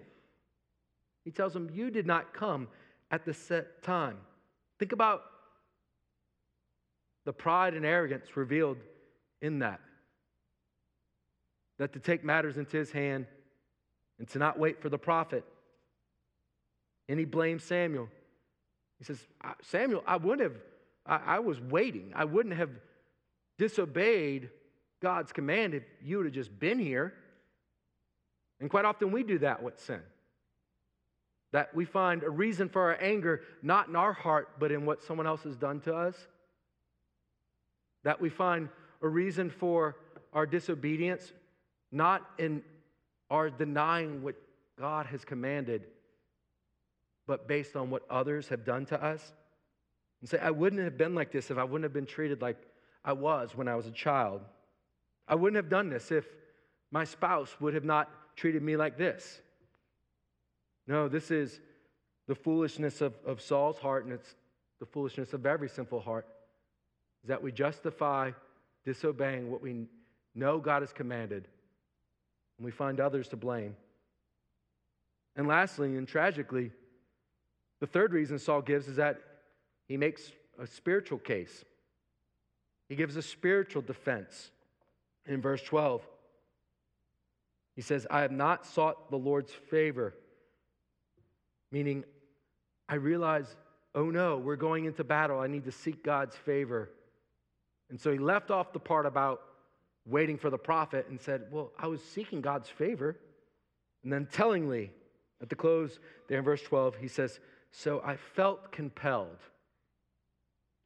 He 1.23 1.32
tells 1.32 1.56
him, 1.56 1.69
You 1.73 1.91
did 1.91 2.06
not 2.06 2.34
come 2.34 2.67
at 3.12 3.26
the 3.26 3.34
set 3.34 3.84
time. 3.84 4.17
Think 4.80 4.91
about 4.91 5.23
the 7.26 7.34
pride 7.34 7.73
and 7.73 7.86
arrogance 7.86 8.38
revealed 8.38 8.78
in 9.41 9.60
that. 9.60 9.82
That 11.78 11.93
to 11.93 12.00
take 12.00 12.23
matters 12.23 12.58
into 12.58 12.78
his 12.78 12.91
hand 12.91 13.26
and 14.19 14.28
to 14.30 14.39
not 14.39 14.58
wait 14.58 14.82
for 14.82 14.89
the 14.89 14.97
prophet. 14.97 15.43
And 17.10 17.19
he 17.19 17.26
blames 17.26 17.63
Samuel. 17.63 18.10
He 18.97 19.04
says, 19.04 19.19
Samuel, 19.62 20.04
I 20.08 20.17
wouldn't 20.17 20.41
have, 20.41 20.62
I, 21.06 21.36
I 21.36 21.39
was 21.39 21.60
waiting. 21.60 22.12
I 22.15 22.26
wouldn't 22.26 22.56
have 22.56 22.71
disobeyed 23.58 24.50
God's 25.02 25.32
command 25.32 25.73
if 25.73 25.84
you 26.02 26.17
would 26.17 26.26
have 26.26 26.34
just 26.34 26.58
been 26.58 26.80
here. 26.80 27.13
And 28.60 28.70
quite 28.70 28.86
often 28.86 29.12
we 29.12 29.24
do 29.24 29.39
that 29.39 29.62
with 29.62 29.80
sin. 29.80 30.02
That 31.54 31.74
we 31.76 31.86
find 31.86 32.24
a 32.24 32.30
reason 32.30 32.70
for 32.70 32.82
our 32.82 32.98
anger 33.02 33.41
not 33.62 33.88
in 33.88 33.96
our 33.96 34.13
heart, 34.13 34.50
but 34.60 34.72
in 34.72 34.86
what 34.86 35.04
someone 35.04 35.28
else 35.28 35.43
has 35.43 35.56
done 35.56 35.80
to 35.82 35.96
us. 35.96 36.15
That 38.04 38.20
we 38.20 38.30
find 38.30 38.70
a 39.02 39.08
reason 39.08 39.50
for 39.50 39.96
our 40.34 40.46
disobedience 40.46 41.32
not 41.91 42.30
in 42.38 42.62
our 43.30 43.50
denying 43.50 44.22
what 44.22 44.36
God 44.80 45.06
has 45.08 45.24
commanded, 45.24 45.84
but 47.26 47.48
based 47.48 47.76
on 47.76 47.89
what 47.89 48.04
others 48.10 48.50
have 48.50 48.65
done 48.65 48.86
to 48.88 49.04
us. 49.04 49.34
And 50.22 50.30
say, 50.30 50.39
I 50.39 50.52
wouldn't 50.52 50.82
have 50.82 50.98
been 50.98 51.15
like 51.15 51.32
this 51.32 51.52
if 51.52 51.58
I 51.58 51.63
wouldn't 51.63 51.84
have 51.84 51.93
been 51.93 52.06
treated 52.06 52.41
like 52.41 52.58
I 53.06 53.13
was 53.13 53.56
when 53.56 53.67
I 53.67 53.76
was 53.76 53.88
a 53.88 53.91
child. 53.91 54.41
I 55.28 55.36
wouldn't 55.36 55.58
have 55.58 55.70
done 55.70 55.89
this 55.89 56.12
if 56.12 56.26
my 56.91 57.04
spouse 57.04 57.56
would 57.60 57.74
have 57.74 57.84
not 57.84 58.10
treated 58.38 58.62
me 58.62 58.78
like 58.78 58.97
this. 58.97 59.41
No, 60.88 61.10
this 61.10 61.32
is 61.32 61.60
the 62.28 62.36
foolishness 62.36 63.02
of, 63.02 63.13
of 63.26 63.41
Saul's 63.41 63.78
heart, 63.78 64.06
and 64.06 64.13
it's 64.13 64.36
the 64.80 64.86
foolishness 64.86 65.34
of 65.34 65.45
every 65.45 65.67
sinful 65.67 66.00
heart, 66.00 66.28
is 67.23 67.30
that 67.30 67.43
we 67.43 67.52
justify 67.52 68.32
disobeying 68.86 69.52
what 69.52 69.62
we 69.62 69.88
know 70.34 70.60
God 70.60 70.82
has 70.82 70.93
commanded, 70.93 71.47
and 72.58 72.65
we 72.65 72.71
find 72.71 73.00
others 73.00 73.28
to 73.30 73.36
blame. 73.36 73.76
And 75.36 75.47
lastly, 75.47 75.97
and 75.97 76.08
tragically, 76.08 76.71
the 77.80 77.88
third 77.88 78.13
reason 78.13 78.39
Saul 78.39 78.62
gives 78.62 78.88
is 78.88 78.95
that 78.95 79.19
he 79.88 79.97
makes 79.97 80.32
a 80.60 80.65
spiritual 80.67 81.19
case. 81.19 81.65
He 82.88 82.95
gives 82.95 83.15
a 83.15 83.21
spiritual 83.21 83.82
defense 83.82 84.52
in 85.26 85.41
verse 85.41 85.62
12. 85.62 86.02
He 87.78 87.84
says, 87.84 88.08
I 88.10 88.22
have 88.22 88.32
not 88.32 88.66
sought 88.66 89.12
the 89.12 89.18
Lord's 89.18 89.52
favor, 89.70 90.16
meaning 91.72 92.04
I 92.90 92.96
realize, 92.96 93.56
oh 93.94 94.10
no, 94.10 94.40
we're 94.40 94.56
going 94.56 94.86
into 94.86 95.04
battle. 95.04 95.40
I 95.40 95.46
need 95.46 95.63
to 95.66 95.72
seek 95.72 96.04
God's 96.04 96.36
favor. 96.36 96.90
And 97.92 98.02
so 98.02 98.12
he 98.12 98.18
left 98.18 98.50
off 98.50 98.74
the 98.74 98.80
part 98.80 99.06
about 99.06 99.42
waiting 100.08 100.40
for 100.40 100.50
the 100.50 100.58
prophet 100.58 101.06
and 101.08 101.22
said, 101.22 101.44
Well, 101.52 101.72
I 101.78 101.86
was 101.86 102.04
seeking 102.04 102.42
God's 102.42 102.68
favor. 102.68 103.16
And 104.04 104.12
then 104.12 104.28
tellingly, 104.32 104.92
at 105.40 105.50
the 105.50 105.56
close 105.56 106.00
there 106.28 106.40
in 106.40 106.44
verse 106.44 106.63
12, 106.63 106.96
he 106.96 107.08
says, 107.08 107.40
So 107.70 108.02
I 108.04 108.16
felt 108.16 108.72
compelled 108.72 109.38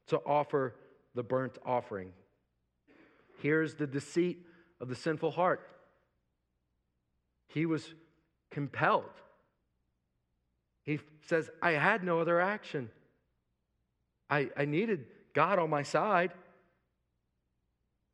to 0.08 0.18
offer 0.18 0.76
the 1.16 1.24
burnt 1.24 1.58
offering. 1.66 2.12
Here's 3.40 3.76
the 3.76 3.88
deceit 3.88 4.46
of 4.82 4.90
the 4.90 4.96
sinful 4.96 5.32
heart. 5.32 5.66
He 7.54 7.66
was 7.66 7.94
compelled. 8.50 9.04
He 10.84 11.00
says, 11.28 11.50
I 11.62 11.72
had 11.72 12.04
no 12.04 12.20
other 12.20 12.40
action. 12.40 12.90
I, 14.30 14.50
I 14.58 14.66
needed 14.66 15.06
God 15.34 15.60
on 15.60 15.70
my 15.70 15.84
side. 15.84 16.32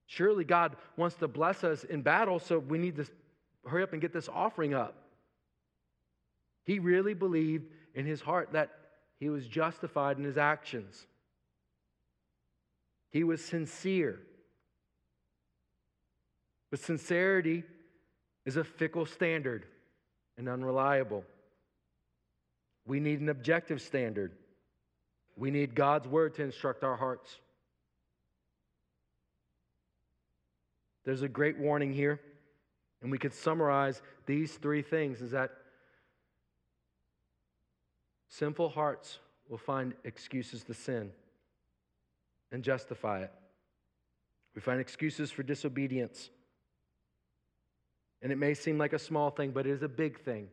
Surely 0.08 0.44
God 0.44 0.76
wants 0.96 1.16
to 1.18 1.28
bless 1.28 1.64
us 1.64 1.84
in 1.84 2.02
battle, 2.02 2.40
so 2.40 2.60
we 2.60 2.78
need 2.78 2.96
to 2.96 3.06
hurry 3.66 3.84
up 3.84 3.94
and 3.94 4.02
get 4.02 4.14
this 4.14 4.30
offering 4.30 4.74
up. 4.74 4.96
He 6.64 6.80
really 6.80 7.14
believed 7.14 7.66
in 7.94 8.06
his 8.06 8.22
heart 8.22 8.54
that 8.54 8.72
he 9.20 9.30
was 9.30 9.48
justified 9.48 10.18
in 10.18 10.24
his 10.24 10.38
actions. 10.38 11.06
He 13.12 13.24
was 13.24 13.44
sincere. 13.44 14.20
But 16.70 16.80
sincerity 16.80 17.64
is 18.48 18.56
a 18.56 18.64
fickle 18.64 19.06
standard 19.06 19.66
and 20.38 20.48
unreliable. 20.48 21.26
We 22.86 23.02
need 23.02 23.20
an 23.20 23.28
objective 23.28 23.82
standard. 23.82 24.32
We 25.36 25.52
need 25.52 25.76
God's 25.76 26.08
word 26.08 26.36
to 26.36 26.44
instruct 26.44 26.86
our 26.86 26.96
hearts. 26.96 27.30
There's 31.04 31.24
a 31.24 31.28
great 31.28 31.58
warning 31.58 31.92
here, 31.92 32.22
and 33.02 33.12
we 33.12 33.18
could 33.18 33.34
summarize 33.34 34.02
these 34.26 34.54
three 34.54 34.82
things 34.82 35.22
is 35.22 35.32
that 35.32 35.52
sinful 38.30 38.70
hearts 38.70 39.20
will 39.50 39.58
find 39.58 39.94
excuses 40.06 40.64
to 40.64 40.74
sin 40.74 41.12
and 42.54 42.64
justify 42.64 43.24
it. 43.24 43.32
We 44.56 44.62
find 44.62 44.80
excuses 44.80 45.32
for 45.32 45.44
disobedience. 45.44 46.30
And 48.22 48.32
it 48.32 48.38
may 48.38 48.54
seem 48.54 48.78
like 48.78 48.94
a 48.94 49.00
small 49.00 49.30
thing, 49.30 49.52
but 49.52 49.68
it 49.68 49.72
is 49.72 49.84
a 49.84 49.88
big 49.88 50.20
thing. 50.22 50.48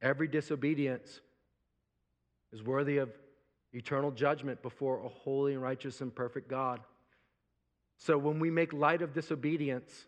Every 0.00 0.28
disobedience 0.28 1.20
is 2.52 2.62
worthy 2.62 2.98
of 2.98 3.10
eternal 3.72 4.10
judgment 4.10 4.62
before 4.62 5.04
a 5.04 5.08
holy 5.08 5.54
and 5.54 5.62
righteous 5.62 6.00
and 6.00 6.14
perfect 6.14 6.48
God. 6.48 6.80
So 7.98 8.16
when 8.16 8.38
we 8.38 8.50
make 8.50 8.72
light 8.72 9.02
of 9.02 9.12
disobedience, 9.12 10.06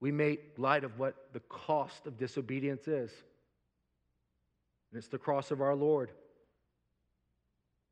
we 0.00 0.10
make 0.10 0.54
light 0.58 0.82
of 0.82 0.98
what 0.98 1.14
the 1.32 1.40
cost 1.40 2.06
of 2.06 2.18
disobedience 2.18 2.88
is. 2.88 3.12
And 4.90 4.98
it's 4.98 5.08
the 5.08 5.18
cross 5.18 5.52
of 5.52 5.60
our 5.60 5.76
Lord. 5.76 6.10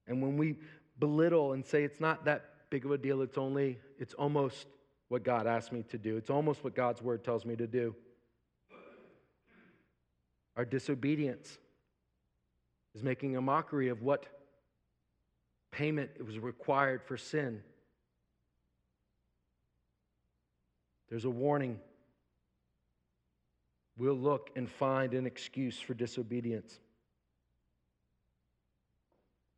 And 0.08 0.20
when 0.20 0.36
we 0.36 0.56
belittle 0.98 1.52
and 1.52 1.64
say 1.64 1.84
it's 1.84 2.00
not 2.00 2.24
that 2.24 2.44
big 2.68 2.84
of 2.84 2.90
a 2.90 2.98
deal, 2.98 3.22
it's 3.22 3.38
only, 3.38 3.78
it's 3.98 4.14
almost 4.14 4.66
what 5.10 5.24
God 5.24 5.48
asked 5.48 5.72
me 5.72 5.82
to 5.90 5.98
do. 5.98 6.16
It's 6.16 6.30
almost 6.30 6.62
what 6.62 6.76
God's 6.76 7.02
word 7.02 7.24
tells 7.24 7.44
me 7.44 7.56
to 7.56 7.66
do. 7.66 7.96
Our 10.56 10.64
disobedience 10.64 11.58
is 12.94 13.02
making 13.02 13.36
a 13.36 13.40
mockery 13.40 13.88
of 13.88 14.02
what 14.02 14.26
payment 15.72 16.24
was 16.24 16.38
required 16.38 17.02
for 17.02 17.16
sin. 17.16 17.60
There's 21.08 21.24
a 21.24 21.30
warning. 21.30 21.80
We'll 23.98 24.14
look 24.14 24.50
and 24.54 24.70
find 24.70 25.12
an 25.14 25.26
excuse 25.26 25.80
for 25.80 25.92
disobedience. 25.92 26.78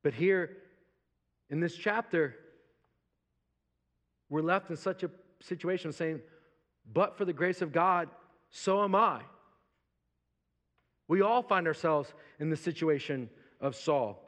But 0.03 0.15
here 0.15 0.57
in 1.51 1.61
this 1.61 1.77
chapter, 1.77 2.37
we're 4.31 4.41
left 4.41 4.71
in 4.71 4.79
such 4.79 5.03
a 5.03 5.11
situation 5.43 5.93
saying, 5.93 6.21
But 6.93 7.17
for 7.17 7.25
the 7.25 7.33
grace 7.33 7.63
of 7.63 7.73
God, 7.73 8.09
so 8.51 8.83
am 8.83 8.95
I. 8.95 9.21
We 11.09 11.23
all 11.23 11.43
find 11.43 11.67
ourselves 11.67 12.13
in 12.39 12.51
the 12.51 12.57
situation 12.57 13.29
of 13.61 13.77
Saul, 13.77 14.19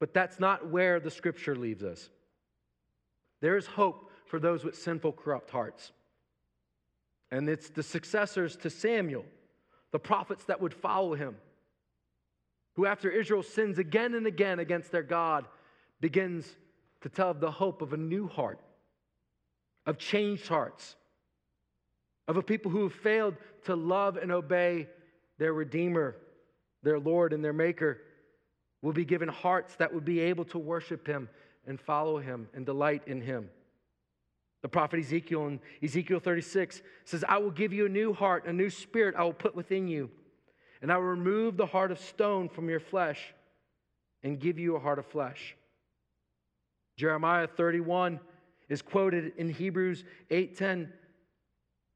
but 0.00 0.12
that's 0.12 0.38
not 0.38 0.68
where 0.68 1.00
the 1.00 1.10
scripture 1.10 1.56
leaves 1.56 1.82
us. 1.82 2.08
There 3.40 3.56
is 3.56 3.66
hope 3.66 4.10
for 4.26 4.38
those 4.38 4.64
with 4.64 4.76
sinful, 4.76 5.12
corrupt 5.12 5.50
hearts. 5.50 5.92
And 7.30 7.48
it's 7.48 7.70
the 7.70 7.82
successors 7.82 8.56
to 8.58 8.70
Samuel, 8.70 9.24
the 9.92 9.98
prophets 9.98 10.44
that 10.44 10.60
would 10.60 10.74
follow 10.74 11.14
him, 11.14 11.36
who, 12.74 12.86
after 12.86 13.10
Israel 13.10 13.42
sins 13.42 13.78
again 13.78 14.14
and 14.14 14.26
again 14.26 14.58
against 14.58 14.92
their 14.92 15.02
God, 15.02 15.46
begins 16.00 16.46
to 17.00 17.08
tell 17.08 17.30
of 17.30 17.40
the 17.40 17.50
hope 17.50 17.82
of 17.82 17.92
a 17.92 17.96
new 17.96 18.28
heart 18.28 18.60
of 19.86 19.98
changed 19.98 20.48
hearts. 20.48 20.96
of 22.26 22.36
a 22.38 22.42
people 22.42 22.70
who 22.70 22.84
have 22.84 22.94
failed 22.94 23.36
to 23.64 23.76
love 23.76 24.16
and 24.16 24.32
obey 24.32 24.88
their 25.38 25.52
Redeemer, 25.52 26.16
their 26.82 26.98
Lord, 26.98 27.32
and 27.32 27.44
their 27.44 27.52
Maker, 27.52 28.00
will 28.82 28.92
be 28.92 29.04
given 29.04 29.28
hearts 29.28 29.76
that 29.76 29.92
would 29.92 30.04
be 30.04 30.20
able 30.20 30.44
to 30.46 30.58
worship 30.58 31.06
Him 31.06 31.28
and 31.66 31.80
follow 31.80 32.18
Him 32.18 32.48
and 32.54 32.64
delight 32.64 33.02
in 33.06 33.20
Him. 33.20 33.50
The 34.62 34.68
prophet 34.68 35.00
Ezekiel 35.00 35.46
in 35.46 35.60
Ezekiel 35.82 36.20
36 36.20 36.80
says, 37.04 37.24
I 37.28 37.36
will 37.36 37.50
give 37.50 37.72
you 37.74 37.84
a 37.84 37.90
new 37.90 38.14
heart, 38.14 38.46
a 38.46 38.52
new 38.52 38.70
spirit 38.70 39.14
I 39.18 39.24
will 39.24 39.34
put 39.34 39.54
within 39.54 39.88
you, 39.88 40.10
and 40.80 40.90
I 40.90 40.96
will 40.96 41.04
remove 41.04 41.56
the 41.56 41.66
heart 41.66 41.92
of 41.92 41.98
stone 41.98 42.48
from 42.48 42.70
your 42.70 42.80
flesh 42.80 43.34
and 44.22 44.40
give 44.40 44.58
you 44.58 44.76
a 44.76 44.80
heart 44.80 44.98
of 44.98 45.04
flesh. 45.04 45.56
Jeremiah 46.96 47.46
31 47.46 48.20
is 48.74 48.82
quoted 48.82 49.32
in 49.36 49.48
Hebrews 49.48 50.04
8:10 50.30 50.92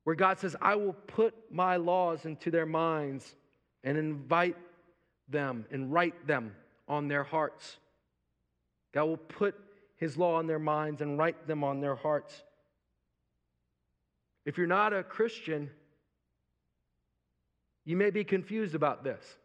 where 0.04 0.16
God 0.16 0.38
says, 0.38 0.56
"I 0.62 0.76
will 0.76 0.94
put 0.94 1.34
my 1.52 1.76
laws 1.76 2.24
into 2.24 2.50
their 2.50 2.64
minds 2.64 3.36
and 3.84 3.98
invite 3.98 4.56
them 5.28 5.66
and 5.70 5.92
write 5.92 6.26
them 6.26 6.56
on 6.86 7.08
their 7.08 7.24
hearts." 7.24 7.78
God 8.92 9.04
will 9.04 9.18
put 9.18 9.54
his 9.96 10.16
law 10.16 10.36
on 10.36 10.46
their 10.46 10.58
minds 10.58 11.02
and 11.02 11.18
write 11.18 11.46
them 11.46 11.62
on 11.62 11.80
their 11.80 11.96
hearts. 11.96 12.44
If 14.44 14.56
you're 14.56 14.66
not 14.66 14.94
a 14.94 15.02
Christian, 15.02 15.70
you 17.84 17.96
may 17.96 18.10
be 18.10 18.24
confused 18.24 18.74
about 18.74 19.02
this. 19.02 19.38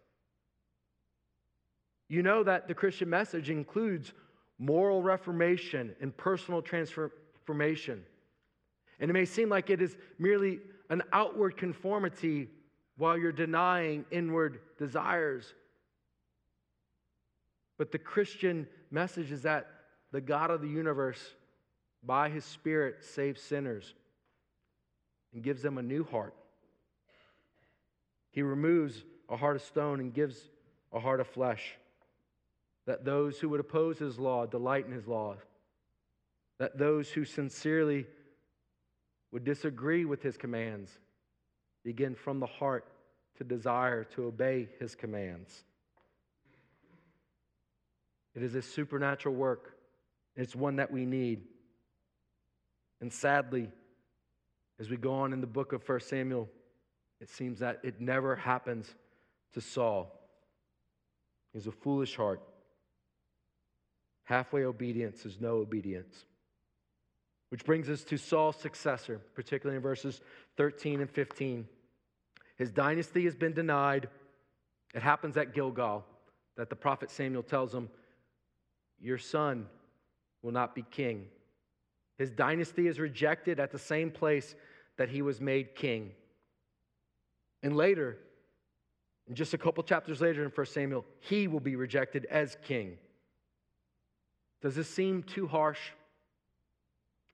You 2.08 2.22
know 2.22 2.44
that 2.44 2.68
the 2.68 2.76
Christian 2.76 3.10
message 3.10 3.50
includes 3.50 4.14
moral 4.60 5.02
reformation 5.02 5.96
and 6.00 6.16
personal 6.16 6.62
transformation. 7.44 8.04
And 9.00 9.10
it 9.10 9.14
may 9.14 9.26
seem 9.26 9.50
like 9.50 9.70
it 9.70 9.82
is 9.82 9.96
merely 10.20 10.60
an 10.89 11.02
outward 11.12 11.58
conformity 11.58 12.50
while 12.98 13.18
you're 13.18 13.32
denying 13.32 14.06
inward 14.12 14.60
desires. 14.78 15.54
But 17.78 17.91
the 17.91 17.98
Christian 17.98 18.68
message 18.91 19.32
is 19.32 19.41
that 19.44 19.68
the 20.12 20.22
God 20.22 20.52
of 20.52 20.62
the 20.62 20.68
universe, 20.68 21.20
by 22.04 22.30
his 22.30 22.46
Spirit, 22.46 23.04
saves 23.04 23.41
sinners 23.41 23.94
and 25.34 25.44
gives 25.44 25.62
them 25.62 25.78
a 25.78 25.84
new 25.84 26.04
heart. 26.04 26.36
He 28.30 28.44
removes 28.44 29.04
a 29.30 29.36
heart 29.36 29.56
of 29.56 29.64
stone 29.64 30.00
and 30.00 30.14
gives 30.14 30.38
a 30.91 31.00
heart 31.00 31.20
of 31.20 31.28
flesh 31.28 31.76
that 32.86 33.06
those 33.06 33.39
who 33.39 33.50
would 33.50 33.60
oppose 33.60 33.98
his 33.98 34.20
law 34.20 34.46
delight 34.46 34.86
in 34.86 34.91
his 34.91 35.08
law, 35.08 35.36
that 36.64 36.78
those 36.78 37.09
who 37.09 37.26
sincerely 37.26 38.05
would 39.34 39.43
disagree 39.43 40.05
with 40.05 40.22
his 40.22 40.38
commands 40.38 40.89
begin 41.84 42.16
from 42.16 42.39
the 42.39 42.45
heart 42.45 42.88
to 43.38 43.43
desire 43.43 44.05
to 44.05 44.28
obey 44.28 44.70
his 44.80 44.95
commands. 44.95 45.66
It 48.34 48.43
is 48.43 48.55
a 48.55 48.61
supernatural 48.61 49.36
work. 49.36 49.76
It's 50.38 50.55
one 50.55 50.78
that 50.78 50.89
we 50.89 51.05
need. 51.05 51.41
And 53.01 53.11
sadly, 53.11 53.68
as 54.80 54.89
we 54.89 54.95
go 54.95 55.16
on 55.16 55.34
in 55.34 55.41
the 55.41 55.47
book 55.47 55.74
of 55.74 55.86
1 55.86 55.99
Samuel, 55.99 56.47
it 57.20 57.28
seems 57.28 57.59
that 57.59 57.82
it 57.84 57.99
never 57.99 58.38
happens 58.38 58.88
to 59.51 59.59
Saul. 59.59 60.18
He's 61.51 61.68
a 61.68 61.74
foolish 61.74 62.16
heart. 62.16 62.41
Halfway 64.24 64.64
obedience 64.64 65.26
is 65.26 65.41
no 65.41 65.55
obedience. 65.57 66.24
Which 67.54 67.66
brings 67.66 67.88
us 67.88 68.04
to 68.06 68.18
Saul's 68.18 68.56
successor, 68.56 69.22
particularly 69.36 69.76
in 69.76 69.84
verses 69.84 70.22
13 70.58 71.01
and 71.01 71.08
15. 71.12 71.68
His 72.58 72.72
dynasty 72.72 73.26
has 73.26 73.36
been 73.36 73.54
denied. 73.54 74.10
It 74.95 75.04
happens 75.04 75.38
at 75.38 75.54
Gilgal 75.54 76.04
that 76.58 76.72
the 76.72 76.76
prophet 76.76 77.12
Samuel 77.12 77.43
tells 77.43 77.72
him, 77.72 77.91
Your 78.99 79.20
son 79.20 79.68
will 80.41 80.51
not 80.51 80.74
be 80.74 80.84
king. 80.89 81.28
His 82.18 82.32
dynasty 82.32 82.88
is 82.88 82.99
rejected 82.99 83.60
at 83.60 83.72
the 83.72 83.78
same 83.78 84.10
place 84.10 84.56
that 84.97 85.10
he 85.10 85.22
was 85.22 85.39
made 85.39 85.76
king. 85.76 86.10
And 87.62 87.78
later, 87.78 88.18
in 89.28 89.36
just 89.36 89.54
a 89.54 89.60
couple 89.60 89.84
chapters 89.84 90.22
later 90.22 90.43
in 90.43 90.49
1 90.49 90.66
Samuel, 90.66 91.06
he 91.20 91.47
will 91.47 91.60
be 91.60 91.76
rejected 91.76 92.26
as 92.32 92.58
king. 92.64 92.97
Does 94.64 94.74
this 94.74 94.89
seem 94.89 95.22
too 95.22 95.45
harsh? 95.45 95.91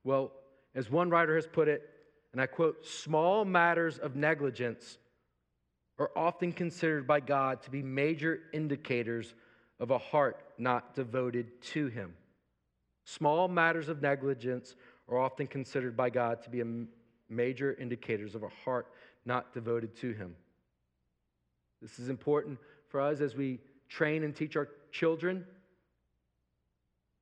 Well, 0.04 0.32
as 0.76 0.90
one 0.90 1.10
writer 1.10 1.36
has 1.36 1.48
put 1.48 1.68
it, 1.68 1.90
and 2.32 2.42
I 2.42 2.46
quote, 2.46 2.86
small 2.86 3.46
matters 3.46 3.98
of 3.98 4.16
negligence 4.16 4.98
are 5.98 6.12
often 6.16 6.54
considered 6.54 7.06
by 7.06 7.20
God 7.20 7.62
to 7.64 7.72
be 7.72 7.84
major 7.84 8.40
indicators 8.54 9.34
of 9.80 9.92
a 9.92 9.98
heart 9.98 10.42
not 10.58 10.96
devoted 10.96 11.62
to 11.62 11.88
Him. 11.88 12.14
Small 13.04 13.48
matters 13.48 13.90
of 13.90 14.02
negligence 14.02 14.76
are 15.10 15.18
often 15.18 15.48
considered 15.48 15.98
by 15.98 16.10
God 16.10 16.42
to 16.44 16.50
be 16.50 16.64
major 17.28 17.74
indicators 17.74 18.36
of 18.36 18.44
a 18.44 18.50
heart 18.64 18.88
not 19.26 19.54
devoted 19.54 19.96
to 19.98 20.14
Him. 20.14 20.36
This 21.82 22.00
is 22.00 22.10
important 22.10 22.60
for 22.90 23.02
us 23.02 23.22
as 23.22 23.36
we 23.36 23.60
train 23.88 24.24
and 24.24 24.36
teach 24.36 24.56
our 24.56 24.70
children 24.92 25.46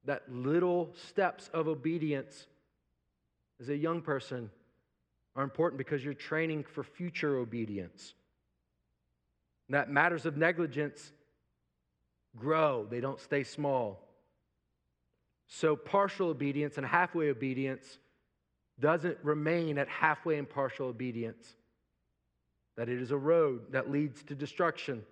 that 0.06 0.24
little 0.32 0.94
steps 0.96 1.50
of 1.54 1.68
obedience 1.68 2.48
as 3.60 3.70
a 3.70 3.76
young 3.76 4.02
person 4.02 4.50
are 5.36 5.44
important 5.44 5.78
because 5.78 6.04
you're 6.04 6.14
training 6.14 6.64
for 6.64 6.84
future 6.84 7.38
obedience. 7.38 8.14
And 9.68 9.76
that 9.76 9.90
matters 9.90 10.26
of 10.26 10.38
negligence 10.38 11.12
grow, 12.36 12.86
they 12.90 13.00
don't 13.00 13.20
stay 13.20 13.44
small. 13.44 14.04
So, 15.48 15.76
partial 15.76 16.28
obedience 16.28 16.78
and 16.78 16.86
halfway 16.86 17.30
obedience 17.30 18.00
doesn't 18.80 19.18
remain 19.24 19.78
at 19.78 19.88
halfway 19.88 20.38
and 20.38 20.48
partial 20.48 20.88
obedience, 20.88 21.56
that 22.76 22.90
it 22.90 23.02
is 23.02 23.12
a 23.12 23.18
road 23.18 23.72
that 23.72 23.90
leads 23.90 24.24
to 24.24 24.36
destruction. 24.36 25.04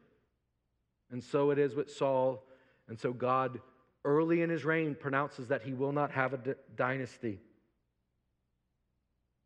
And 1.12 1.24
so 1.24 1.52
it 1.52 1.58
is 1.58 1.74
with 1.74 1.90
Saul. 1.90 2.44
And 2.88 3.00
so 3.00 3.14
God 3.14 3.60
early 4.06 4.44
in 4.44 4.50
his 4.50 4.64
reign, 4.64 4.96
pronounces 4.96 5.48
that 5.48 5.64
he 5.64 5.74
will 5.74 5.92
not 5.92 6.12
have 6.12 6.34
a 6.34 6.38
d- 6.38 6.54
dynasty. 6.78 7.40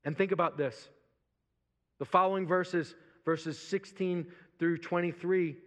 And 0.05 0.17
think 0.17 0.31
about 0.31 0.57
this 0.57 0.89
the 1.99 2.05
following 2.05 2.47
verses, 2.47 2.95
verses 3.25 3.59
16 3.59 4.25
through 4.57 4.77
23, 4.77 5.57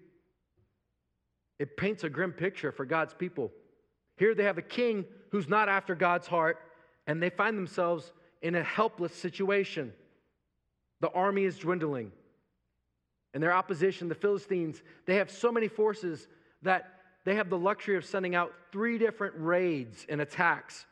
it 1.59 1.77
paints 1.77 2.05
a 2.05 2.11
grim 2.11 2.33
picture 2.33 2.73
for 2.73 2.85
God's 2.85 3.15
people. 3.15 3.53
Here 4.17 4.35
they 4.35 4.45
have 4.45 4.59
a 4.59 4.63
king 4.63 5.05
who's 5.31 5.49
not 5.49 5.69
after 5.69 5.95
God's 5.95 6.27
heart, 6.27 6.59
and 7.07 7.23
they 7.23 7.31
find 7.31 7.57
themselves 7.57 8.13
in 8.41 8.55
a 8.55 8.63
helpless 8.63 9.15
situation. 9.15 9.93
The 11.01 11.11
army 11.11 11.45
is 11.45 11.59
dwindling. 11.59 12.13
And 13.35 13.43
their 13.43 13.53
opposition, 13.53 14.09
the 14.09 14.15
Philistines, 14.15 14.83
they 15.07 15.17
have 15.17 15.31
so 15.31 15.51
many 15.51 15.69
forces 15.69 16.29
that 16.63 17.01
they 17.25 17.37
have 17.37 17.49
the 17.49 17.59
luxury 17.59 17.97
of 17.97 18.05
sending 18.05 18.35
out 18.35 18.53
three 18.73 18.99
different 18.99 19.35
raids 19.39 20.05
and 20.09 20.21
attacks 20.21 20.87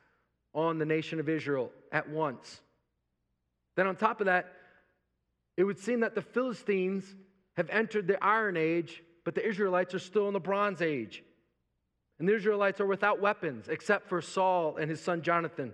on 0.55 0.78
the 0.78 0.86
nation 0.86 1.20
of 1.20 1.28
Israel 1.28 1.70
at 1.93 2.09
once. 2.09 2.61
Then, 3.77 3.87
on 3.87 3.97
top 3.97 4.21
of 4.21 4.27
that, 4.27 4.53
it 5.57 5.64
would 5.64 5.79
seem 5.79 6.01
that 6.01 6.14
the 6.14 6.23
Philistines 6.23 7.14
have 7.57 7.68
entered 7.71 8.07
the 8.07 8.23
Iron 8.25 8.57
Age, 8.57 9.03
but 9.25 9.35
the 9.35 9.47
Israelites 9.47 9.95
are 9.95 9.99
still 9.99 10.29
in 10.29 10.35
the 10.35 10.41
Bronze 10.41 10.81
Age. 10.83 11.23
And 12.18 12.29
the 12.29 12.35
Israelites 12.35 12.81
are 12.81 12.87
without 12.87 13.21
weapons 13.21 13.68
except 13.68 14.09
for 14.09 14.21
Saul 14.21 14.77
and 14.77 14.91
his 14.91 15.01
son 15.01 15.23
Jonathan. 15.23 15.73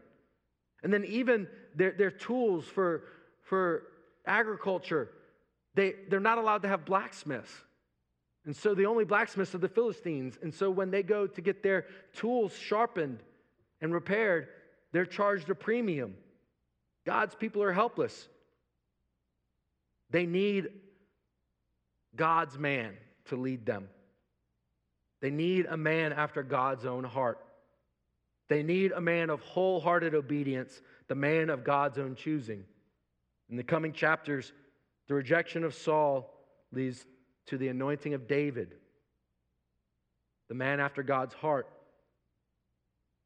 And 0.82 0.92
then, 0.92 1.04
even 1.04 1.48
their, 1.74 1.92
their 1.92 2.10
tools 2.10 2.64
for, 2.66 3.04
for 3.42 3.84
agriculture, 4.26 5.10
they, 5.74 5.94
they're 6.08 6.20
not 6.20 6.38
allowed 6.38 6.62
to 6.62 6.68
have 6.68 6.84
blacksmiths. 6.84 7.52
And 8.46 8.54
so 8.54 8.74
the 8.74 8.86
only 8.86 9.04
blacksmiths 9.04 9.54
are 9.54 9.58
the 9.58 9.68
Philistines. 9.68 10.38
And 10.40 10.54
so 10.54 10.70
when 10.70 10.90
they 10.90 11.02
go 11.02 11.26
to 11.26 11.40
get 11.40 11.62
their 11.62 11.86
tools 12.14 12.56
sharpened 12.56 13.18
and 13.80 13.92
repaired, 13.92 14.48
they're 14.92 15.04
charged 15.04 15.50
a 15.50 15.54
premium. 15.54 16.14
God's 17.06 17.36
people 17.36 17.62
are 17.62 17.72
helpless. 17.72 18.28
They 20.10 20.26
need 20.26 20.68
God's 22.16 22.58
man 22.58 22.94
to 23.26 23.36
lead 23.36 23.64
them. 23.64 23.88
They 25.20 25.30
need 25.30 25.66
a 25.66 25.76
man 25.76 26.12
after 26.12 26.42
God's 26.42 26.84
own 26.84 27.04
heart. 27.04 27.38
They 28.48 28.62
need 28.62 28.92
a 28.92 29.00
man 29.00 29.30
of 29.30 29.40
wholehearted 29.40 30.14
obedience, 30.14 30.82
the 31.08 31.14
man 31.14 31.48
of 31.48 31.64
God's 31.64 31.98
own 31.98 32.16
choosing. 32.16 32.64
In 33.48 33.56
the 33.56 33.64
coming 33.64 33.92
chapters, 33.92 34.52
the 35.08 35.14
rejection 35.14 35.64
of 35.64 35.74
Saul 35.74 36.32
leads 36.72 37.06
to 37.46 37.56
the 37.56 37.68
anointing 37.68 38.14
of 38.14 38.26
David, 38.26 38.74
the 40.48 40.54
man 40.54 40.80
after 40.80 41.02
God's 41.02 41.34
heart. 41.34 41.68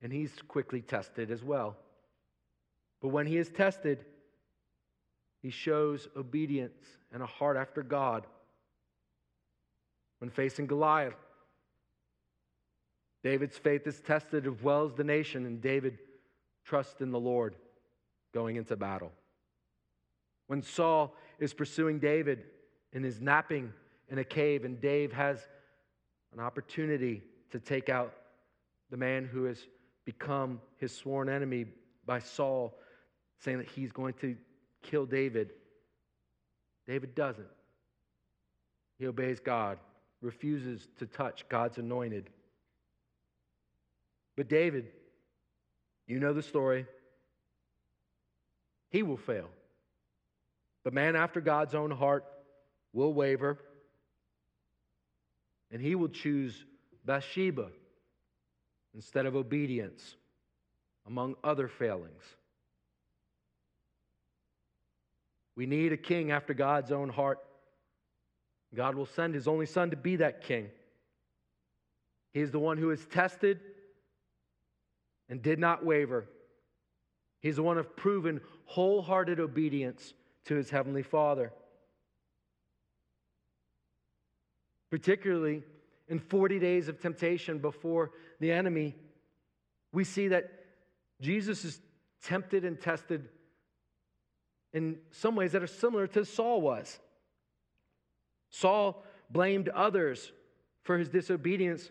And 0.03 0.13
he's 0.13 0.33
quickly 0.49 0.83
tested 0.83 1.31
as 1.31 1.43
well. 1.43 1.77
But 3.01 3.09
when 3.09 3.27
he 3.27 3.39
is 3.39 3.49
tested, 3.49 4.05
he 5.43 5.51
shows 5.51 6.09
obedience 6.17 6.85
and 7.13 7.23
a 7.23 7.27
heart 7.27 7.57
after 7.57 7.83
God. 7.83 8.27
When 10.19 10.31
facing 10.31 10.67
Goliath, 10.67 11.15
David's 13.23 13.57
faith 13.57 13.87
is 13.87 14.01
tested 14.01 14.47
as 14.47 14.63
well 14.63 14.87
as 14.87 14.95
the 14.95 15.05
nation, 15.05 15.47
and 15.47 15.61
David 15.61 15.99
trusts 16.65 17.01
in 17.01 17.11
the 17.11 17.21
Lord 17.21 17.55
going 18.33 18.57
into 18.57 18.77
battle. 18.77 19.13
When 20.47 20.63
Saul 20.63 21.15
is 21.39 21.55
pursuing 21.55 21.99
David 21.99 22.45
and 22.93 23.05
is 23.05 23.21
napping 23.21 23.73
in 24.09 24.19
a 24.19 24.25
cave, 24.25 24.65
and 24.65 24.81
Dave 24.81 25.13
has 25.13 25.47
an 26.33 26.41
opportunity 26.41 27.23
to 27.51 27.59
take 27.59 27.89
out 27.89 28.13
the 28.91 28.97
man 28.97 29.25
who 29.25 29.45
has 29.45 29.67
become 30.05 30.61
his 30.77 30.93
sworn 30.93 31.29
enemy 31.29 31.67
by 32.05 32.19
Saul, 32.19 32.77
saying 33.41 33.59
that 33.59 33.69
he's 33.69 33.93
going 33.93 34.15
to 34.21 34.37
kill 34.83 35.07
David. 35.07 35.51
David 36.87 37.15
doesn't. 37.15 37.47
He 38.99 39.07
obeys 39.07 39.41
God, 39.41 39.79
refuses 40.21 40.87
to 40.99 41.07
touch 41.07 41.49
God's 41.49 41.79
anointed. 41.79 42.29
But 44.37 44.49
David, 44.49 44.89
you 46.07 46.19
know 46.19 46.33
the 46.33 46.43
story, 46.43 46.87
he 48.91 49.03
will 49.03 49.17
fail. 49.17 49.49
The 50.85 50.91
man 50.91 51.17
after 51.17 51.41
God's 51.41 51.75
own 51.75 51.91
heart 51.91 52.25
will 52.93 53.13
waver, 53.13 53.59
and 55.71 55.81
he 55.81 55.95
will 55.95 56.09
choose 56.09 56.65
Bathsheba 57.05 57.69
instead 58.95 59.27
of 59.27 59.37
obedience, 59.37 60.17
among 61.07 61.37
other 61.45 61.69
failings. 61.69 62.23
We 65.57 65.67
need 65.67 65.93
a 65.93 65.97
king 65.97 66.31
after 66.31 66.55
God's 66.55 66.93
own 66.93 67.09
heart. 67.09 67.39
God 68.75 68.95
will 68.95 69.07
send 69.07 69.35
his 69.35 69.49
only 69.49 69.67
son 69.67 69.91
to 69.91 69.97
be 69.97 70.17
that 70.17 70.43
king. 70.43 70.69
He 72.33 72.41
is 72.41 72.51
the 72.51 72.59
one 72.59 72.79
who 72.79 72.91
is 72.91 73.05
tested 73.07 73.61
and 75.29 75.43
did 75.43 75.59
not 75.59 75.85
waver. 75.85 76.29
He's 77.41 77.57
the 77.57 77.63
one 77.63 77.79
of 77.79 77.97
proven 77.97 78.41
wholehearted 78.67 79.41
obedience 79.41 80.13
to 80.45 80.55
his 80.55 80.71
heavenly 80.71 81.03
Father. 81.03 81.53
Particularly 84.91 85.63
in 86.09 86.19
40 86.19 86.59
days 86.59 86.89
of 86.89 87.01
temptation 87.01 87.59
before 87.59 88.13
the 88.41 88.53
enemy, 88.53 88.95
we 89.93 90.05
see 90.05 90.29
that 90.29 90.51
Jesus 91.21 91.65
is 91.65 91.81
tempted 92.23 92.65
and 92.65 92.81
tested 92.81 93.29
in 94.73 94.99
some 95.11 95.35
ways 95.35 95.53
that 95.53 95.63
are 95.63 95.67
similar 95.67 96.07
to 96.09 96.25
Saul 96.25 96.61
was. 96.61 96.99
Saul 98.51 99.05
blamed 99.31 99.69
others 99.69 100.33
for 100.83 100.99
his 100.99 101.09
disobedience, 101.09 101.91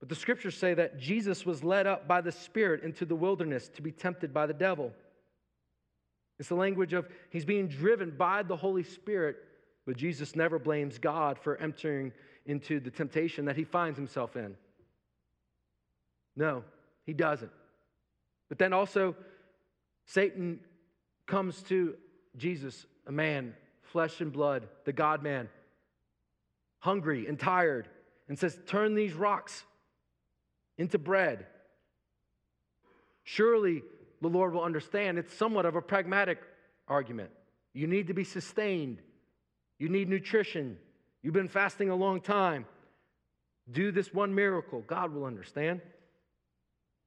but 0.00 0.08
the 0.08 0.14
scriptures 0.14 0.56
say 0.56 0.74
that 0.74 0.98
Jesus 0.98 1.44
was 1.44 1.64
led 1.64 1.86
up 1.86 2.06
by 2.06 2.20
the 2.20 2.32
Spirit 2.32 2.82
into 2.82 3.04
the 3.04 3.16
wilderness 3.16 3.68
to 3.70 3.82
be 3.82 3.90
tempted 3.90 4.32
by 4.32 4.46
the 4.46 4.54
devil. 4.54 4.92
It's 6.38 6.48
the 6.48 6.54
language 6.54 6.92
of 6.92 7.08
he's 7.30 7.44
being 7.44 7.68
driven 7.68 8.10
by 8.16 8.42
the 8.42 8.56
Holy 8.56 8.84
Spirit, 8.84 9.36
but 9.86 9.96
Jesus 9.96 10.36
never 10.36 10.58
blames 10.58 10.98
God 10.98 11.38
for 11.38 11.56
entering 11.56 12.12
into 12.46 12.80
the 12.80 12.90
temptation 12.90 13.44
that 13.46 13.56
he 13.56 13.64
finds 13.64 13.98
himself 13.98 14.36
in. 14.36 14.56
No, 16.36 16.62
he 17.04 17.12
doesn't. 17.12 17.50
But 18.48 18.58
then 18.58 18.72
also, 18.72 19.16
Satan 20.06 20.60
comes 21.28 21.62
to 21.64 21.94
Jesus, 22.36 22.86
a 23.06 23.12
man, 23.12 23.54
flesh 23.82 24.20
and 24.20 24.32
blood, 24.32 24.68
the 24.84 24.92
God 24.92 25.22
man, 25.22 25.48
hungry 26.80 27.26
and 27.26 27.38
tired, 27.38 27.88
and 28.28 28.38
says, 28.38 28.58
Turn 28.66 28.94
these 28.94 29.12
rocks 29.12 29.64
into 30.76 30.98
bread. 30.98 31.46
Surely 33.22 33.82
the 34.20 34.28
Lord 34.28 34.54
will 34.54 34.64
understand. 34.64 35.18
It's 35.18 35.34
somewhat 35.34 35.66
of 35.66 35.76
a 35.76 35.82
pragmatic 35.82 36.40
argument. 36.88 37.30
You 37.74 37.86
need 37.86 38.08
to 38.08 38.14
be 38.14 38.24
sustained, 38.24 38.98
you 39.78 39.88
need 39.88 40.08
nutrition. 40.08 40.78
You've 41.22 41.34
been 41.34 41.48
fasting 41.48 41.90
a 41.90 41.96
long 41.96 42.20
time. 42.20 42.64
Do 43.70 43.90
this 43.90 44.14
one 44.14 44.34
miracle. 44.34 44.84
God 44.86 45.12
will 45.12 45.24
understand. 45.24 45.80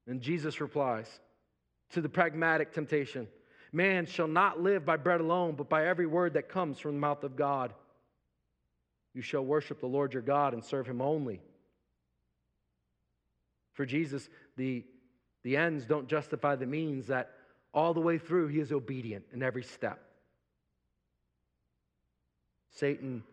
And 0.06 0.22
Jesus 0.22 0.60
replies 0.60 1.08
to 1.92 2.02
the 2.02 2.10
pragmatic 2.10 2.74
temptation 2.74 3.28
Man 3.74 4.06
shall 4.06 4.28
not 4.28 4.62
live 4.62 4.86
by 4.86 4.98
bread 4.98 5.22
alone, 5.22 5.56
but 5.56 5.70
by 5.70 5.88
every 5.88 6.06
word 6.06 6.34
that 6.34 6.50
comes 6.50 6.80
from 6.80 6.94
the 6.94 7.00
mouth 7.00 7.24
of 7.24 7.36
God. 7.36 7.74
You 9.14 9.22
shall 9.22 9.46
worship 9.46 9.80
the 9.80 9.88
Lord 9.88 10.14
your 10.14 10.22
God 10.22 10.54
and 10.54 10.64
serve 10.64 10.88
him 10.88 11.02
only. 11.02 11.42
For 13.74 13.86
Jesus, 13.86 14.30
the, 14.58 14.84
the 15.44 15.58
ends 15.58 15.86
don't 15.86 16.08
justify 16.08 16.56
the 16.56 16.66
means, 16.66 17.08
that 17.08 17.32
all 17.74 17.94
the 17.94 18.02
way 18.02 18.18
through 18.18 18.48
he 18.48 18.60
is 18.60 18.72
obedient 18.72 19.26
in 19.34 19.42
every 19.42 19.64
step. 19.64 20.00
Satan 22.76 23.24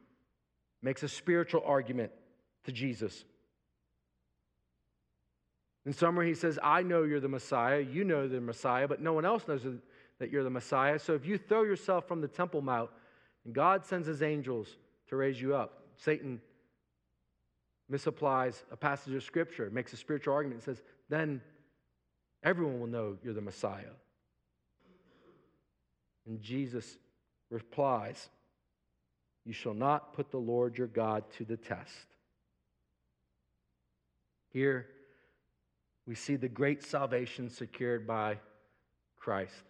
makes 0.83 1.03
a 1.03 1.09
spiritual 1.09 1.63
argument 1.65 2.13
to 2.65 2.73
Jesus. 2.73 3.25
In 5.87 5.93
summary, 5.93 6.29
he 6.29 6.35
says, 6.35 6.59
I 6.63 6.83
know 6.83 7.03
you're 7.03 7.19
the 7.19 7.29
Messiah, 7.29 7.81
you 7.81 8.05
know 8.05 8.29
the 8.29 8.41
Messiah, 8.41 8.87
but 8.87 9.01
no 9.01 9.13
one 9.13 9.25
else 9.25 9.49
knows 9.49 9.63
that 10.19 10.31
you're 10.31 10.45
the 10.45 10.51
Messiah. 10.51 10.99
So 10.99 11.15
if 11.15 11.25
you 11.27 11.39
throw 11.39 11.63
yourself 11.63 12.07
from 12.07 12.21
the 12.21 12.29
Temple 12.29 12.61
Mount 12.61 12.91
and 13.45 13.55
God 13.55 13.85
sends 13.85 14.07
his 14.07 14.23
angels 14.23 14.77
to 15.09 15.17
raise 15.17 15.41
you 15.41 15.55
up, 15.55 15.83
Satan 15.97 16.41
misapplies 17.91 18.63
a 18.71 18.77
passage 18.77 19.15
of 19.15 19.23
Scripture, 19.23 19.71
makes 19.71 19.93
a 19.93 19.97
spiritual 19.97 20.35
argument, 20.35 20.67
and 20.67 20.77
says, 20.77 20.85
then 21.09 21.41
everyone 22.43 22.81
will 22.81 22.87
know 22.87 23.17
you're 23.23 23.35
the 23.35 23.41
Messiah. 23.41 23.95
And 26.27 26.41
Jesus 26.43 26.99
replies, 27.51 28.29
You 29.47 29.55
shall 29.55 29.75
not 29.75 30.13
put 30.13 30.31
the 30.31 30.39
Lord 30.39 30.77
your 30.77 30.87
God 30.87 31.25
to 31.39 31.45
the 31.45 31.57
test. 31.57 32.07
Here, 34.51 34.87
we 36.07 36.15
see 36.15 36.37
the 36.37 36.49
great 36.49 36.83
salvation 36.83 37.49
secured 37.49 38.07
by 38.07 38.39
Christ. 39.17 39.68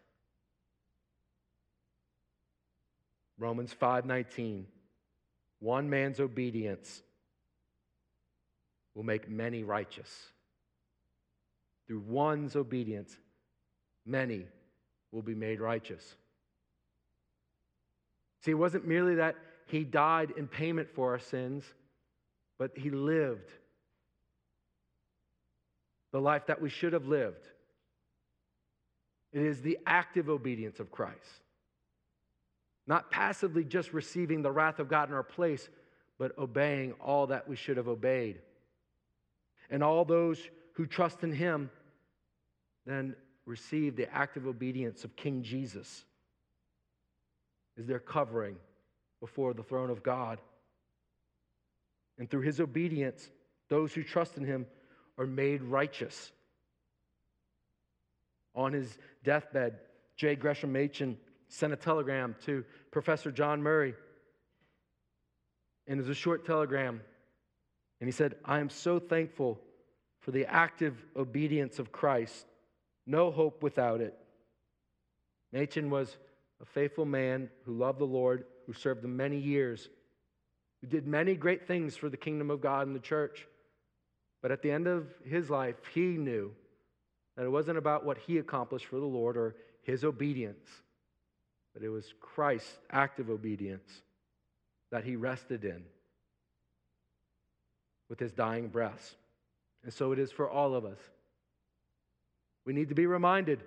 Romans 3.39 3.73
5:19 3.73 4.67
One 5.61 5.89
man's 5.89 6.21
obedience 6.21 7.03
will 8.95 9.05
make 9.05 9.29
many 9.29 9.65
righteous. 9.65 10.33
Through 11.87 12.01
one's 12.01 12.57
obedience, 12.57 13.17
many 14.05 14.47
will 15.13 15.23
be 15.23 15.35
made 15.35 15.61
righteous. 15.61 16.17
See, 18.41 18.51
it 18.51 18.55
wasn't 18.55 18.87
merely 18.87 19.17
that 19.17 19.37
he 19.67 19.85
died 19.85 20.33
in 20.37 20.49
payment 20.49 20.91
for 20.91 21.13
our 21.13 21.19
sins, 21.19 21.65
but 22.59 22.77
he 22.77 22.91
lived 22.91 23.51
the 26.13 26.21
life 26.21 26.47
that 26.47 26.61
we 26.61 26.71
should 26.71 26.93
have 26.93 27.07
lived. 27.07 27.45
It 29.33 29.43
is 29.43 29.61
the 29.61 29.79
active 29.87 30.29
obedience 30.29 30.81
of 30.81 30.91
Christ. 30.91 31.43
Not 32.89 33.11
passively 33.11 33.65
just 33.65 33.93
receiving 33.93 34.41
the 34.41 34.51
wrath 34.51 34.79
of 34.79 34.89
God 34.89 35.11
in 35.11 35.15
our 35.15 35.23
place, 35.23 35.69
but 36.19 36.37
obeying 36.39 36.93
all 36.95 37.29
that 37.29 37.47
we 37.47 37.55
should 37.55 37.77
have 37.77 37.87
obeyed. 37.87 38.41
And 39.71 39.85
all 39.85 40.07
those 40.07 40.41
who 40.73 40.87
trust 40.87 41.23
in 41.23 41.31
him 41.31 41.71
then 42.87 43.15
receive 43.45 43.95
the 43.95 44.11
active 44.13 44.47
obedience 44.47 45.05
of 45.05 45.15
King 45.17 45.43
Jesus 45.43 46.05
is 47.77 47.87
their 47.87 47.99
covering 47.99 48.57
before 49.21 49.53
the 49.53 49.63
throne 49.63 49.91
of 49.91 50.03
God. 50.03 50.41
And 52.19 52.29
through 52.29 52.41
his 52.41 52.59
obedience, 52.59 53.29
those 53.69 53.93
who 53.93 54.03
trust 54.03 54.39
in 54.39 54.45
him 54.45 54.67
are 55.19 55.27
made 55.27 55.63
righteous. 55.63 56.33
On 58.55 58.73
his 58.73 58.97
deathbed, 59.25 59.79
J. 60.17 60.37
Gresham 60.37 60.73
Machen 60.73 61.19
sent 61.49 61.73
a 61.73 61.77
telegram 61.77 62.35
to 62.47 62.65
Professor 62.91 63.31
John 63.31 63.63
Murray. 63.63 63.95
And 65.87 65.99
it 65.99 66.03
was 66.03 66.11
a 66.11 66.15
short 66.15 66.45
telegram. 66.45 67.01
And 68.01 68.09
he 68.09 68.13
said, 68.13 68.37
I 68.45 68.61
am 68.61 68.71
so 68.71 68.99
thankful 68.99 69.59
for 70.21 70.31
the 70.31 70.47
active 70.47 71.03
obedience 71.17 71.79
of 71.79 71.91
Christ. 71.91 72.47
No 73.07 73.31
hope 73.31 73.63
without 73.63 74.01
it. 74.01 74.15
Machen 75.53 75.91
was 75.91 76.17
a 76.61 76.67
faithful 76.67 77.07
man 77.07 77.49
who 77.65 77.73
loved 77.73 77.99
the 77.99 78.05
Lord, 78.05 78.45
who 78.67 78.73
served 78.73 79.05
him 79.05 79.17
many 79.17 79.39
years, 79.39 79.89
who 80.81 80.87
did 80.87 81.07
many 81.07 81.35
great 81.35 81.67
things 81.67 81.97
for 81.97 82.09
the 82.09 82.17
kingdom 82.17 82.51
of 82.51 82.61
God 82.61 82.87
and 82.87 82.95
the 82.95 83.01
church. 83.01 83.47
But 84.43 84.53
at 84.53 84.63
the 84.63 84.71
end 84.71 84.87
of 84.87 85.07
his 85.25 85.51
life, 85.51 85.77
he 85.95 86.01
knew 86.01 86.53
that 87.37 87.45
it 87.45 87.51
wasn't 87.51 87.79
about 87.79 88.05
what 88.05 88.19
he 88.19 88.39
accomplished 88.39 88.87
for 88.87 88.97
the 88.97 89.07
Lord 89.07 89.37
or 89.37 89.57
his 89.83 90.05
obedience, 90.05 90.69
but 91.79 91.87
it 91.87 91.91
was 91.91 92.13
Christ's 92.21 92.77
active 92.91 93.31
obedience 93.31 94.03
that 94.91 95.05
he 95.05 95.15
rested 95.15 95.65
in 95.65 95.85
with 98.11 98.19
his 98.19 98.33
dying 98.33 98.67
breaths. 98.67 99.15
And 99.85 99.93
so 99.93 100.11
it 100.11 100.19
is 100.19 100.33
for 100.33 100.51
all 100.51 100.75
of 100.75 100.85
us. 100.85 100.99
We 102.67 102.73
need 102.73 102.89
to 102.89 102.97
be 102.97 103.07
reminded 103.07 103.63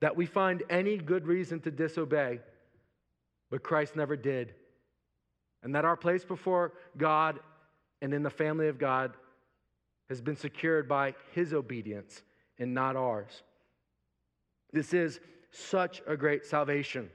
that 0.00 0.16
we 0.16 0.26
find 0.26 0.64
any 0.68 0.96
good 0.96 1.28
reason 1.28 1.60
to 1.60 1.70
disobey, 1.70 2.40
but 3.52 3.62
Christ 3.62 3.94
never 3.94 4.16
did. 4.16 4.52
And 5.62 5.76
that 5.76 5.84
our 5.84 5.96
place 5.96 6.24
before 6.24 6.72
God 6.96 7.38
and 8.02 8.12
in 8.12 8.24
the 8.24 8.30
family 8.30 8.66
of 8.66 8.80
God 8.80 9.12
has 10.08 10.20
been 10.20 10.36
secured 10.36 10.88
by 10.88 11.14
his 11.30 11.52
obedience 11.52 12.20
and 12.58 12.74
not 12.74 12.96
ours. 12.96 13.44
This 14.72 14.92
is 14.92 15.20
such 15.52 16.02
a 16.08 16.16
great 16.16 16.44
salvation. 16.44 17.10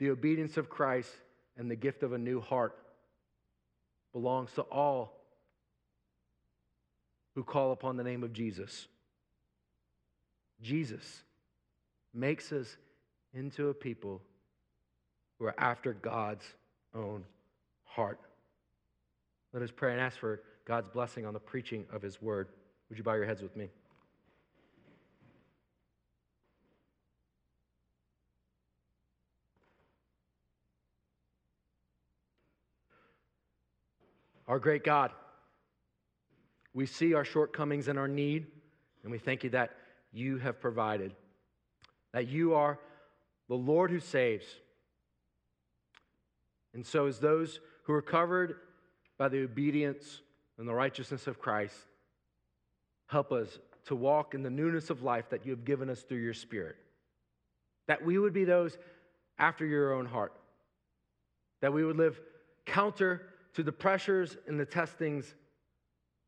The 0.00 0.10
obedience 0.10 0.56
of 0.56 0.70
Christ 0.70 1.10
and 1.58 1.70
the 1.70 1.76
gift 1.76 2.02
of 2.02 2.14
a 2.14 2.18
new 2.18 2.40
heart 2.40 2.74
belongs 4.12 4.50
to 4.54 4.62
all 4.62 5.20
who 7.34 7.44
call 7.44 7.72
upon 7.72 7.98
the 7.98 8.02
name 8.02 8.24
of 8.24 8.32
Jesus. 8.32 8.88
Jesus 10.62 11.22
makes 12.14 12.50
us 12.50 12.76
into 13.34 13.68
a 13.68 13.74
people 13.74 14.22
who 15.38 15.44
are 15.44 15.54
after 15.58 15.92
God's 15.92 16.46
own 16.94 17.24
heart. 17.84 18.20
Let 19.52 19.62
us 19.62 19.70
pray 19.70 19.92
and 19.92 20.00
ask 20.00 20.18
for 20.18 20.40
God's 20.64 20.88
blessing 20.88 21.26
on 21.26 21.34
the 21.34 21.40
preaching 21.40 21.84
of 21.92 22.00
his 22.00 22.22
word. 22.22 22.48
Would 22.88 22.96
you 22.96 23.04
bow 23.04 23.14
your 23.14 23.26
heads 23.26 23.42
with 23.42 23.54
me? 23.54 23.68
Our 34.50 34.58
great 34.58 34.82
God, 34.82 35.12
we 36.74 36.84
see 36.84 37.14
our 37.14 37.24
shortcomings 37.24 37.86
and 37.86 37.96
our 37.96 38.08
need, 38.08 38.48
and 39.04 39.12
we 39.12 39.18
thank 39.18 39.44
you 39.44 39.50
that 39.50 39.70
you 40.12 40.38
have 40.38 40.60
provided, 40.60 41.14
that 42.12 42.26
you 42.26 42.54
are 42.54 42.76
the 43.48 43.54
Lord 43.54 43.92
who 43.92 44.00
saves. 44.00 44.44
And 46.74 46.84
so, 46.84 47.06
as 47.06 47.20
those 47.20 47.60
who 47.84 47.92
are 47.92 48.02
covered 48.02 48.56
by 49.18 49.28
the 49.28 49.44
obedience 49.44 50.20
and 50.58 50.66
the 50.66 50.74
righteousness 50.74 51.28
of 51.28 51.38
Christ, 51.38 51.76
help 53.06 53.30
us 53.30 53.60
to 53.84 53.94
walk 53.94 54.34
in 54.34 54.42
the 54.42 54.50
newness 54.50 54.90
of 54.90 55.04
life 55.04 55.30
that 55.30 55.46
you 55.46 55.52
have 55.52 55.64
given 55.64 55.88
us 55.88 56.02
through 56.02 56.22
your 56.22 56.34
Spirit. 56.34 56.74
That 57.86 58.04
we 58.04 58.18
would 58.18 58.32
be 58.32 58.44
those 58.44 58.76
after 59.38 59.64
your 59.64 59.94
own 59.94 60.06
heart. 60.06 60.32
That 61.60 61.72
we 61.72 61.84
would 61.84 61.96
live 61.96 62.20
counter 62.66 63.22
to 63.60 63.64
the 63.64 63.72
pressures 63.72 64.38
and 64.46 64.58
the 64.58 64.64
testings 64.64 65.34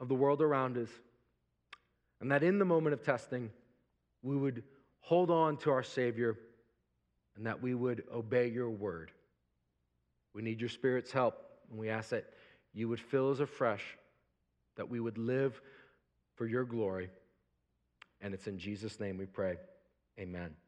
of 0.01 0.09
the 0.09 0.15
world 0.15 0.43
around 0.43 0.77
us. 0.77 0.91
And 2.21 2.31
that 2.31 2.43
in 2.43 2.59
the 2.59 2.67
moment 2.67 2.93
of 2.93 3.03
testing, 3.03 3.51
we 4.23 4.37
would 4.37 4.63
hold 5.01 5.31
on 5.31 5.57
to 5.59 5.71
our 5.71 5.83
Savior 5.83 6.39
and 7.35 7.47
that 7.47 7.63
we 7.63 7.75
would 7.75 8.05
obey 8.13 8.49
your 8.49 8.69
word. 8.69 9.13
We 10.35 10.43
need 10.43 10.61
your 10.61 10.69
Spirit's 10.69 11.11
help, 11.11 11.43
and 11.71 11.79
we 11.79 11.89
ask 11.89 12.11
that 12.11 12.27
you 12.75 12.89
would 12.91 13.01
fill 13.01 13.31
us 13.31 13.41
afresh, 13.41 13.83
that 14.77 14.91
we 14.91 15.01
would 15.01 15.17
live 15.17 15.59
for 16.35 16.47
your 16.47 16.65
glory. 16.65 17.09
And 18.21 18.35
it's 18.35 18.47
in 18.47 18.59
Jesus' 18.59 19.01
name 19.01 19.17
we 19.17 19.27
pray. 19.27 19.57
Amen. 20.21 20.62